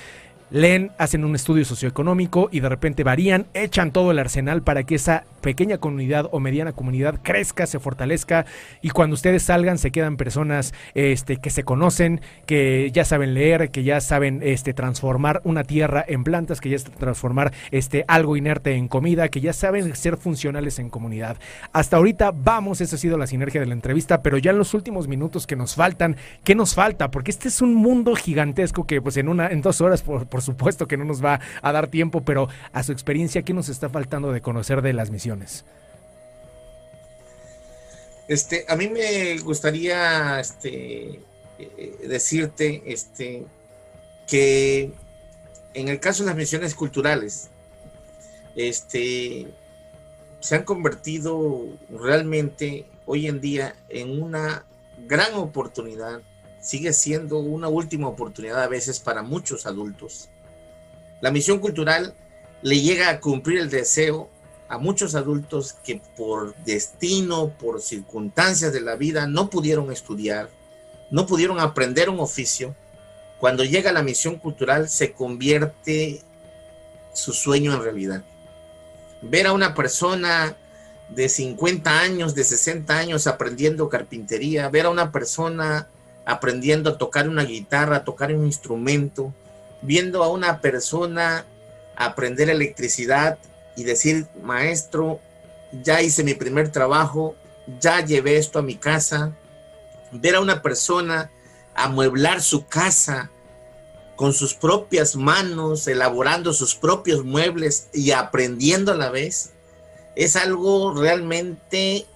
leen, 0.53 0.93
hacen 0.99 1.25
un 1.25 1.35
estudio 1.35 1.65
socioeconómico 1.65 2.49
y 2.53 2.61
de 2.61 2.69
repente 2.69 3.05
varían, 3.05 3.47
echan 3.55 3.91
todo 3.91 4.11
el 4.11 4.19
arsenal 4.19 4.63
para 4.63 4.85
que 4.85 4.95
esa 4.95 5.25
pequeña 5.41 5.79
comunidad 5.79 6.29
o 6.31 6.41
mediana 6.41 6.73
comunidad 6.73 7.19
crezca, 7.23 7.67
se 7.67 7.81
fortalezca 7.81 8.45
y 8.83 8.91
cuando 8.91 9.15
ustedes 9.15 9.43
salgan 9.45 9.79
se 9.79 9.91
quedan 9.91 10.17
personas 10.17 10.75
este, 10.95 11.39
que 11.39 11.51
se 11.51 11.65
conocen, 11.65 12.21
que 12.47 12.91
ya 12.93 13.05
saben 13.05 13.35
leer, 13.35 13.71
que 13.71 13.83
ya 13.83 14.01
saben 14.01 14.41
este, 14.43 14.75
transformar 14.75 15.41
una 15.45 15.65
tierra 15.65 16.05
en 16.07 16.23
plantas, 16.23 16.61
que 16.61 16.69
ya 16.69 16.79
saben 16.79 16.99
transformar 16.99 17.53
este, 17.71 18.05
algo 18.07 18.37
inerte 18.37 18.75
en 18.75 18.89
comida, 18.89 19.29
que 19.29 19.41
ya 19.41 19.55
saben 19.55 19.97
ser 19.97 20.19
funcionales 20.19 20.79
en 20.79 20.91
comunidad. 20.91 21.39
Hasta 21.73 21.97
ahorita 21.97 22.31
vamos, 22.33 22.81
esa 22.81 22.97
ha 22.97 22.99
sido 22.99 23.17
la 23.17 23.27
sinergia 23.27 23.61
de 23.61 23.67
la 23.67 23.75
entrevista, 23.75 24.23
pero 24.23 24.37
ya 24.37 24.51
en 24.51 24.59
los 24.59 24.75
últimos 24.75 25.09
minutos 25.09 25.47
que 25.47 25.57
nos 25.57 25.75
faltan, 25.75 26.17
¿qué 26.45 26.55
nos 26.55 26.75
falta? 26.75 27.11
Porque 27.11 27.31
este 27.31 27.49
es 27.49 27.63
un 27.63 27.75
mundo 27.75 28.15
gigantesco 28.15 28.87
que 28.87 29.01
pues 29.01 29.17
en 29.17 29.29
una, 29.29 29.49
en 29.49 29.63
dos 29.63 29.81
horas 29.81 30.03
por, 30.03 30.27
por 30.27 30.42
supuesto 30.43 30.87
que 30.87 30.97
no 30.97 31.05
nos 31.05 31.25
va 31.25 31.41
a 31.63 31.73
dar 31.73 31.89
tiempo, 31.89 32.23
pero 32.23 32.49
a 32.73 32.83
su 32.83 32.93
experiencia, 32.93 33.43
¿qué 33.43 33.55
nos 33.55 33.69
está 33.69 33.89
faltando 33.89 34.33
de 34.33 34.41
conocer 34.41 34.83
de 34.83 34.93
las 34.93 35.11
misiones? 35.11 35.65
Este, 38.29 38.65
a 38.69 38.77
mí 38.77 38.89
me 38.89 39.39
gustaría 39.39 40.41
este, 40.41 41.21
eh, 41.59 41.99
decirte 42.07 42.83
este, 42.87 43.45
que 44.27 44.93
en 45.75 45.89
el 45.89 46.01
caso 46.01 46.23
de 46.23 46.29
las 46.29 46.37
misiones 46.37 46.75
culturales, 46.75 47.49
este, 48.57 49.49
se 50.41 50.55
han 50.55 50.65
convertido 50.65 51.67
realmente 51.91 52.87
hoy 53.07 53.27
en 53.27 53.41
día 53.41 53.75
en 53.89 54.23
una 54.23 54.65
gran 55.07 55.35
oportunidad 55.35 56.21
sigue 56.61 56.93
siendo 56.93 57.39
una 57.39 57.69
última 57.69 58.09
oportunidad 58.09 58.63
a 58.63 58.69
veces 58.69 59.01
para 59.01 59.23
muchos 59.23 59.67
adultos. 59.67 60.29
La 61.23 61.31
misión 61.31 61.61
cultural 61.61 62.15
le 62.63 62.81
llega 62.81 63.09
a 63.09 63.21
cumplir 63.21 63.61
el 63.61 63.71
deseo 63.71 64.29
a 64.69 64.77
muchos 64.77 65.15
adultos 65.15 65.75
que 65.85 66.03
por 66.17 66.57
destino, 66.65 67.51
por 67.51 67.81
circunstancias 67.81 68.73
de 68.73 68.81
la 68.81 68.97
vida, 68.97 69.29
no 69.29 69.49
pudieron 69.49 69.93
estudiar, 69.93 70.51
no 71.13 71.27
pudieron 71.27 71.61
aprender 71.61 72.11
un 72.11 72.19
oficio. 72.19 72.75
Cuando 73.39 73.63
llega 73.63 73.93
la 73.93 74.03
misión 74.03 74.37
cultural 74.37 74.89
se 74.89 75.13
convierte 75.13 76.23
su 77.15 77.33
sueño 77.33 77.73
en 77.73 77.85
realidad. 77.85 78.25
Ver 79.21 79.47
a 79.47 79.53
una 79.53 79.75
persona 79.75 80.57
de 81.09 81.29
50 81.29 82.01
años, 82.01 82.35
de 82.35 82.43
60 82.43 82.99
años 82.99 83.29
aprendiendo 83.29 83.89
carpintería, 83.89 84.69
ver 84.71 84.87
a 84.87 84.91
una 84.91 85.13
persona 85.13 85.87
aprendiendo 86.25 86.91
a 86.91 86.99
tocar 86.99 87.29
una 87.29 87.45
guitarra, 87.45 87.99
a 87.99 88.05
tocar 88.05 88.35
un 88.35 88.45
instrumento, 88.45 89.33
viendo 89.83 90.23
a 90.23 90.29
una 90.29 90.61
persona 90.61 91.45
aprender 91.97 92.49
electricidad 92.51 93.39
y 93.77 93.85
decir, 93.85 94.27
maestro, 94.43 95.21
ya 95.83 96.03
hice 96.03 96.25
mi 96.25 96.35
primer 96.35 96.71
trabajo, 96.71 97.37
ya 97.81 98.05
llevé 98.05 98.37
esto 98.37 98.59
a 98.59 98.63
mi 98.63 98.77
casa, 98.77 99.37
ver 100.13 100.37
a 100.37 100.41
una 100.41 100.63
persona 100.63 101.31
amueblar 101.75 102.43
su 102.43 102.67
casa 102.67 103.31
con 104.17 104.33
sus 104.33 104.55
propias 104.55 105.17
manos, 105.17 105.89
elaborando 105.89 106.53
sus 106.53 106.75
propios 106.75 107.25
muebles 107.25 107.89
y 107.93 108.11
aprendiendo 108.13 108.93
a 108.93 108.97
la 108.97 109.11
vez, 109.11 109.53
es 110.15 110.37
algo 110.37 110.95
realmente 110.95 112.07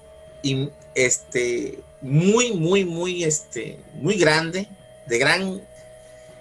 este, 0.95 1.81
muy, 2.03 2.53
muy, 2.53 2.85
muy, 2.85 3.25
este, 3.25 3.81
muy 3.95 4.17
grande, 4.17 4.69
de 5.07 5.19
gran, 5.19 5.63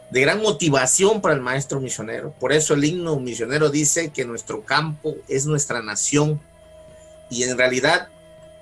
de 0.09 0.21
gran 0.21 0.41
motivación 0.41 1.21
para 1.21 1.35
el 1.35 1.41
maestro 1.41 1.79
misionero. 1.79 2.33
Por 2.39 2.53
eso 2.53 2.73
el 2.73 2.83
himno 2.83 3.19
misionero 3.19 3.69
dice 3.69 4.09
que 4.09 4.25
nuestro 4.25 4.63
campo 4.63 5.15
es 5.27 5.45
nuestra 5.45 5.81
nación. 5.81 6.39
Y 7.29 7.43
en 7.43 7.57
realidad 7.57 8.09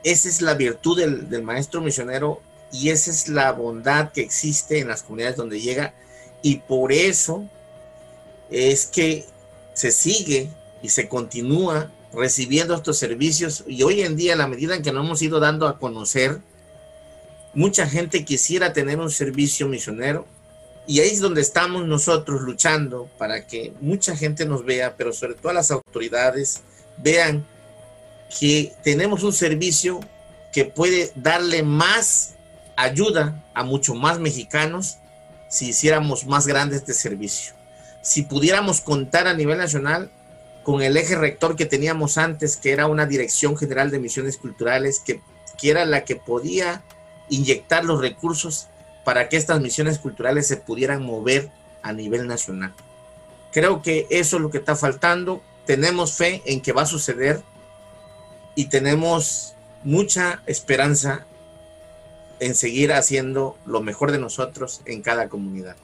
esa 0.04 0.30
es 0.30 0.42
la 0.42 0.54
virtud 0.54 1.00
del, 1.00 1.44
maestro 1.44 1.82
misionero 1.82 2.42
y 2.72 2.90
esa 2.90 3.12
es 3.12 3.28
la 3.30 3.52
bondad 3.52 4.12
que 4.12 4.22
existe 4.22 4.80
en 4.80 4.88
las 4.88 5.04
comunidades 5.04 5.38
donde 5.38 5.62
llega. 5.62 5.94
Y 6.42 6.58
por 6.58 6.92
eso 6.92 7.48
es 8.50 8.86
que 8.86 9.26
se 9.74 9.92
sigue 9.92 10.50
y 10.82 10.90
se 10.90 11.08
continúa 11.08 11.92
recibiendo 12.14 12.76
estos 12.76 12.98
servicios 12.98 13.64
y 13.66 13.82
hoy 13.84 14.02
en 14.02 14.16
día, 14.16 14.34
a 14.34 14.38
la 14.38 14.48
medida 14.48 14.76
en 14.76 14.84
que 14.84 14.92
nos 14.92 15.06
hemos 15.06 15.22
ido 15.22 15.40
dando 15.40 15.68
a 15.68 15.80
conocer, 15.80 16.40
mucha 17.54 17.88
gente 17.88 18.26
quisiera 18.26 18.74
tener 18.74 19.00
un 19.00 19.10
servicio 19.10 19.68
misionero 19.68 20.26
y 20.86 21.00
ahí 21.00 21.10
es 21.10 21.20
donde 21.20 21.42
estamos 21.42 21.86
nosotros 21.88 22.42
luchando 22.42 23.10
para 23.18 23.48
que 23.48 23.74
mucha 23.80 24.16
gente 24.16 24.46
nos 24.46 24.66
vea, 24.66 24.96
pero 24.98 25.14
sobre 25.14 25.36
todo 25.36 25.54
las 25.54 25.72
autoridades 25.72 26.62
vean 26.98 27.46
que 28.40 28.74
tenemos 28.84 29.24
un 29.24 29.34
servicio 29.34 30.02
que 30.52 30.66
puede 30.66 31.12
darle 31.16 31.64
más 31.64 32.36
ayuda 32.76 33.44
a 33.54 33.64
muchos 33.64 33.96
más 33.96 34.20
mexicanos 34.20 34.98
si 35.50 35.70
hiciéramos 35.70 36.26
más 36.26 36.48
grande 36.48 36.76
este 36.76 36.94
servicio. 36.94 37.54
Si 38.02 38.24
pudiéramos 38.24 38.82
contar 38.82 39.28
a 39.28 39.34
nivel 39.34 39.58
nacional 39.58 40.12
con 40.64 40.82
el 40.82 40.98
eje 40.98 41.16
rector 41.16 41.56
que 41.56 41.66
teníamos 41.66 42.18
antes, 42.18 42.58
que 42.58 42.72
era 42.72 42.88
una 42.88 43.06
Dirección 43.06 43.56
General 43.56 43.92
de 43.92 44.00
Misiones 44.00 44.38
Culturales, 44.38 45.00
que, 45.00 45.22
que 45.60 45.70
era 45.70 45.86
la 45.86 46.04
que 46.04 46.16
podía 46.16 46.84
inyectar 47.30 47.86
los 47.86 48.02
recursos 48.02 48.68
para 49.04 49.30
que 49.30 49.38
estas 49.38 49.62
misiones 49.62 50.00
culturales 50.00 50.48
se 50.48 50.58
pudieran 50.58 51.04
mover 51.04 51.50
a 51.82 51.94
nivel 51.94 52.28
nacional. 52.28 52.74
Creo 53.52 53.82
que 53.82 54.08
eso 54.10 54.38
es 54.38 54.42
lo 54.42 54.50
que 54.50 54.58
está 54.58 54.76
faltando. 54.76 55.42
Tenemos 55.66 56.14
fe 56.14 56.42
en 56.46 56.62
que 56.62 56.74
va 56.74 56.84
a 56.84 56.88
suceder 56.88 57.42
y 58.56 58.66
tenemos 58.66 59.54
mucha 59.84 60.42
esperanza 60.46 61.26
en 62.40 62.56
seguir 62.56 62.94
haciendo 62.94 63.58
lo 63.66 63.82
mejor 63.82 64.12
de 64.12 64.20
nosotros 64.20 64.82
en 64.86 65.02
cada 65.02 65.30
comunidad. 65.30 65.76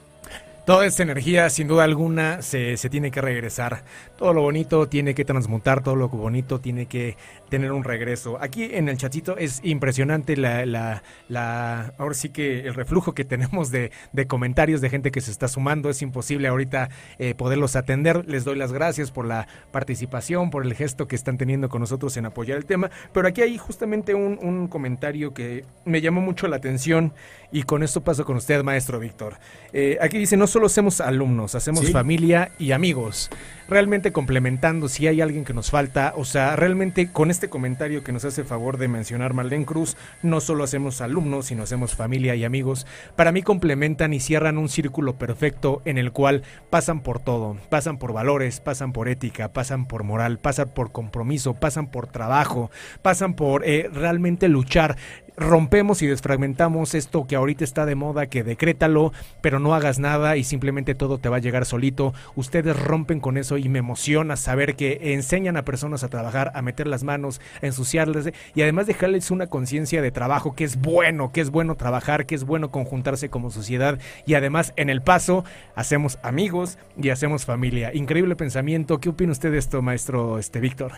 Toda 0.66 0.86
esta 0.86 1.02
energía, 1.02 1.48
sin 1.50 1.68
duda 1.68 1.84
alguna, 1.84 2.42
se, 2.42 2.76
se, 2.76 2.90
tiene 2.90 3.10
que 3.10 3.20
regresar. 3.20 3.82
Todo 4.16 4.34
lo 4.34 4.42
bonito 4.42 4.88
tiene 4.88 5.14
que 5.14 5.24
transmutar, 5.24 5.82
todo 5.82 5.96
lo 5.96 6.08
bonito 6.08 6.60
tiene 6.60 6.86
que 6.86 7.16
tener 7.50 7.72
un 7.72 7.84
regreso. 7.84 8.38
Aquí 8.40 8.70
en 8.72 8.88
el 8.88 8.96
chatito 8.96 9.36
es 9.36 9.60
impresionante 9.62 10.36
la, 10.36 10.64
la, 10.64 11.02
la 11.28 11.92
ahora 11.98 12.14
sí 12.14 12.30
que 12.30 12.60
el 12.60 12.74
reflujo 12.74 13.14
que 13.14 13.24
tenemos 13.24 13.70
de, 13.70 13.92
de, 14.12 14.26
comentarios 14.26 14.80
de 14.80 14.88
gente 14.88 15.10
que 15.10 15.20
se 15.20 15.30
está 15.30 15.48
sumando. 15.48 15.90
Es 15.90 16.00
imposible 16.00 16.48
ahorita 16.48 16.88
eh, 17.18 17.34
poderlos 17.34 17.76
atender. 17.76 18.24
Les 18.26 18.44
doy 18.44 18.56
las 18.56 18.72
gracias 18.72 19.10
por 19.10 19.26
la 19.26 19.46
participación, 19.72 20.50
por 20.50 20.64
el 20.64 20.74
gesto 20.74 21.06
que 21.08 21.16
están 21.16 21.36
teniendo 21.36 21.68
con 21.68 21.80
nosotros 21.80 22.16
en 22.16 22.26
apoyar 22.26 22.56
el 22.56 22.64
tema. 22.64 22.90
Pero 23.12 23.28
aquí 23.28 23.42
hay 23.42 23.58
justamente 23.58 24.14
un, 24.14 24.38
un 24.40 24.68
comentario 24.68 25.34
que 25.34 25.64
me 25.84 26.00
llamó 26.00 26.20
mucho 26.20 26.48
la 26.48 26.56
atención 26.56 27.12
y 27.52 27.64
con 27.64 27.82
esto 27.82 28.02
paso 28.02 28.24
con 28.24 28.36
usted, 28.36 28.62
maestro 28.62 28.98
Víctor. 29.00 29.34
Eh, 29.72 29.98
aquí 30.00 30.18
dice, 30.18 30.36
no 30.36 30.46
solo 30.46 30.66
hacemos 30.66 31.00
alumnos, 31.00 31.54
hacemos 31.54 31.86
¿Sí? 31.86 31.92
familia 31.92 32.52
y 32.58 32.72
amigos. 32.72 33.30
Realmente 33.70 34.10
complementando, 34.10 34.88
si 34.88 35.06
hay 35.06 35.20
alguien 35.20 35.44
que 35.44 35.54
nos 35.54 35.70
falta, 35.70 36.12
o 36.16 36.24
sea, 36.24 36.56
realmente 36.56 37.12
con 37.12 37.30
este 37.30 37.48
comentario 37.48 38.02
que 38.02 38.10
nos 38.10 38.24
hace 38.24 38.42
favor 38.42 38.78
de 38.78 38.88
mencionar 38.88 39.32
Marlene 39.32 39.64
Cruz, 39.64 39.96
no 40.24 40.40
solo 40.40 40.64
hacemos 40.64 41.00
alumnos, 41.00 41.46
sino 41.46 41.62
hacemos 41.62 41.94
familia 41.94 42.34
y 42.34 42.42
amigos. 42.42 42.84
Para 43.14 43.30
mí 43.30 43.42
complementan 43.42 44.12
y 44.12 44.18
cierran 44.18 44.58
un 44.58 44.68
círculo 44.68 45.18
perfecto 45.18 45.82
en 45.84 45.98
el 45.98 46.10
cual 46.10 46.42
pasan 46.68 47.00
por 47.00 47.20
todo, 47.20 47.58
pasan 47.68 47.98
por 47.98 48.12
valores, 48.12 48.58
pasan 48.58 48.92
por 48.92 49.08
ética, 49.08 49.52
pasan 49.52 49.86
por 49.86 50.02
moral, 50.02 50.38
pasan 50.38 50.70
por 50.70 50.90
compromiso, 50.90 51.54
pasan 51.54 51.92
por 51.92 52.08
trabajo, 52.08 52.72
pasan 53.02 53.34
por 53.34 53.64
eh, 53.64 53.88
realmente 53.92 54.48
luchar 54.48 54.96
rompemos 55.40 56.02
y 56.02 56.06
desfragmentamos 56.06 56.94
esto 56.94 57.26
que 57.26 57.34
ahorita 57.34 57.64
está 57.64 57.86
de 57.86 57.94
moda, 57.94 58.26
que 58.26 58.44
decrétalo, 58.44 59.12
pero 59.40 59.58
no 59.58 59.74
hagas 59.74 59.98
nada 59.98 60.36
y 60.36 60.44
simplemente 60.44 60.94
todo 60.94 61.18
te 61.18 61.28
va 61.28 61.38
a 61.38 61.40
llegar 61.40 61.64
solito. 61.64 62.12
Ustedes 62.36 62.78
rompen 62.78 63.20
con 63.20 63.38
eso 63.38 63.56
y 63.56 63.68
me 63.68 63.78
emociona 63.78 64.36
saber 64.36 64.76
que 64.76 65.14
enseñan 65.14 65.56
a 65.56 65.64
personas 65.64 66.04
a 66.04 66.08
trabajar, 66.08 66.52
a 66.54 66.62
meter 66.62 66.86
las 66.86 67.02
manos, 67.02 67.40
a 67.62 67.66
ensuciarles 67.66 68.32
y 68.54 68.62
además 68.62 68.86
dejarles 68.86 69.30
una 69.30 69.46
conciencia 69.46 70.02
de 70.02 70.10
trabajo 70.12 70.54
que 70.54 70.64
es 70.64 70.76
bueno, 70.80 71.32
que 71.32 71.40
es 71.40 71.50
bueno 71.50 71.74
trabajar, 71.74 72.26
que 72.26 72.34
es 72.34 72.44
bueno 72.44 72.70
conjuntarse 72.70 73.30
como 73.30 73.50
sociedad 73.50 73.98
y 74.26 74.34
además 74.34 74.74
en 74.76 74.90
el 74.90 75.00
paso 75.00 75.44
hacemos 75.74 76.18
amigos 76.22 76.78
y 77.00 77.08
hacemos 77.08 77.46
familia. 77.46 77.94
Increíble 77.94 78.36
pensamiento. 78.36 79.00
¿Qué 79.00 79.08
opina 79.08 79.32
usted 79.32 79.50
de 79.50 79.58
esto, 79.58 79.80
maestro 79.80 80.38
este 80.38 80.60
Víctor? 80.60 80.92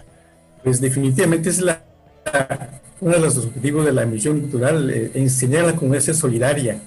Pues 0.64 0.80
definitivamente 0.80 1.48
es 1.48 1.60
la 1.60 1.84
uno 3.02 3.16
de 3.16 3.20
los 3.20 3.36
objetivos 3.36 3.84
de 3.84 3.92
la 3.92 4.06
misión 4.06 4.40
cultural, 4.40 4.88
eh, 4.88 5.10
enseñar 5.14 5.64
a 5.64 5.66
la 5.68 5.74
comunidad 5.74 6.02
a 6.02 6.06
ser 6.06 6.14
solidaria, 6.14 6.78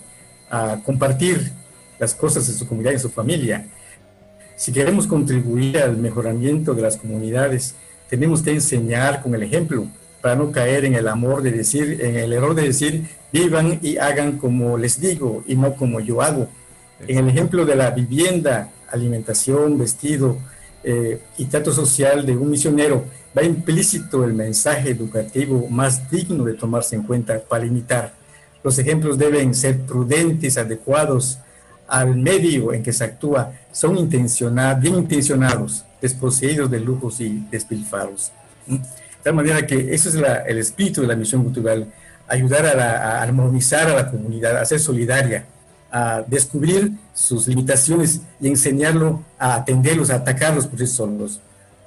a 0.50 0.80
compartir 0.82 1.52
las 2.00 2.16
cosas 2.16 2.48
de 2.48 2.54
su 2.54 2.66
comunidad 2.66 2.94
y 2.94 3.00
su 3.00 3.10
familia. 3.10 3.68
Si 4.56 4.72
queremos 4.72 5.08
contribuir 5.08 5.78
al 5.78 5.98
mejoramiento 5.98 6.74
de 6.74 6.82
las 6.82 6.96
comunidades, 6.96 7.76
tenemos 8.10 8.42
que 8.42 8.52
enseñar 8.52 9.22
con 9.22 9.36
el 9.36 9.44
ejemplo 9.44 9.88
para 10.22 10.38
no 10.38 10.54
caer 10.54 10.86
en 10.86 10.96
el 10.96 11.10
amor 11.10 11.42
de 11.42 11.52
decir, 11.52 12.00
en 12.02 12.16
el 12.16 12.32
error 12.32 12.56
de 12.56 12.64
decir, 12.64 13.10
vivan 13.34 13.80
y 13.82 13.98
hagan 13.98 14.38
como 14.38 14.78
les 14.78 15.02
digo 15.02 15.44
y 15.46 15.56
no 15.58 15.76
como 15.76 16.00
yo 16.00 16.22
hago. 16.22 16.48
En 17.10 17.18
el 17.18 17.28
ejemplo 17.28 17.66
de 17.66 17.76
la 17.76 17.92
vivienda, 17.92 18.70
alimentación, 18.90 19.78
vestido 19.78 20.38
eh, 20.88 21.20
y 21.40 21.46
trato 21.46 21.72
social 21.72 22.26
de 22.28 22.38
un 22.38 22.52
misionero, 22.52 23.06
va 23.36 23.44
implícito 23.44 24.24
el 24.24 24.34
mensaje 24.34 24.92
educativo 24.92 25.68
más 25.68 26.12
digno 26.12 26.44
de 26.44 26.54
tomarse 26.54 26.96
en 26.96 27.02
cuenta 27.02 27.40
para 27.40 27.66
imitar. 27.66 28.14
Los 28.64 28.78
ejemplos 28.78 29.18
deben 29.18 29.56
ser 29.56 29.80
prudentes, 29.80 30.60
adecuados 30.60 31.40
al 31.88 32.16
medio 32.16 32.72
en 32.72 32.84
que 32.84 32.94
se 32.94 33.04
actúa, 33.04 33.54
son 33.72 33.98
intencionados, 33.98 34.80
bien 34.80 34.96
intencionados, 34.96 35.86
desposeídos 36.00 36.70
de 36.70 36.80
lujos 36.80 37.20
y 37.20 37.46
despilfarros. 37.50 38.32
De 38.68 38.80
tal 39.24 39.34
manera 39.34 39.66
que 39.66 39.92
ese 39.92 40.10
es 40.10 40.16
el 40.16 40.58
espíritu 40.60 41.02
de 41.02 41.08
la 41.08 41.16
misión 41.16 41.44
cultural, 41.44 41.92
ayudar 42.28 42.80
a, 42.80 43.22
armonizar 43.24 43.90
a 43.90 43.96
la 43.96 44.12
comunidad, 44.12 44.58
a 44.58 44.66
ser 44.66 44.80
solidaria, 44.80 45.46
a 45.96 46.24
descubrir 46.28 46.92
sus 47.14 47.48
limitaciones 47.48 48.22
y 48.42 48.48
enseñarlo 48.48 49.22
a 49.38 49.56
atenderlos, 49.56 50.10
a 50.10 50.16
atacarlos 50.16 50.68
por 50.68 50.80
sí 50.80 50.88
solos 50.88 51.40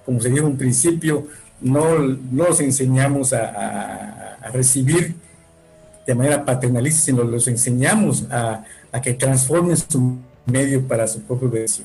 como 0.08 0.22
se 0.22 0.30
dijo 0.30 0.46
en 0.46 0.52
un 0.52 0.56
principio, 0.56 1.26
no, 1.60 1.98
los 1.98 2.60
enseñamos 2.60 3.34
a, 3.34 4.38
recibir 4.54 5.14
de 6.06 6.14
manera 6.14 6.42
paternalista, 6.42 7.02
sino 7.02 7.22
los 7.24 7.46
enseñamos 7.46 8.24
a, 8.30 8.64
a 8.90 9.00
que 9.02 9.12
transformen 9.12 9.76
su 9.76 10.16
medio 10.46 10.88
para 10.88 11.06
su 11.06 11.20
propio 11.20 11.50
beneficio 11.50 11.84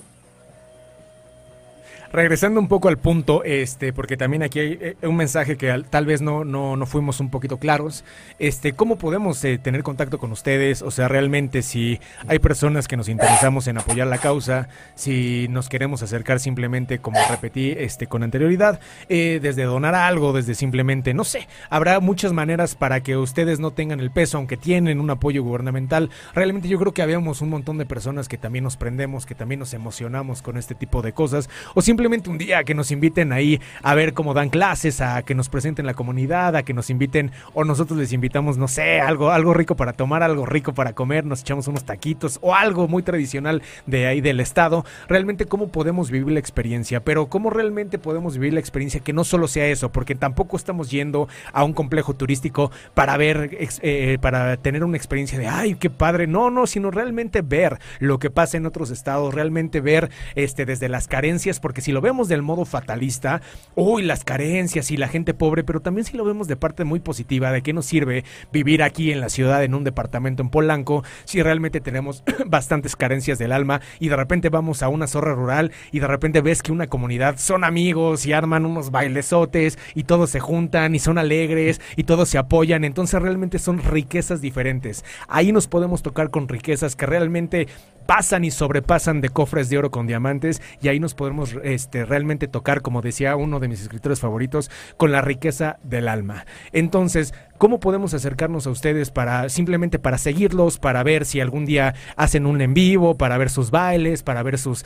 regresando 2.14 2.59
un 2.59 2.68
poco 2.68 2.89
al 2.89 2.99
punto, 2.99 3.43
este, 3.43 3.91
porque 3.91 4.18
también 4.18 4.43
aquí 4.43 4.59
hay 4.59 4.78
eh, 4.80 4.95
un 5.01 5.16
mensaje 5.16 5.57
que 5.57 5.84
tal 5.89 6.05
vez 6.05 6.22
no, 6.22 6.45
no, 6.45 6.78
no 6.78 6.86
fuimos 6.86 7.20
un 7.20 7.32
poquito 7.32 7.57
claros. 7.57 8.05
Este, 8.38 8.74
¿cómo 8.74 8.97
podemos 8.97 9.43
eh, 9.43 9.57
tener 9.57 9.82
contacto 9.82 10.20
con 10.20 10.32
ustedes? 10.32 10.84
O 10.84 10.91
sea, 10.91 11.07
realmente 11.07 11.64
si 11.64 11.99
hay 12.28 12.38
personas 12.38 12.88
que 12.88 12.97
nos 12.97 13.09
interesamos 13.09 13.68
en 13.68 13.80
apoyar 13.80 14.05
la 14.05 14.20
causa, 14.20 14.70
si 14.93 15.47
nos 15.49 15.70
queremos 15.70 16.03
acercar 16.03 16.39
simplemente, 16.39 16.99
como 16.99 17.18
repetí, 17.28 17.72
este, 17.72 18.05
con 18.05 18.22
anterioridad, 18.22 18.80
eh, 19.09 19.39
desde 19.41 19.64
donar 19.64 19.95
algo, 19.95 20.34
desde 20.34 20.53
simplemente, 20.53 21.16
no 21.16 21.24
sé, 21.24 21.47
habrá 21.72 21.99
muchas 21.99 22.32
maneras 22.32 22.76
para 22.76 23.01
que 23.01 23.18
ustedes 23.18 23.59
no 23.59 23.72
tengan 23.72 23.99
el 23.99 24.11
peso, 24.11 24.38
aunque 24.38 24.55
tienen 24.55 24.99
un 24.99 25.09
apoyo 25.09 25.41
gubernamental. 25.41 26.11
Realmente 26.36 26.68
yo 26.68 26.78
creo 26.78 26.93
que 26.93 27.01
habíamos 27.01 27.41
un 27.41 27.49
montón 27.49 27.80
de 27.80 27.88
personas 27.88 28.28
que 28.28 28.38
también 28.38 28.64
nos 28.64 28.78
prendemos, 28.78 29.26
que 29.26 29.34
también 29.34 29.57
nos 29.57 29.74
emocionamos 29.74 30.43
con 30.43 30.57
este 30.57 30.76
tipo 30.76 31.01
de 31.01 31.14
cosas, 31.14 31.49
o 31.74 31.82
simplemente 31.82 32.03
simplemente 32.04 32.30
un 32.30 32.38
día 32.38 32.66
que 32.66 32.76
nos 32.76 32.91
inviten 32.91 33.32
ahí 33.32 33.62
a 33.82 33.95
ver 33.95 34.12
cómo 34.14 34.34
dan 34.34 34.49
clases, 34.49 34.99
a 34.99 35.22
que 35.22 35.36
nos 35.36 35.47
presenten 35.47 35.86
la 35.86 35.93
comunidad, 35.93 36.54
a 36.58 36.64
que 36.64 36.74
nos 36.74 36.89
inviten 36.89 37.32
o 37.54 37.64
nosotros 37.64 37.97
les 37.97 38.12
invitamos, 38.12 38.58
no 38.58 38.68
sé, 38.68 38.99
algo, 38.99 39.32
algo 39.32 39.54
rico 39.54 39.78
para 39.78 39.93
tomar, 39.93 40.22
algo 40.22 40.45
rico 40.45 40.74
para 40.74 40.91
comer, 40.91 41.24
nos 41.24 41.39
echamos 41.39 41.70
unos 41.70 41.86
taquitos 41.86 42.39
o 42.41 42.56
algo 42.56 42.89
muy 42.89 43.04
tradicional 43.04 43.62
de 43.86 44.06
ahí 44.06 44.20
del 44.20 44.41
estado. 44.41 44.84
Realmente 45.08 45.45
cómo 45.45 45.70
podemos 45.70 46.12
vivir 46.12 46.34
la 46.34 46.39
experiencia, 46.41 46.99
pero 46.99 47.28
cómo 47.28 47.49
realmente 47.49 47.97
podemos 47.97 48.34
vivir 48.34 48.51
la 48.51 48.60
experiencia 48.60 48.99
que 48.99 49.14
no 49.14 49.24
solo 49.24 49.47
sea 49.47 49.68
eso, 49.68 49.89
porque 49.89 50.14
tampoco 50.14 50.58
estamos 50.58 50.91
yendo 50.91 51.30
a 51.54 51.64
un 51.64 51.72
complejo 51.72 52.16
turístico 52.16 52.70
para 52.93 53.16
ver, 53.16 53.58
eh, 53.82 54.18
para 54.20 54.58
tener 54.58 54.84
una 54.84 54.97
experiencia 54.97 55.39
de, 55.39 55.47
ay, 55.47 55.76
qué 55.76 55.89
padre, 55.89 56.28
no, 56.28 56.49
no, 56.49 56.68
sino 56.68 56.91
realmente 56.91 57.41
ver 57.41 57.80
lo 57.99 58.20
que 58.20 58.30
pasa 58.30 58.58
en 58.58 58.66
otros 58.66 58.91
estados, 58.91 59.34
realmente 59.34 59.80
ver 59.80 60.10
este 60.36 60.66
desde 60.66 60.89
las 60.89 61.08
carencias, 61.08 61.62
porque 61.62 61.80
si 61.80 61.92
lo 61.93 62.01
vemos 62.01 62.27
del 62.27 62.41
modo 62.41 62.65
fatalista, 62.65 63.41
uy, 63.75 64.03
las 64.03 64.23
carencias 64.23 64.91
y 64.91 64.97
la 64.97 65.07
gente 65.07 65.33
pobre, 65.33 65.63
pero 65.63 65.81
también 65.81 66.05
si 66.05 66.17
lo 66.17 66.25
vemos 66.25 66.47
de 66.47 66.55
parte 66.55 66.83
muy 66.83 66.99
positiva, 66.99 67.51
de 67.51 67.61
qué 67.61 67.73
nos 67.73 67.85
sirve 67.85 68.25
vivir 68.51 68.83
aquí 68.83 69.11
en 69.11 69.21
la 69.21 69.29
ciudad, 69.29 69.63
en 69.63 69.75
un 69.75 69.83
departamento 69.83 70.43
en 70.43 70.49
Polanco, 70.49 71.03
si 71.25 71.41
realmente 71.41 71.79
tenemos 71.81 72.23
bastantes 72.45 72.95
carencias 72.95 73.39
del 73.39 73.51
alma 73.51 73.81
y 73.99 74.09
de 74.09 74.15
repente 74.15 74.49
vamos 74.49 74.83
a 74.83 74.89
una 74.89 75.07
zorra 75.07 75.33
rural 75.33 75.71
y 75.91 75.99
de 75.99 76.07
repente 76.07 76.41
ves 76.41 76.61
que 76.61 76.71
una 76.71 76.87
comunidad 76.87 77.37
son 77.37 77.63
amigos 77.63 78.25
y 78.25 78.33
arman 78.33 78.65
unos 78.65 78.91
bailesotes 78.91 79.77
y 79.95 80.03
todos 80.03 80.29
se 80.29 80.39
juntan 80.39 80.95
y 80.95 80.99
son 80.99 81.17
alegres 81.17 81.79
y 81.95 82.03
todos 82.03 82.29
se 82.29 82.37
apoyan, 82.37 82.83
entonces 82.83 83.21
realmente 83.21 83.59
son 83.59 83.79
riquezas 83.79 84.41
diferentes. 84.41 85.05
Ahí 85.27 85.51
nos 85.51 85.67
podemos 85.67 86.01
tocar 86.01 86.29
con 86.29 86.47
riquezas 86.47 86.95
que 86.95 87.05
realmente 87.05 87.67
pasan 88.06 88.45
y 88.45 88.51
sobrepasan 88.51 89.22
de 89.22 89.30
cofres 89.30 89.70
de 89.70 89.78
oro 89.78 89.91
con 89.91 90.08
diamantes 90.08 90.62
y 90.82 90.88
ahí 90.88 90.99
nos 90.99 91.14
podemos 91.14 91.56
este, 91.64 92.06
realmente 92.06 92.47
tocar, 92.47 92.82
como 92.82 93.01
decía 93.01 93.36
uno 93.36 93.60
de 93.60 93.68
mis 93.68 93.82
escritores 93.82 94.20
favoritos, 94.20 94.70
con 94.97 95.12
la 95.12 95.22
riqueza 95.22 95.78
del 95.84 96.08
alma. 96.08 96.45
Entonces, 96.72 97.34
¿cómo 97.58 97.80
podemos 97.80 98.14
acercarnos 98.14 98.68
a 98.68 98.70
ustedes 98.70 99.12
para 99.12 99.49
simplemente 99.49 99.99
para 99.99 100.18
seguirlos, 100.18 100.80
para 100.80 101.04
ver 101.04 101.26
si 101.26 101.39
algún 101.39 101.66
día 101.66 101.95
hacen 102.16 102.45
un 102.45 102.62
en 102.62 102.74
vivo, 102.74 103.18
para 103.18 103.38
ver 103.38 103.49
sus 103.49 103.72
bailes, 103.72 104.24
para 104.24 104.43
ver 104.43 104.58
sus, 104.58 104.84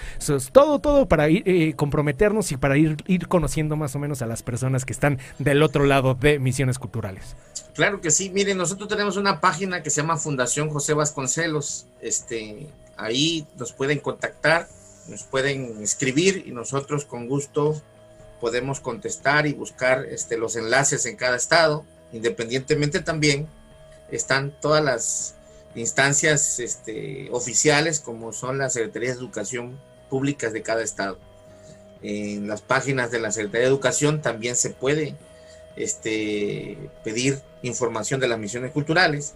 todo, 0.51 0.79
todo, 0.79 1.07
para 1.07 1.29
ir, 1.29 1.43
eh, 1.45 1.73
comprometernos 1.75 2.51
y 2.51 2.57
para 2.57 2.77
ir, 2.77 2.97
ir 3.07 3.27
conociendo 3.27 3.75
más 3.75 3.95
o 3.95 3.99
menos 3.99 4.21
a 4.21 4.25
las 4.25 4.43
personas 4.43 4.85
que 4.85 4.93
están 4.93 5.19
del 5.39 5.63
otro 5.63 5.85
lado 5.85 6.15
de 6.15 6.39
misiones 6.39 6.79
culturales? 6.79 7.35
Claro 7.73 8.01
que 8.01 8.11
sí, 8.11 8.31
miren, 8.31 8.57
nosotros 8.57 8.89
tenemos 8.89 9.17
una 9.17 9.39
página 9.39 9.83
que 9.83 9.89
se 9.89 10.01
llama 10.01 10.17
Fundación 10.17 10.69
José 10.69 10.93
Vasconcelos, 10.93 11.87
este, 12.01 12.67
ahí 12.97 13.47
nos 13.57 13.73
pueden 13.73 13.99
contactar, 13.99 14.67
nos 15.07 15.23
pueden 15.23 15.81
escribir 15.81 16.43
y 16.45 16.51
nosotros 16.51 17.05
con 17.05 17.27
gusto 17.27 17.81
podemos 18.41 18.79
contestar 18.79 19.47
y 19.47 19.53
buscar 19.53 20.05
este, 20.05 20.37
los 20.37 20.55
enlaces 20.55 21.05
en 21.05 21.15
cada 21.15 21.37
estado. 21.37 21.85
Independientemente 22.11 22.99
también 22.99 23.47
están 24.11 24.53
todas 24.59 24.83
las 24.83 25.35
instancias 25.75 26.59
este, 26.59 27.29
oficiales 27.31 27.99
como 27.99 28.33
son 28.33 28.57
las 28.57 28.73
Secretarías 28.73 29.15
de 29.15 29.23
Educación 29.23 29.79
Públicas 30.09 30.53
de 30.53 30.61
cada 30.61 30.83
estado. 30.83 31.19
En 32.01 32.47
las 32.47 32.61
páginas 32.61 33.11
de 33.11 33.19
la 33.19 33.31
Secretaría 33.31 33.61
de 33.61 33.73
Educación 33.73 34.21
también 34.21 34.55
se 34.55 34.69
puede 34.69 35.15
este, 35.75 36.77
pedir 37.03 37.41
información 37.63 38.19
de 38.19 38.27
las 38.27 38.39
misiones 38.39 38.71
culturales 38.71 39.33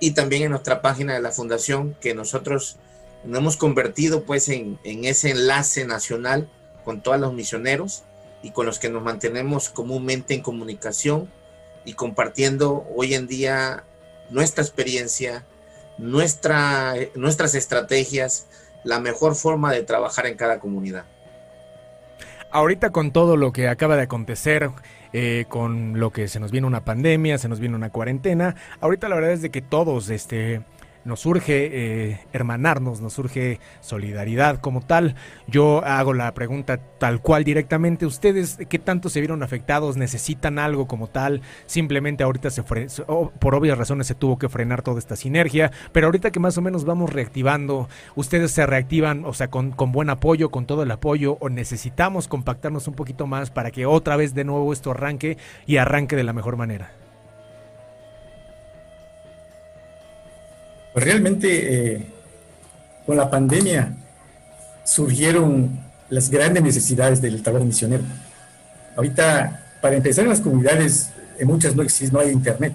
y 0.00 0.12
también 0.12 0.42
en 0.42 0.50
nuestra 0.50 0.82
página 0.82 1.14
de 1.14 1.20
la 1.20 1.30
fundación 1.30 1.96
que 2.00 2.14
nosotros 2.14 2.76
nos 3.24 3.38
hemos 3.38 3.56
convertido 3.56 4.24
pues 4.24 4.48
en, 4.48 4.78
ese 4.84 5.30
enlace 5.30 5.84
nacional 5.84 6.48
con 6.84 7.02
todos 7.02 7.20
los 7.20 7.32
misioneros 7.32 8.04
y 8.42 8.50
con 8.50 8.66
los 8.66 8.78
que 8.78 8.90
nos 8.90 9.02
mantenemos 9.02 9.68
comúnmente 9.68 10.34
en 10.34 10.42
comunicación 10.42 11.30
y 11.84 11.94
compartiendo 11.94 12.86
hoy 12.94 13.14
en 13.14 13.26
día 13.26 13.84
nuestra 14.30 14.64
experiencia, 14.64 15.44
nuestra, 15.98 16.94
nuestras 17.14 17.54
estrategias, 17.54 18.46
la 18.82 18.98
mejor 18.98 19.36
forma 19.36 19.72
de 19.72 19.82
trabajar 19.82 20.26
en 20.26 20.36
cada 20.36 20.58
comunidad. 20.58 21.04
Ahorita 22.50 22.90
con 22.90 23.12
todo 23.12 23.36
lo 23.36 23.52
que 23.52 23.68
acaba 23.68 23.96
de 23.96 24.02
acontecer, 24.02 24.70
eh, 25.12 25.46
con 25.48 25.98
lo 25.98 26.10
que 26.10 26.28
se 26.28 26.40
nos 26.40 26.50
viene 26.50 26.66
una 26.66 26.84
pandemia, 26.84 27.38
se 27.38 27.48
nos 27.48 27.60
viene 27.60 27.76
una 27.76 27.90
cuarentena, 27.90 28.56
ahorita 28.80 29.08
la 29.08 29.14
verdad 29.14 29.32
es 29.32 29.42
de 29.42 29.50
que 29.50 29.62
todos, 29.62 30.10
este, 30.10 30.62
nos 31.04 31.20
surge 31.20 31.70
eh, 31.72 32.20
hermanarnos, 32.32 33.00
nos 33.00 33.12
surge 33.12 33.60
solidaridad 33.80 34.60
como 34.60 34.80
tal. 34.80 35.16
Yo 35.46 35.84
hago 35.84 36.14
la 36.14 36.32
pregunta 36.34 36.78
tal 36.98 37.20
cual 37.20 37.44
directamente. 37.44 38.06
¿Ustedes 38.06 38.58
qué 38.68 38.78
tanto 38.78 39.08
se 39.08 39.20
vieron 39.20 39.42
afectados? 39.42 39.96
¿Necesitan 39.96 40.58
algo 40.58 40.86
como 40.86 41.08
tal? 41.08 41.42
Simplemente 41.66 42.24
ahorita 42.24 42.50
se 42.50 42.62
por 42.62 43.54
obvias 43.54 43.78
razones 43.78 44.06
se 44.06 44.14
tuvo 44.14 44.38
que 44.38 44.48
frenar 44.48 44.82
toda 44.82 44.98
esta 44.98 45.16
sinergia, 45.16 45.72
pero 45.92 46.06
ahorita 46.06 46.30
que 46.30 46.40
más 46.40 46.56
o 46.58 46.62
menos 46.62 46.84
vamos 46.84 47.12
reactivando, 47.12 47.88
¿ustedes 48.14 48.52
se 48.52 48.66
reactivan, 48.66 49.24
o 49.24 49.34
sea, 49.34 49.48
con, 49.48 49.72
con 49.72 49.92
buen 49.92 50.10
apoyo, 50.10 50.50
con 50.50 50.66
todo 50.66 50.82
el 50.82 50.90
apoyo, 50.90 51.36
o 51.40 51.48
necesitamos 51.48 52.28
compactarnos 52.28 52.88
un 52.88 52.94
poquito 52.94 53.26
más 53.26 53.50
para 53.50 53.70
que 53.70 53.86
otra 53.86 54.16
vez 54.16 54.34
de 54.34 54.44
nuevo 54.44 54.72
esto 54.72 54.90
arranque 54.92 55.36
y 55.66 55.76
arranque 55.76 56.16
de 56.16 56.24
la 56.24 56.32
mejor 56.32 56.56
manera? 56.56 57.01
Pues 60.92 61.04
realmente 61.04 61.94
eh, 61.94 62.06
con 63.06 63.16
la 63.16 63.30
pandemia 63.30 63.94
surgieron 64.84 65.80
las 66.10 66.28
grandes 66.28 66.62
necesidades 66.62 67.22
del 67.22 67.42
trabajo 67.42 67.64
misionero. 67.64 68.02
Ahorita, 68.96 69.78
para 69.80 69.96
empezar 69.96 70.24
en 70.24 70.30
las 70.30 70.40
comunidades, 70.40 71.10
en 71.38 71.48
muchas 71.48 71.74
no 71.74 71.82
existe, 71.82 72.12
no 72.12 72.20
hay 72.20 72.30
internet. 72.30 72.74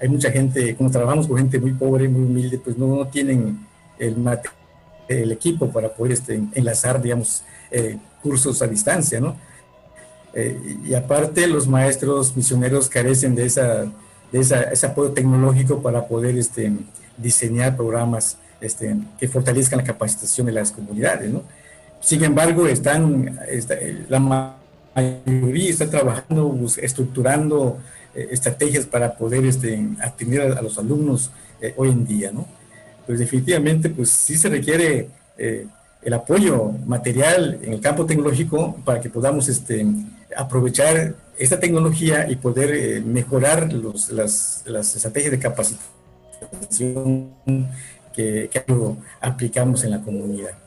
Hay 0.00 0.08
mucha 0.08 0.30
gente, 0.30 0.76
como 0.76 0.90
trabajamos 0.90 1.26
con 1.26 1.38
gente 1.38 1.58
muy 1.58 1.72
pobre, 1.72 2.08
muy 2.08 2.22
humilde, 2.22 2.58
pues 2.58 2.78
no, 2.78 2.86
no 2.86 3.08
tienen 3.08 3.66
el, 3.98 4.16
el 5.08 5.32
equipo 5.32 5.70
para 5.70 5.88
poder 5.88 6.12
este, 6.12 6.40
enlazar, 6.54 7.00
digamos, 7.00 7.42
eh, 7.70 7.98
cursos 8.22 8.62
a 8.62 8.66
distancia, 8.66 9.20
¿no? 9.20 9.36
Eh, 10.34 10.78
y 10.84 10.94
aparte 10.94 11.46
los 11.46 11.66
maestros 11.66 12.36
misioneros 12.36 12.88
carecen 12.90 13.34
de, 13.34 13.46
esa, 13.46 13.86
de 14.30 14.38
esa, 14.38 14.62
ese 14.64 14.86
apoyo 14.86 15.12
tecnológico 15.12 15.80
para 15.80 16.06
poder 16.06 16.36
este, 16.36 16.70
diseñar 17.16 17.76
programas 17.76 18.38
este, 18.60 18.96
que 19.18 19.28
fortalezcan 19.28 19.78
la 19.78 19.84
capacitación 19.84 20.46
de 20.46 20.52
las 20.52 20.72
comunidades, 20.72 21.30
¿no? 21.30 21.42
Sin 22.00 22.22
embargo, 22.22 22.66
están, 22.66 23.38
la 24.08 24.54
mayoría 24.94 25.70
está 25.70 25.90
trabajando, 25.90 26.56
estructurando 26.80 27.78
eh, 28.14 28.28
estrategias 28.30 28.86
para 28.86 29.14
poder 29.14 29.44
este, 29.44 29.86
atender 30.00 30.52
a, 30.52 30.62
los 30.62 30.78
alumnos 30.78 31.30
eh, 31.60 31.74
hoy 31.76 31.90
en 31.90 32.06
día, 32.06 32.30
¿no? 32.30 32.46
Pues 33.06 33.18
definitivamente, 33.18 33.90
pues 33.90 34.10
sí 34.10 34.36
se 34.36 34.48
requiere 34.48 35.08
eh, 35.36 35.66
el 36.02 36.14
apoyo 36.14 36.72
material 36.86 37.58
en 37.62 37.72
el 37.72 37.80
campo 37.80 38.06
tecnológico 38.06 38.76
para 38.84 39.00
que 39.00 39.10
podamos 39.10 39.48
este, 39.48 39.84
aprovechar 40.36 41.14
esta 41.38 41.58
tecnología 41.58 42.30
y 42.30 42.36
poder 42.36 43.02
mejorar 43.04 43.72
las 43.72 44.64
estrategias 44.96 45.32
de 45.32 45.38
capacitación 45.38 45.96
que, 48.14 48.50
que 48.50 48.64
aplicamos 49.20 49.84
en 49.84 49.90
la 49.90 50.02
comunidad. 50.02 50.65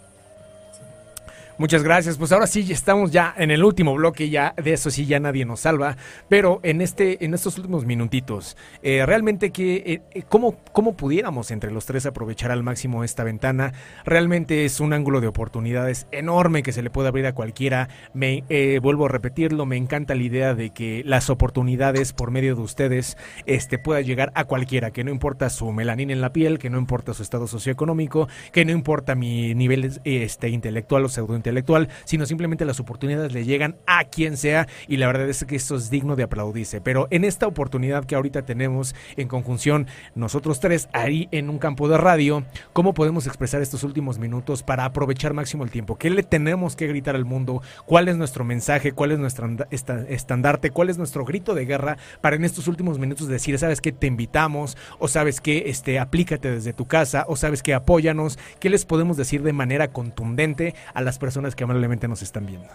Muchas 1.60 1.84
gracias. 1.84 2.18
Pues 2.18 2.32
ahora 2.32 2.48
sí 2.48 2.66
estamos 2.72 3.12
ya 3.12 3.36
en 3.38 3.52
el 3.52 3.66
último 3.66 3.94
bloque, 3.94 4.30
ya 4.30 4.54
de 4.56 4.72
eso 4.72 4.90
sí 4.90 5.06
ya 5.06 5.20
nadie 5.20 5.44
nos 5.44 5.60
salva. 5.60 5.98
Pero 6.30 6.62
en 6.64 6.80
este, 6.80 7.26
en 7.26 7.34
estos 7.34 7.58
últimos 7.58 7.84
minutitos, 7.84 8.56
eh, 8.82 9.06
realmente 9.06 9.52
que 9.52 9.76
eh, 9.76 10.02
eh, 10.12 10.24
¿cómo, 10.30 10.56
cómo 10.72 10.96
pudiéramos 10.96 11.52
entre 11.52 11.72
los 11.72 11.86
tres 11.86 12.06
aprovechar 12.06 12.52
al 12.52 12.64
máximo 12.64 13.04
esta 13.04 13.26
ventana. 13.26 13.74
Realmente 14.06 14.64
es 14.64 14.80
un 14.80 14.94
ángulo 14.94 15.20
de 15.20 15.28
oportunidades 15.28 16.08
enorme 16.14 16.64
que 16.64 16.72
se 16.72 16.82
le 16.82 16.92
puede 16.92 17.10
abrir 17.10 17.26
a 17.26 17.36
cualquiera. 17.36 17.90
Me 18.14 18.46
vuelvo 18.82 19.08
a 19.08 19.10
repetirlo, 19.10 19.66
me 19.66 19.76
encanta 19.76 20.16
la 20.16 20.24
idea 20.24 20.56
de 20.56 20.70
que 20.70 21.04
las 21.06 21.30
oportunidades 21.30 22.14
por 22.14 22.32
medio 22.32 22.56
de 22.56 22.62
ustedes 22.62 23.18
este 23.48 23.78
pueda 23.78 24.00
llegar 24.00 24.32
a 24.34 24.46
cualquiera, 24.46 24.92
que 24.92 25.04
no 25.04 25.12
importa 25.12 25.50
su 25.50 25.70
melanina 25.74 26.14
en 26.14 26.22
la 26.22 26.32
piel, 26.32 26.58
que 26.58 26.70
no 26.70 26.78
importa 26.78 27.14
su 27.14 27.22
estado 27.22 27.48
socioeconómico, 27.48 28.30
que 28.54 28.64
no 28.64 28.72
importa 28.72 29.14
mi 29.16 29.54
nivel 29.56 30.00
este 30.06 30.48
intelectual 30.48 31.04
o 31.04 31.10
pseudo 31.10 31.36
intelectual, 31.50 31.90
sino 32.06 32.26
simplemente 32.26 32.66
las 32.66 32.80
oportunidades 32.80 33.34
le 33.34 33.44
llegan 33.44 33.76
a 33.88 34.06
quien 34.06 34.38
sea 34.38 34.68
y 34.88 34.98
la 34.98 35.08
verdad 35.08 35.28
es 35.28 35.44
que 35.46 35.56
esto 35.56 35.76
es 35.76 35.90
digno 35.90 36.16
de 36.16 36.24
aplaudirse. 36.24 36.80
Pero 36.80 37.08
en 37.10 37.24
esta 37.24 37.48
oportunidad 37.48 38.06
que 38.06 38.16
ahorita 38.16 38.44
tenemos 38.44 38.96
en 39.18 39.28
conjunción 39.28 39.88
nosotros 40.16 40.60
tres 40.60 40.90
ahí 40.94 41.28
en 41.32 41.50
un 41.50 41.58
campo 41.58 41.90
de 41.90 41.98
radio, 41.98 42.44
¿cómo 42.74 42.94
podemos 42.94 43.26
expresar 43.26 43.62
estos 43.62 43.84
últimos 43.84 44.20
minutos 44.20 44.64
para 44.64 44.86
aprovechar 44.86 45.34
máximo 45.34 45.64
el 45.64 45.72
tiempo? 45.72 45.98
¿Qué 45.98 46.10
le 46.10 46.24
tenemos 46.24 46.76
que 46.76 46.88
gritar 46.88 47.16
al 47.16 47.26
mundo? 47.26 47.62
¿Cuál 47.86 48.08
es 48.08 48.18
nuestro 48.18 48.44
mensaje? 48.44 48.92
¿Cuál 48.92 49.12
es 49.12 49.20
nuestro 49.20 49.50
estandarte? 49.72 50.70
¿Cuál 50.70 50.90
es 50.90 50.98
nuestro 50.98 51.26
grito 51.26 51.56
de 51.56 51.66
guerra 51.66 51.98
para 52.22 52.36
en 52.36 52.46
estos 52.46 52.68
últimos 52.68 53.00
minutos 53.00 53.28
decir, 53.28 53.58
sabes 53.58 53.82
que 53.82 53.92
te 53.92 54.08
invitamos 54.08 54.78
o 55.00 55.08
sabes 55.08 55.42
que 55.42 55.64
este 55.68 56.00
aplícate 56.00 56.52
desde 56.52 56.74
tu 56.74 56.86
casa 56.86 57.26
o 57.28 57.36
sabes 57.36 57.64
que 57.64 57.74
apóyanos? 57.74 58.38
¿Qué 58.60 58.70
les 58.70 58.86
podemos 58.86 59.18
decir 59.18 59.42
de 59.42 59.54
manera 59.54 59.90
contundente 59.90 60.76
a 60.94 61.02
las 61.02 61.18
personas 61.18 61.39
que 61.56 61.64
amablemente 61.64 62.08
nos 62.08 62.22
están 62.22 62.46
viendo. 62.46 62.70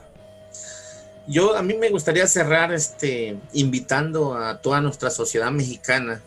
Yo 1.27 1.57
a 1.57 1.63
mí 1.63 1.75
me 1.75 1.89
gustaría 1.89 2.27
cerrar 2.27 2.73
este 2.73 3.39
invitando 3.53 4.35
a 4.35 4.61
toda 4.61 4.81
nuestra 4.81 5.11
sociedad 5.11 5.51
mexicana 5.51 6.21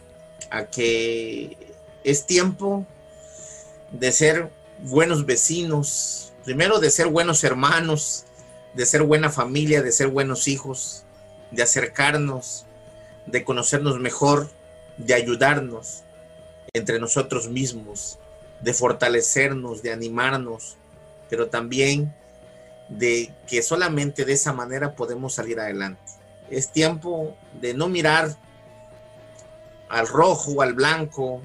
a 0.50 0.66
que 0.66 1.56
es 2.04 2.26
tiempo 2.26 2.86
de 3.92 4.12
ser 4.12 4.50
buenos 4.84 5.26
vecinos, 5.26 6.34
primero 6.46 6.80
de 6.80 6.90
ser 6.90 7.08
buenos 7.08 7.44
hermanos, 7.44 8.26
de 8.74 8.86
ser 8.86 9.04
buena 9.04 9.30
familia, 9.30 9.82
de 9.82 9.92
ser 9.92 10.08
buenos 10.08 10.48
hijos, 10.48 11.04
de 11.52 11.64
acercarnos, 11.64 12.66
de 13.26 13.44
conocernos 13.44 14.00
mejor, 14.00 14.50
de 14.98 15.14
ayudarnos 15.14 16.04
entre 16.74 17.00
nosotros 17.00 17.50
mismos, 17.50 18.20
de 18.62 18.74
fortalecernos, 18.74 19.82
de 19.84 19.92
animarnos, 19.92 20.78
pero 21.30 21.50
también 21.50 22.14
de 22.90 23.34
que 23.48 23.62
solamente 23.62 24.26
de 24.26 24.34
esa 24.34 24.54
manera 24.54 24.96
podemos 24.96 25.34
salir 25.34 25.60
adelante. 25.60 26.02
Es 26.50 26.72
tiempo 26.72 27.36
de 27.60 27.74
no 27.74 27.90
mirar 27.90 28.38
al 29.90 30.08
rojo, 30.08 30.62
al 30.62 30.74
blanco, 30.74 31.42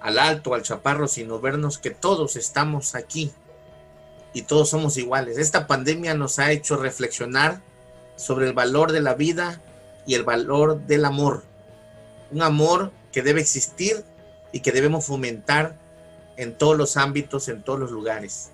al 0.00 0.18
alto, 0.18 0.54
al 0.54 0.62
chaparro, 0.62 1.08
sino 1.08 1.40
vernos 1.40 1.78
que 1.78 1.90
todos 1.90 2.36
estamos 2.36 2.94
aquí 2.94 3.32
y 4.32 4.42
todos 4.42 4.70
somos 4.70 4.96
iguales. 4.96 5.38
Esta 5.38 5.66
pandemia 5.66 6.14
nos 6.14 6.38
ha 6.38 6.52
hecho 6.52 6.76
reflexionar 6.76 7.60
sobre 8.16 8.46
el 8.46 8.52
valor 8.52 8.92
de 8.92 9.00
la 9.00 9.14
vida 9.14 9.60
y 10.06 10.14
el 10.14 10.24
valor 10.24 10.80
del 10.86 11.04
amor. 11.04 11.44
Un 12.30 12.42
amor 12.42 12.92
que 13.12 13.22
debe 13.22 13.40
existir 13.40 14.04
y 14.52 14.60
que 14.60 14.72
debemos 14.72 15.06
fomentar 15.06 15.76
en 16.36 16.56
todos 16.56 16.76
los 16.76 16.96
ámbitos, 16.96 17.48
en 17.48 17.62
todos 17.62 17.78
los 17.78 17.90
lugares. 17.90 18.51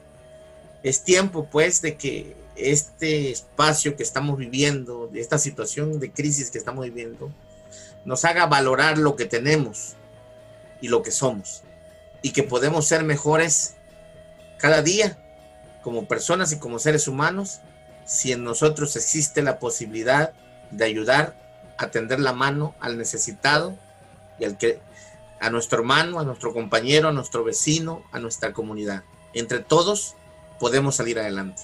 Es 0.83 1.03
tiempo 1.03 1.49
pues 1.51 1.83
de 1.83 1.97
que 1.97 2.37
este 2.57 3.31
espacio 3.31 3.97
que 3.97 4.03
estamos 4.03 4.39
viviendo, 4.39 5.09
de 5.09 5.21
esta 5.21 5.39
situación 5.39 6.01
de 6.01 6.13
crisis 6.13 6.51
que 6.51 6.59
estamos 6.59 6.85
viviendo, 6.85 7.31
nos 8.05 8.25
haga 8.25 8.47
valorar 8.47 8.99
lo 8.99 9.17
que 9.17 9.25
tenemos 9.25 9.95
y 10.81 10.89
lo 10.89 11.03
que 11.03 11.11
somos. 11.11 11.63
Y 12.23 12.33
que 12.33 12.43
podemos 12.43 12.87
ser 12.87 13.05
mejores 13.05 13.75
cada 14.59 14.83
día 14.83 15.19
como 15.83 16.07
personas 16.07 16.53
y 16.53 16.59
como 16.59 16.79
seres 16.79 17.07
humanos 17.07 17.61
si 18.05 18.33
en 18.33 18.43
nosotros 18.43 18.97
existe 18.97 19.43
la 19.43 19.59
posibilidad 19.59 20.33
de 20.71 20.85
ayudar 20.85 21.37
a 21.77 21.91
tender 21.91 22.19
la 22.21 22.33
mano 22.33 22.75
al 22.81 22.99
necesitado 22.99 23.77
y 24.39 24.45
al 24.45 24.59
que 24.59 24.81
a 25.41 25.51
nuestro 25.51 25.79
hermano, 25.79 26.19
a 26.19 26.25
nuestro 26.25 26.53
compañero, 26.53 27.09
a 27.09 27.13
nuestro 27.13 27.45
vecino, 27.45 28.03
a 28.11 28.19
nuestra 28.19 28.53
comunidad. 28.53 29.05
Entre 29.35 29.61
todos 29.61 30.17
podemos 30.59 30.97
salir 30.97 31.19
adelante. 31.19 31.63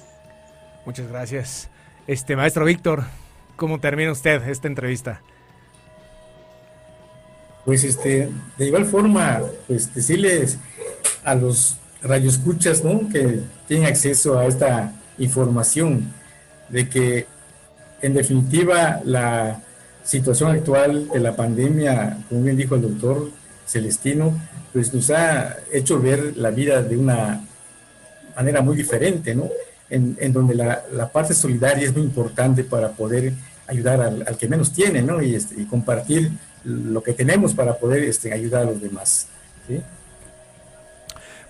Muchas 0.87 1.09
gracias. 1.09 1.69
Este 2.07 2.37
maestro 2.37 2.65
Víctor, 2.65 3.05
¿cómo 3.57 3.81
termina 3.81 4.13
usted 4.13 4.47
esta 4.49 4.69
entrevista? 4.69 5.23
Pues 7.65 7.83
este, 7.85 8.29
de 8.59 8.67
igual 8.67 8.85
forma, 8.85 9.41
pues 9.67 9.95
decirles 9.95 10.59
a 11.25 11.35
los 11.35 11.79
radioescuchas, 12.03 12.85
¿no? 12.85 13.09
Que 13.09 13.41
tienen 13.67 13.87
acceso 13.87 14.39
a 14.39 14.47
esta 14.47 14.93
información 15.19 16.13
de 16.69 16.89
que 16.89 17.27
en 18.03 18.13
definitiva 18.13 19.01
la 19.05 19.63
situación 20.03 20.51
actual 20.51 21.09
de 21.09 21.21
la 21.21 21.35
pandemia, 21.35 22.19
como 22.29 22.43
bien 22.43 22.59
dijo 22.59 22.75
el 22.75 22.83
doctor 22.83 23.31
Celestino, 23.67 24.39
pues 24.75 24.93
nos 24.93 25.09
ha 25.11 25.57
hecho 25.73 25.99
ver 25.99 26.37
la 26.37 26.51
vida 26.51 26.83
de 26.83 26.99
una 26.99 27.47
manera 28.37 28.61
muy 28.61 28.77
diferente, 28.77 29.35
¿no? 29.35 29.49
En, 29.91 30.17
en 30.19 30.33
donde 30.33 30.55
la, 30.55 30.83
la, 30.93 31.09
parte 31.11 31.35
solidaria 31.35 31.87
es 31.87 31.93
muy 31.93 32.03
importante 32.03 32.65
para 32.65 32.91
poder 32.93 33.33
ayudar 33.67 34.01
al, 34.01 34.25
al 34.27 34.37
que 34.37 34.49
menos 34.49 34.73
tiene, 34.73 35.03
¿no? 35.03 35.23
Y, 35.23 35.35
este, 35.35 35.67
compartir 35.67 36.31
lo 36.65 37.03
que 37.03 37.13
tenemos 37.13 37.55
para 37.55 37.77
poder 37.77 38.03
este, 38.05 38.33
ayudar 38.33 38.63
a 38.63 38.67
los 38.67 38.81
demás, 38.81 39.27
¿sí? 39.69 39.81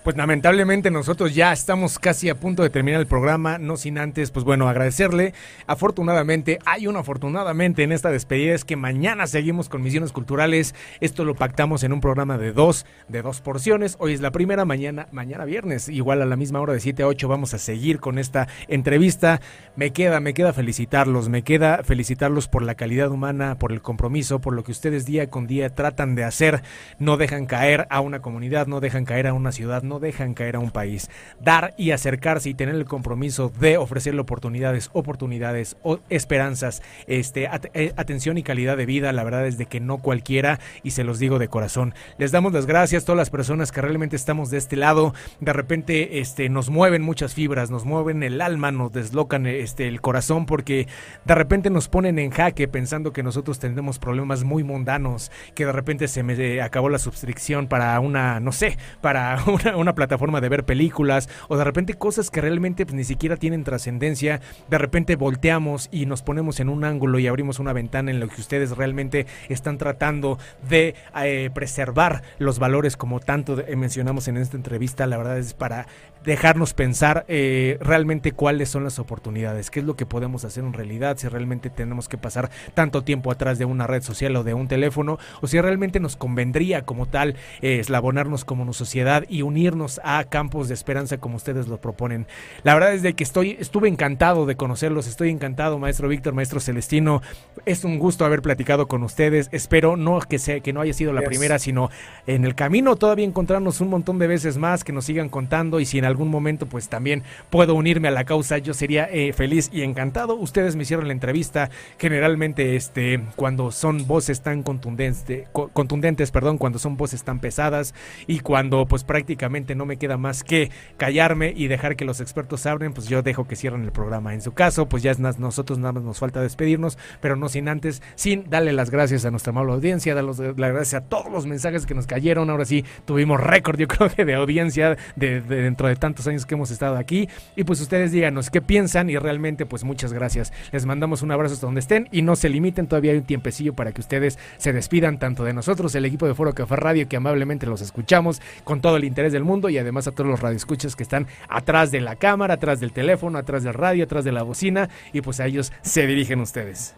Pues 0.05 0.17
lamentablemente 0.17 0.91
nosotros 0.91 1.33
ya 1.33 1.51
estamos 1.51 1.97
casi 1.97 2.29
a 2.29 2.35
punto 2.35 2.61
de 2.61 2.69
terminar 2.69 3.01
el 3.01 3.07
programa, 3.07 3.57
no 3.57 3.75
sin 3.75 3.97
antes, 3.97 4.29
pues 4.29 4.45
bueno, 4.45 4.69
agradecerle. 4.69 5.33
Afortunadamente, 5.65 6.59
hay 6.63 6.85
un 6.85 6.95
afortunadamente 6.95 7.81
en 7.81 7.91
esta 7.91 8.11
despedida, 8.11 8.53
es 8.53 8.65
que 8.65 8.75
mañana 8.75 9.25
seguimos 9.25 9.67
con 9.67 9.81
misiones 9.81 10.11
culturales. 10.11 10.75
Esto 10.99 11.25
lo 11.25 11.33
pactamos 11.33 11.83
en 11.83 11.91
un 11.91 12.01
programa 12.01 12.37
de 12.37 12.53
dos, 12.53 12.85
de 13.07 13.23
dos 13.23 13.41
porciones. 13.41 13.95
Hoy 13.97 14.13
es 14.13 14.21
la 14.21 14.29
primera, 14.29 14.63
mañana, 14.63 15.07
mañana 15.11 15.43
viernes, 15.43 15.89
igual 15.89 16.21
a 16.21 16.27
la 16.27 16.35
misma 16.35 16.61
hora 16.61 16.73
de 16.73 16.81
7 16.81 17.01
a 17.01 17.07
8 17.07 17.27
vamos 17.27 17.55
a 17.55 17.57
seguir 17.57 17.99
con 17.99 18.19
esta 18.19 18.47
entrevista. 18.67 19.41
Me 19.75 19.91
queda, 19.91 20.19
me 20.19 20.35
queda 20.35 20.53
felicitarlos, 20.53 21.29
me 21.29 21.41
queda 21.41 21.81
felicitarlos 21.83 22.47
por 22.47 22.61
la 22.61 22.75
calidad 22.75 23.09
humana, 23.09 23.57
por 23.57 23.71
el 23.71 23.81
compromiso, 23.81 24.39
por 24.39 24.53
lo 24.53 24.63
que 24.63 24.71
ustedes 24.71 25.07
día 25.07 25.31
con 25.31 25.47
día 25.47 25.73
tratan 25.73 26.13
de 26.13 26.25
hacer. 26.25 26.61
No 26.99 27.17
dejan 27.17 27.47
caer 27.47 27.87
a 27.89 28.01
una 28.01 28.21
comunidad, 28.21 28.67
no 28.67 28.81
dejan 28.81 29.05
caer 29.05 29.25
a 29.25 29.33
una 29.33 29.51
ciudad, 29.51 29.81
no 29.81 29.94
dejan 29.99 30.33
caer 30.33 30.55
a 30.55 30.59
un 30.59 30.71
país. 30.71 31.09
Dar 31.39 31.73
y 31.77 31.91
acercarse 31.91 32.49
y 32.49 32.53
tener 32.53 32.75
el 32.75 32.85
compromiso 32.85 33.51
de 33.59 33.77
ofrecerle 33.77 34.21
oportunidades, 34.21 34.89
oportunidades, 34.93 35.77
esperanzas, 36.09 36.81
este, 37.07 37.49
eh, 37.73 37.93
atención 37.97 38.37
y 38.37 38.43
calidad 38.43 38.77
de 38.77 38.85
vida, 38.85 39.11
la 39.11 39.23
verdad 39.23 39.45
es 39.47 39.57
de 39.57 39.65
que 39.65 39.79
no 39.79 39.97
cualquiera 39.99 40.59
y 40.83 40.91
se 40.91 41.03
los 41.03 41.19
digo 41.19 41.39
de 41.39 41.47
corazón. 41.47 41.93
Les 42.17 42.31
damos 42.31 42.53
las 42.53 42.65
gracias 42.65 43.03
a 43.03 43.05
todas 43.05 43.17
las 43.17 43.29
personas 43.29 43.71
que 43.71 43.81
realmente 43.81 44.15
estamos 44.15 44.49
de 44.49 44.57
este 44.57 44.75
lado. 44.75 45.13
De 45.39 45.53
repente 45.53 46.19
este, 46.19 46.49
nos 46.49 46.69
mueven 46.69 47.01
muchas 47.01 47.33
fibras, 47.33 47.71
nos 47.71 47.85
mueven 47.85 48.23
el 48.23 48.41
alma, 48.41 48.71
nos 48.71 48.91
deslocan 48.91 49.45
este, 49.45 49.87
el 49.87 50.01
corazón 50.01 50.45
porque 50.45 50.87
de 51.25 51.35
repente 51.35 51.69
nos 51.69 51.87
ponen 51.87 52.19
en 52.19 52.31
jaque 52.31 52.67
pensando 52.67 53.13
que 53.13 53.23
nosotros 53.23 53.59
tenemos 53.59 53.99
problemas 53.99 54.43
muy 54.43 54.63
mundanos, 54.63 55.31
que 55.53 55.65
de 55.65 55.71
repente 55.71 56.07
se 56.07 56.23
me 56.23 56.61
acabó 56.61 56.89
la 56.89 56.99
suscripción 56.99 57.67
para 57.67 57.99
una, 57.99 58.39
no 58.39 58.51
sé, 58.51 58.77
para 59.01 59.37
una, 59.75 59.84
plataforma 59.93 60.41
de 60.41 60.49
ver 60.49 60.65
películas 60.65 61.29
o 61.49 61.57
de 61.57 61.63
repente 61.63 61.93
cosas 61.93 62.31
que 62.31 62.41
realmente 62.41 62.85
pues, 62.85 62.95
ni 62.95 63.03
siquiera 63.03 63.37
tienen 63.37 63.63
trascendencia. 63.63 64.41
De 64.69 64.77
repente 64.77 65.15
volteamos 65.15 65.89
y 65.91 66.05
nos 66.05 66.23
ponemos 66.23 66.59
en 66.59 66.69
un 66.69 66.83
ángulo 66.83 67.19
y 67.19 67.27
abrimos 67.27 67.59
una 67.59 67.73
ventana 67.73 68.09
en 68.09 68.19
lo 68.19 68.27
que 68.27 68.41
ustedes 68.41 68.71
realmente 68.71 69.27
están 69.49 69.77
tratando 69.77 70.39
de 70.67 70.95
eh, 71.21 71.49
preservar 71.53 72.23
los 72.39 72.57
valores 72.57 72.97
como 72.97 73.19
tanto 73.19 73.57
mencionamos 73.75 74.27
en 74.27 74.37
esta 74.37 74.57
entrevista. 74.57 75.05
La 75.05 75.17
verdad 75.17 75.37
es 75.37 75.53
para 75.53 75.85
dejarnos 76.25 76.73
pensar 76.73 77.25
eh, 77.27 77.77
realmente 77.79 78.31
cuáles 78.31 78.69
son 78.69 78.83
las 78.83 78.99
oportunidades, 78.99 79.69
qué 79.69 79.79
es 79.79 79.85
lo 79.85 79.95
que 79.95 80.05
podemos 80.05 80.43
hacer 80.43 80.63
en 80.63 80.73
realidad, 80.73 81.17
si 81.17 81.27
realmente 81.27 81.69
tenemos 81.69 82.09
que 82.09 82.17
pasar 82.17 82.49
tanto 82.73 83.03
tiempo 83.03 83.31
atrás 83.31 83.59
de 83.59 83.65
una 83.65 83.87
red 83.87 84.01
social 84.01 84.35
o 84.35 84.43
de 84.43 84.53
un 84.53 84.67
teléfono, 84.67 85.19
o 85.41 85.47
si 85.47 85.61
realmente 85.61 85.99
nos 85.99 86.15
convendría 86.15 86.83
como 86.83 87.05
tal 87.05 87.35
eh, 87.61 87.79
eslabonarnos 87.79 88.43
como 88.43 88.63
una 88.63 88.73
sociedad 88.73 89.25
y 89.29 89.43
unirnos 89.43 89.74
a 90.03 90.23
campos 90.25 90.67
de 90.67 90.73
esperanza 90.73 91.17
como 91.17 91.37
ustedes 91.37 91.67
lo 91.67 91.79
proponen. 91.79 92.27
La 92.63 92.73
verdad 92.73 92.93
es 92.93 93.01
de 93.01 93.13
que 93.13 93.23
estoy, 93.23 93.57
estuve 93.59 93.87
encantado 93.87 94.45
de 94.45 94.55
conocerlos, 94.55 95.07
estoy 95.07 95.29
encantado, 95.29 95.79
maestro 95.79 96.07
Víctor, 96.07 96.33
maestro 96.33 96.59
Celestino. 96.59 97.21
Es 97.65 97.83
un 97.83 97.99
gusto 97.99 98.25
haber 98.25 98.41
platicado 98.41 98.87
con 98.87 99.03
ustedes. 99.03 99.49
Espero 99.51 99.97
no 99.97 100.19
que 100.19 100.39
sea, 100.39 100.59
que 100.59 100.73
no 100.73 100.81
haya 100.81 100.93
sido 100.93 101.13
la 101.13 101.21
primera, 101.21 101.59
sino 101.59 101.89
en 102.27 102.45
el 102.45 102.55
camino 102.55 102.95
todavía 102.95 103.25
encontrarnos 103.25 103.81
un 103.81 103.89
montón 103.89 104.19
de 104.19 104.27
veces 104.27 104.57
más, 104.57 104.83
que 104.83 104.93
nos 104.93 105.05
sigan 105.05 105.29
contando 105.29 105.79
y 105.79 105.85
si 105.85 105.97
en 105.97 106.05
algún 106.05 106.29
momento 106.29 106.65
pues 106.65 106.89
también 106.89 107.23
puedo 107.49 107.75
unirme 107.75 108.07
a 108.07 108.11
la 108.11 108.23
causa, 108.23 108.57
yo 108.57 108.73
sería 108.73 109.09
eh, 109.11 109.33
feliz 109.33 109.69
y 109.73 109.81
encantado. 109.81 110.35
Ustedes 110.35 110.75
me 110.75 110.83
hicieron 110.83 111.07
la 111.07 111.13
entrevista, 111.13 111.69
generalmente 111.97 112.75
este 112.75 113.21
cuando 113.35 113.71
son 113.71 114.07
voces 114.07 114.41
tan 114.41 114.63
contundentes, 114.63 115.47
contundentes, 115.51 116.31
perdón, 116.31 116.57
cuando 116.57 116.79
son 116.79 116.97
voces 116.97 117.23
tan 117.23 117.39
pesadas 117.39 117.93
y 118.27 118.39
cuando 118.39 118.85
pues 118.85 119.03
prácticamente 119.03 119.64
no 119.73 119.87
me 119.87 119.97
queda 119.97 120.17
más 120.17 120.43
que 120.43 120.69
callarme 120.97 121.53
y 121.55 121.67
dejar 121.67 121.95
que 121.95 122.05
los 122.05 122.21
expertos 122.21 122.67
abren, 122.67 122.93
pues 122.93 123.07
yo 123.07 123.23
dejo 123.23 123.47
que 123.47 123.55
cierren 123.55 123.83
el 123.83 123.91
programa. 123.91 124.35
En 124.35 124.41
su 124.41 124.51
caso, 124.51 124.87
pues 124.87 125.01
ya 125.01 125.11
es 125.11 125.19
nosotros 125.19 125.79
nada 125.79 125.93
más 125.93 126.03
nos 126.03 126.19
falta 126.19 126.41
despedirnos, 126.41 126.97
pero 127.21 127.35
no 127.35 127.49
sin 127.49 127.67
antes, 127.67 128.01
sin 128.15 128.49
darle 128.49 128.73
las 128.73 128.91
gracias 128.91 129.25
a 129.25 129.31
nuestra 129.31 129.51
amable 129.51 129.73
audiencia, 129.73 130.13
darles 130.13 130.39
las 130.39 130.71
gracias 130.71 130.93
a 130.93 131.05
todos 131.05 131.31
los 131.31 131.45
mensajes 131.45 131.85
que 131.85 131.95
nos 131.95 132.05
cayeron. 132.05 132.49
Ahora 132.49 132.65
sí, 132.65 132.85
tuvimos 133.05 133.39
récord, 133.39 133.79
yo 133.79 133.87
creo 133.87 134.09
que 134.09 134.25
de 134.25 134.35
audiencia 134.35 134.97
de, 135.15 135.41
dentro 135.41 135.87
de 135.87 135.95
tantos 135.95 136.27
años 136.27 136.45
que 136.45 136.55
hemos 136.55 136.71
estado 136.71 136.97
aquí. 136.97 137.29
Y 137.55 137.63
pues 137.63 137.81
ustedes 137.81 138.11
díganos 138.11 138.49
qué 138.49 138.61
piensan 138.61 139.09
y 139.09 139.17
realmente 139.17 139.65
pues 139.65 139.83
muchas 139.83 140.13
gracias. 140.13 140.51
Les 140.71 140.85
mandamos 140.85 141.21
un 141.21 141.31
abrazo 141.31 141.53
hasta 141.53 141.67
donde 141.67 141.79
estén 141.79 142.09
y 142.11 142.21
no 142.21 142.35
se 142.35 142.49
limiten, 142.49 142.87
todavía 142.87 143.11
hay 143.11 143.17
un 143.19 143.25
tiempecillo 143.25 143.73
para 143.73 143.93
que 143.93 144.01
ustedes 144.01 144.37
se 144.57 144.73
despidan 144.73 145.19
tanto 145.19 145.43
de 145.43 145.53
nosotros, 145.53 145.95
el 145.95 146.05
equipo 146.05 146.27
de 146.27 146.33
Foro 146.33 146.53
Café 146.53 146.75
Radio, 146.75 147.07
que 147.07 147.17
amablemente 147.17 147.65
los 147.65 147.81
escuchamos 147.81 148.41
con 148.63 148.81
todo 148.81 148.97
el 148.97 149.03
interés 149.03 149.33
del 149.33 149.43
mundo 149.45 149.69
y 149.69 149.77
además 149.77 150.07
a 150.07 150.11
todos 150.11 150.29
los 150.29 150.41
radioescuchas 150.41 150.95
que 150.95 151.03
están 151.03 151.27
atrás 151.47 151.91
de 151.91 152.01
la 152.01 152.17
cámara, 152.17 152.55
atrás 152.55 152.79
del 152.79 152.91
teléfono, 152.91 153.37
atrás 153.37 153.63
del 153.63 153.73
radio, 153.73 154.03
atrás 154.03 154.25
de 154.25 154.31
la 154.31 154.43
bocina 154.43 154.89
y 155.13 155.21
pues 155.21 155.39
a 155.39 155.45
ellos 155.45 155.71
se 155.81 156.05
dirigen 156.05 156.41
ustedes. 156.41 156.95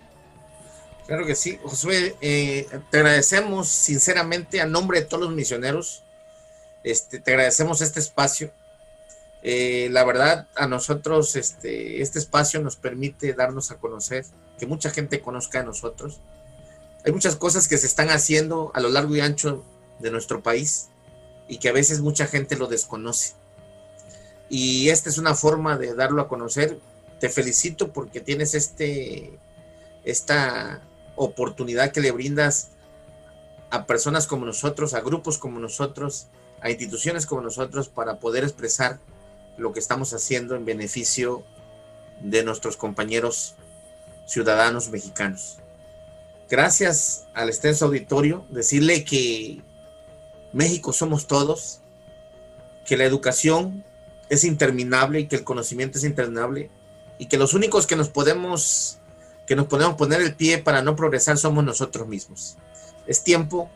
Claro 1.07 1.25
que 1.25 1.35
sí, 1.35 1.57
Josué, 1.63 2.15
eh, 2.19 2.67
te 2.91 2.97
agradecemos 2.97 3.69
sinceramente 3.69 4.59
a 4.59 4.65
nombre 4.65 4.99
de 4.99 5.05
todos 5.05 5.23
los 5.23 5.33
misioneros, 5.33 6.03
este, 6.83 7.19
te 7.19 7.31
agradecemos 7.31 7.79
este 7.81 7.99
espacio. 8.01 8.51
Eh, 9.41 9.87
la 9.91 10.03
verdad, 10.03 10.47
a 10.55 10.67
nosotros 10.67 11.37
este, 11.37 12.01
este 12.01 12.19
espacio 12.19 12.59
nos 12.61 12.75
permite 12.75 13.33
darnos 13.33 13.71
a 13.71 13.77
conocer, 13.77 14.25
que 14.59 14.65
mucha 14.65 14.89
gente 14.89 15.21
conozca 15.21 15.61
a 15.61 15.63
nosotros. 15.63 16.19
Hay 17.05 17.13
muchas 17.13 17.37
cosas 17.37 17.69
que 17.69 17.77
se 17.77 17.87
están 17.87 18.09
haciendo 18.09 18.71
a 18.73 18.81
lo 18.81 18.89
largo 18.89 19.15
y 19.15 19.21
ancho 19.21 19.63
de 19.99 20.11
nuestro 20.11 20.43
país 20.43 20.89
y 21.47 21.57
que 21.57 21.69
a 21.69 21.73
veces 21.73 22.01
mucha 22.01 22.27
gente 22.27 22.55
lo 22.55 22.67
desconoce. 22.67 23.33
Y 24.49 24.89
esta 24.89 25.09
es 25.09 25.17
una 25.17 25.35
forma 25.35 25.77
de 25.77 25.93
darlo 25.93 26.21
a 26.21 26.27
conocer. 26.27 26.79
Te 27.19 27.29
felicito 27.29 27.91
porque 27.91 28.21
tienes 28.21 28.53
este, 28.53 29.37
esta 30.03 30.81
oportunidad 31.15 31.91
que 31.91 32.01
le 32.01 32.11
brindas 32.11 32.69
a 33.69 33.85
personas 33.85 34.27
como 34.27 34.45
nosotros, 34.45 34.93
a 34.93 35.01
grupos 35.01 35.37
como 35.37 35.59
nosotros, 35.59 36.27
a 36.61 36.69
instituciones 36.69 37.25
como 37.25 37.41
nosotros 37.41 37.89
para 37.89 38.19
poder 38.19 38.43
expresar 38.43 38.99
lo 39.57 39.73
que 39.73 39.79
estamos 39.79 40.13
haciendo 40.13 40.55
en 40.55 40.65
beneficio 40.65 41.43
de 42.21 42.43
nuestros 42.43 42.77
compañeros 42.77 43.55
ciudadanos 44.25 44.89
mexicanos. 44.89 45.57
Gracias 46.49 47.27
al 47.33 47.49
extenso 47.49 47.85
auditorio, 47.85 48.45
decirle 48.49 49.03
que 49.03 49.61
México 50.53 50.93
somos 50.93 51.27
todos, 51.27 51.81
que 52.85 52.97
la 52.97 53.03
educación 53.05 53.83
es 54.29 54.43
interminable 54.43 55.21
y 55.21 55.27
que 55.27 55.35
el 55.35 55.43
conocimiento 55.43 55.97
es 55.97 56.03
interminable 56.03 56.69
y 57.17 57.27
que 57.27 57.37
los 57.37 57.53
únicos 57.53 57.87
que 57.87 57.95
nos 57.95 58.09
podemos 58.09 58.99
que 59.45 59.55
nos 59.55 59.67
podemos 59.67 59.95
poner 59.95 60.21
el 60.21 60.35
pie 60.35 60.57
para 60.57 60.81
no 60.81 60.97
progresar 60.97 61.37
somos 61.37 61.63
nosotros 61.63 62.05
mismos. 62.05 62.57
Es 63.07 63.23
tiempo 63.23 63.69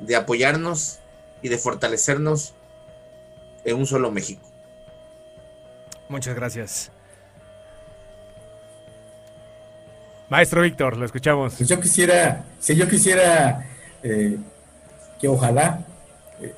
de 0.00 0.16
apoyarnos 0.16 0.98
y 1.40 1.48
de 1.48 1.56
fortalecernos 1.56 2.52
en 3.64 3.76
un 3.76 3.86
solo 3.86 4.12
México. 4.12 4.42
Muchas 6.10 6.34
gracias. 6.34 6.92
Maestro 10.28 10.60
Víctor, 10.60 10.98
lo 10.98 11.06
escuchamos. 11.06 11.54
Pues 11.56 11.68
yo 11.68 11.80
quisiera, 11.80 12.44
si 12.60 12.76
yo 12.76 12.86
quisiera 12.88 13.66
eh, 14.02 14.36
que 15.20 15.28
ojalá 15.28 15.86
eh, 16.40 16.52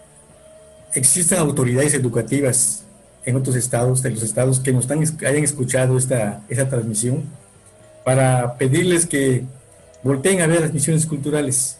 existan 0.94 1.38
autoridades 1.38 1.94
educativas 1.94 2.84
en 3.24 3.36
otros 3.36 3.56
estados, 3.56 4.02
de 4.02 4.10
los 4.10 4.22
estados 4.22 4.60
que 4.60 4.72
nos 4.72 4.90
hayan 4.90 5.44
escuchado 5.44 5.98
esta, 5.98 6.42
esta 6.48 6.68
transmisión, 6.68 7.24
para 8.04 8.56
pedirles 8.56 9.04
que 9.04 9.44
volteen 10.02 10.40
a 10.40 10.46
ver 10.46 10.62
las 10.62 10.72
misiones 10.72 11.04
culturales, 11.04 11.76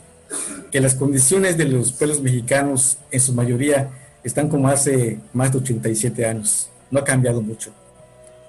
que 0.70 0.80
las 0.80 0.94
condiciones 0.94 1.56
de 1.56 1.64
los 1.64 1.92
pueblos 1.92 2.20
mexicanos 2.20 2.98
en 3.10 3.20
su 3.20 3.32
mayoría 3.32 3.88
están 4.22 4.48
como 4.48 4.68
hace 4.68 5.20
más 5.32 5.52
de 5.52 5.58
87 5.58 6.26
años, 6.26 6.68
no 6.90 7.00
ha 7.00 7.04
cambiado 7.04 7.40
mucho. 7.40 7.70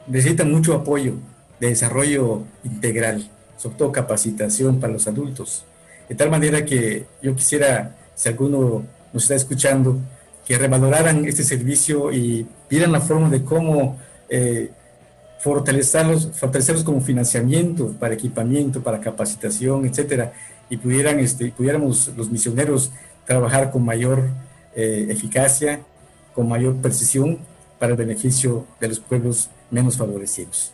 Necesitan 0.08 0.52
mucho 0.52 0.74
apoyo 0.74 1.14
de 1.60 1.70
desarrollo 1.70 2.44
integral, 2.64 3.30
sobre 3.58 3.78
todo 3.78 3.92
capacitación 3.92 4.80
para 4.80 4.94
los 4.94 5.08
adultos. 5.08 5.64
De 6.08 6.16
tal 6.16 6.30
manera 6.30 6.66
que 6.66 7.06
yo 7.22 7.36
quisiera, 7.36 7.96
si 8.20 8.28
alguno 8.28 8.84
nos 9.14 9.24
está 9.24 9.36
escuchando, 9.36 9.98
que 10.46 10.58
revaloraran 10.58 11.24
este 11.24 11.42
servicio 11.42 12.12
y 12.12 12.46
vieran 12.70 12.92
la 12.92 13.00
forma 13.00 13.30
de 13.30 13.46
cómo 13.46 13.98
eh, 14.28 14.72
fortalecerlos, 15.40 16.32
fortalecerlos 16.34 16.84
como 16.84 17.00
financiamiento 17.00 17.94
para 17.98 18.16
equipamiento, 18.16 18.84
para 18.84 19.00
capacitación, 19.00 19.86
etcétera, 19.86 20.34
y 20.70 20.76
pudieran, 20.76 21.18
este, 21.20 21.50
pudiéramos 21.52 22.12
los 22.18 22.30
misioneros 22.30 22.92
trabajar 23.26 23.72
con 23.72 23.86
mayor 23.86 24.28
eh, 24.76 25.08
eficacia, 25.10 25.80
con 26.36 26.50
mayor 26.50 26.76
precisión 26.76 27.40
para 27.80 27.94
el 27.94 27.98
beneficio 27.98 28.66
de 28.82 28.90
los 28.90 29.00
pueblos 29.00 29.50
menos 29.72 29.96
favorecidos. 29.96 30.74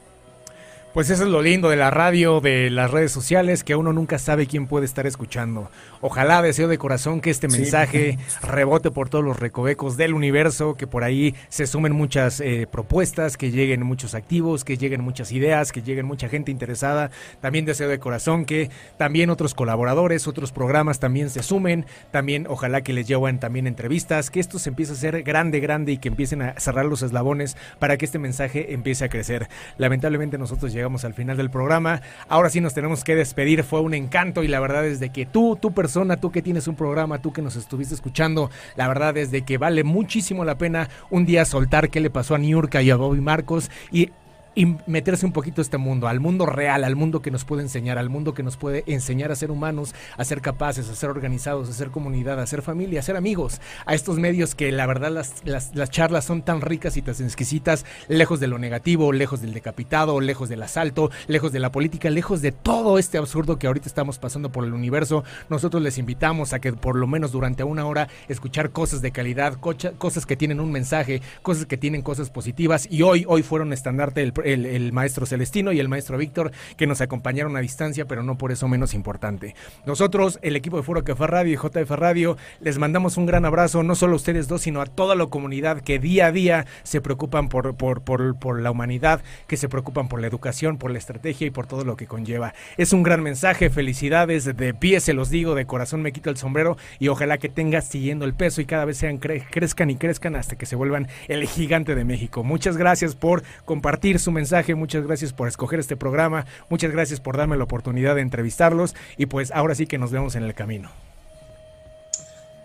Pues 0.96 1.10
eso 1.10 1.24
es 1.24 1.30
lo 1.30 1.42
lindo 1.42 1.70
de 1.70 1.76
la 1.76 1.92
radio, 1.92 2.40
de 2.40 2.70
las 2.70 2.90
redes 2.90 3.12
sociales, 3.12 3.66
que 3.66 3.76
uno 3.76 3.92
nunca 3.92 4.18
sabe 4.18 4.48
quién 4.48 4.66
puede 4.66 4.86
estar 4.86 5.06
escuchando. 5.06 5.70
Ojalá 6.00 6.42
deseo 6.42 6.70
de 6.70 6.78
corazón 6.78 7.20
que 7.20 7.32
este 7.32 7.50
mensaje 7.50 8.18
rebote 8.42 8.92
por 8.92 9.10
todos 9.10 9.26
los 9.26 9.38
recovecos 9.38 9.98
del 9.98 10.14
universo, 10.14 10.76
que 10.76 10.88
por 10.88 11.04
ahí 11.04 11.36
se 11.50 11.68
sumen 11.68 11.92
muchas 11.92 12.40
eh, 12.40 12.66
propuestas, 12.72 13.36
que 13.36 13.52
lleguen 13.52 13.84
muchos 13.84 14.16
activos, 14.16 14.64
que 14.64 14.78
lleguen 14.78 15.02
muchas 15.02 15.34
ideas, 15.34 15.74
que 15.74 15.82
lleguen 15.82 16.06
mucha 16.06 16.30
gente 16.30 16.50
interesada. 16.50 17.12
También 17.42 17.66
deseo 17.66 17.90
de 17.90 18.00
corazón 18.00 18.46
que 18.46 18.70
también 18.98 19.30
otros 19.30 19.54
colaboradores, 19.54 20.30
otros 20.30 20.54
programas 20.54 21.00
también 21.02 21.30
se 21.30 21.44
sumen. 21.44 21.88
También 22.12 22.48
ojalá 22.48 22.84
que 22.84 22.94
les 22.94 23.06
lleven 23.06 23.42
también 23.42 23.68
entrevistas, 23.68 24.32
que 24.32 24.40
esto 24.40 24.60
se 24.60 24.70
empiece 24.70 24.94
a 24.94 24.96
ser 24.96 25.24
grande, 25.24 25.60
grande 25.60 25.92
y 25.92 25.98
que 25.98 26.08
empiecen 26.08 26.42
a 26.42 26.58
cerrar 26.58 26.86
los 26.86 27.02
eslabones 27.02 27.58
para 27.80 27.98
que 27.98 28.06
este 28.06 28.18
mensaje 28.18 28.74
empiece 28.74 29.04
a 29.04 29.10
crecer. 29.10 29.50
Lamentablemente 29.78 30.38
nosotros 30.38 30.72
llegamos 30.72 30.85
llegamos 30.86 31.04
al 31.04 31.16
final 31.16 31.36
del 31.36 31.50
programa. 31.50 32.02
Ahora 32.30 32.52
sí 32.52 32.62
nos 32.62 32.76
tenemos 32.76 33.04
que 33.04 33.16
despedir. 33.16 33.64
Fue 33.64 33.82
un 33.82 33.96
encanto 33.96 34.44
y 34.44 34.48
la 34.48 34.60
verdad 34.60 34.86
es 34.86 35.00
de 35.00 35.10
que 35.10 35.26
tú, 35.26 35.58
tu 35.60 35.74
persona, 35.74 36.18
tú 36.18 36.32
que 36.32 36.44
tienes 36.44 36.68
un 36.68 36.76
programa, 36.76 37.24
tú 37.24 37.34
que 37.34 37.42
nos 37.42 37.56
estuviste 37.56 37.96
escuchando, 37.96 38.52
la 38.76 38.88
verdad 38.88 39.18
es 39.18 39.32
de 39.32 39.42
que 39.42 39.58
vale 39.58 39.84
muchísimo 39.84 40.46
la 40.46 40.60
pena 40.60 40.88
un 41.10 41.26
día 41.26 41.44
soltar 41.46 41.90
qué 41.90 42.00
le 42.00 42.12
pasó 42.12 42.36
a 42.36 42.38
Niurka 42.38 42.84
y 42.84 42.92
a 42.92 42.98
Bobby 42.98 43.20
Marcos 43.20 43.72
y 43.92 44.12
y 44.56 44.78
meterse 44.88 45.26
un 45.26 45.34
poquito 45.34 45.60
a 45.60 45.64
este 45.64 45.78
mundo, 45.78 46.08
al 46.08 46.22
mundo 46.22 46.46
real, 46.46 46.86
al 46.86 46.96
mundo 46.96 47.22
que 47.22 47.30
nos 47.30 47.44
puede 47.44 47.62
enseñar, 47.62 47.98
al 47.98 48.10
mundo 48.10 48.34
que 48.34 48.42
nos 48.42 48.56
puede 48.56 48.86
enseñar 48.88 49.32
a 49.32 49.36
ser 49.36 49.52
humanos, 49.52 49.94
a 50.18 50.24
ser 50.24 50.42
capaces, 50.42 50.90
a 50.90 50.96
ser 50.96 51.10
organizados, 51.10 51.70
a 51.70 51.74
ser 51.74 51.92
comunidad, 51.92 52.40
a 52.40 52.48
ser 52.48 52.62
familia, 52.62 53.02
a 53.02 53.04
ser 53.04 53.18
amigos, 53.18 53.60
a 53.86 53.94
estos 53.94 54.18
medios 54.18 54.56
que 54.56 54.72
la 54.72 54.86
verdad 54.86 55.12
las, 55.12 55.44
las, 55.44 55.90
charlas 55.90 56.26
son 56.26 56.42
tan 56.42 56.62
ricas 56.62 56.96
y 56.96 57.02
tan 57.02 57.16
exquisitas, 57.16 57.86
lejos 58.08 58.40
de 58.40 58.48
lo 58.48 58.58
negativo, 58.58 59.12
lejos 59.12 59.42
del 59.42 59.54
decapitado, 59.54 60.20
lejos 60.22 60.48
del 60.48 60.64
asalto, 60.64 61.12
lejos 61.28 61.52
de 61.52 61.60
la 61.60 61.72
política, 61.72 62.10
lejos 62.10 62.42
de 62.42 62.52
todo 62.54 62.98
este 62.98 63.18
absurdo 63.18 63.60
que 63.60 63.68
ahorita 63.68 63.88
estamos 63.88 64.20
pasando 64.20 64.52
por 64.52 64.64
el 64.64 64.74
universo. 64.74 65.24
Nosotros 65.50 65.84
les 65.84 65.98
invitamos 65.98 66.54
a 66.54 66.60
que 66.60 66.72
por 66.72 66.96
lo 66.96 67.08
menos 67.08 67.32
durante 67.32 67.64
una 67.64 67.86
hora 67.86 68.08
escuchar 68.30 68.72
cosas 68.72 69.02
de 69.02 69.12
calidad, 69.12 69.58
cosas 69.60 70.26
que 70.26 70.38
tienen 70.38 70.62
un 70.62 70.72
mensaje, 70.72 71.22
cosas 71.42 71.66
que 71.66 71.78
tienen 71.78 72.02
cosas 72.02 72.30
positivas 72.30 72.88
y 72.90 73.02
hoy, 73.02 73.26
hoy 73.28 73.44
fueron 73.44 73.74
estandarte 73.74 74.32
el, 74.46 74.92
maestro 74.94 75.26
Celestino 75.26 75.72
y 75.72 75.80
el 75.80 75.90
maestro 75.90 76.18
Víctor, 76.18 76.52
que 76.78 76.88
nos 76.88 77.02
acompañaron 77.02 77.58
a 77.58 77.60
distancia, 77.60 78.06
pero 78.06 78.24
no 78.24 78.38
por 78.38 78.52
eso 78.52 78.68
menos 78.68 78.94
importante. 78.94 79.56
Nosotros, 79.86 80.40
el 80.42 80.56
equipo 80.56 80.78
de 80.78 80.84
Foro 80.84 81.04
Café 81.04 81.28
Radio 81.28 81.54
y 81.54 81.58
JF 81.58 81.90
Radio, 81.92 82.38
les 82.60 82.78
mandamos 82.78 83.18
un 83.18 83.26
gran 83.26 83.46
abrazo, 83.46 83.84
no 83.84 83.96
solo 83.96 84.14
a 84.14 84.18
ustedes 84.18 84.48
dos, 84.48 84.62
sino 84.62 84.82
a 84.82 84.86
toda 84.86 85.16
la 85.16 85.26
comunidad 85.28 85.82
que 85.82 86.00
día 86.00 86.28
a 86.28 86.32
día 86.32 86.66
se 86.84 87.02
preocupan 87.02 87.50
por, 87.50 87.76
por, 87.76 88.02
por, 88.02 88.38
por 88.38 88.62
la 88.62 88.72
humanidad, 88.72 89.22
que 89.48 89.58
se 89.58 89.70
preocupan 89.70 90.08
por 90.08 90.22
la 90.22 90.28
educación, 90.28 90.78
por 90.78 90.92
la 90.92 90.98
estrategia 90.98 91.48
y 91.48 91.52
por 91.52 91.68
todo 91.68 91.84
lo 91.84 91.98
que 91.98 92.08
conlleva. 92.08 92.54
Es 92.78 92.94
un 92.94 93.04
gran 93.04 93.22
mensaje, 93.22 93.70
felicidades, 93.70 94.46
de 94.46 94.74
pie 94.74 95.00
se 95.00 95.14
los 95.14 95.30
digo, 95.30 95.56
de 95.56 95.66
corazón 95.66 96.02
me 96.02 96.12
quito 96.12 96.30
el 96.30 96.38
sombrero 96.38 96.78
y 97.00 97.08
ojalá 97.08 97.38
que 97.38 97.50
tengas 97.50 97.88
siguiendo 97.88 98.26
el 98.26 98.34
peso 98.34 98.62
y 98.62 98.66
cada 98.66 98.86
vez 98.86 98.98
sean 98.98 99.18
crezcan 99.18 99.90
y 99.90 99.96
crezcan 99.96 100.36
hasta 100.36 100.56
que 100.56 100.66
se 100.66 100.76
vuelvan 100.76 101.08
el 101.28 101.46
gigante 101.48 101.96
de 101.96 102.06
México. 102.06 102.44
Muchas 102.44 102.78
gracias 102.78 103.16
por 103.16 103.44
compartir 103.66 104.20
su 104.20 104.32
mensaje, 104.36 104.76
muchas 104.76 105.08
gracias 105.08 105.34
por 105.34 105.48
escoger 105.48 105.80
este 105.80 105.98
programa, 105.98 106.46
muchas 106.70 106.92
gracias 106.92 107.20
por 107.20 107.38
darme 107.38 107.58
la 107.58 107.64
oportunidad 107.64 108.14
de 108.14 108.22
entrevistarlos 108.22 108.96
y 109.18 109.26
pues 109.26 109.52
ahora 109.52 109.74
sí 109.74 109.88
que 109.88 109.98
nos 109.98 110.12
vemos 110.12 110.36
en 110.36 110.44
el 110.44 110.54
camino. 110.54 110.92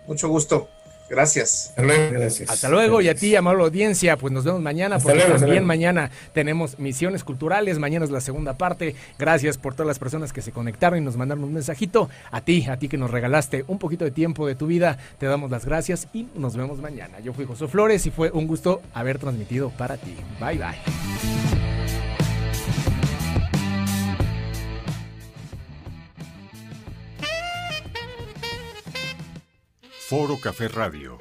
Mucho 0.07 0.29
gusto. 0.29 0.69
Gracias. 1.11 1.67
Hasta 1.71 1.81
luego. 1.83 2.11
Gracias. 2.13 2.49
Hasta 2.49 2.69
luego. 2.69 3.01
Y 3.01 3.09
a 3.09 3.15
ti, 3.15 3.35
amable 3.35 3.63
audiencia, 3.63 4.15
pues 4.15 4.31
nos 4.31 4.45
vemos 4.45 4.61
mañana, 4.61 4.97
porque 4.97 5.19
también 5.19 5.65
mañana 5.65 6.09
tenemos 6.33 6.79
misiones 6.79 7.25
culturales. 7.25 7.79
Mañana 7.79 8.05
es 8.05 8.11
la 8.11 8.21
segunda 8.21 8.57
parte. 8.57 8.95
Gracias 9.19 9.57
por 9.57 9.73
todas 9.73 9.87
las 9.87 9.99
personas 9.99 10.31
que 10.31 10.41
se 10.41 10.53
conectaron 10.53 10.99
y 10.99 11.01
nos 11.01 11.17
mandaron 11.17 11.43
un 11.43 11.53
mensajito. 11.53 12.09
A 12.31 12.39
ti, 12.39 12.65
a 12.69 12.77
ti 12.77 12.87
que 12.87 12.97
nos 12.97 13.11
regalaste 13.11 13.65
un 13.67 13.77
poquito 13.77 14.05
de 14.05 14.11
tiempo 14.11 14.47
de 14.47 14.55
tu 14.55 14.67
vida, 14.67 14.97
te 15.19 15.25
damos 15.25 15.51
las 15.51 15.65
gracias 15.65 16.07
y 16.13 16.29
nos 16.33 16.55
vemos 16.55 16.79
mañana. 16.79 17.19
Yo 17.19 17.33
fui 17.33 17.45
José 17.45 17.67
Flores 17.67 18.05
y 18.05 18.11
fue 18.11 18.31
un 18.31 18.47
gusto 18.47 18.81
haber 18.93 19.19
transmitido 19.19 19.69
para 19.71 19.97
ti. 19.97 20.15
Bye, 20.39 20.59
bye. 20.59 22.10
Foro 30.11 30.35
Café 30.41 30.67
Radio 30.67 31.17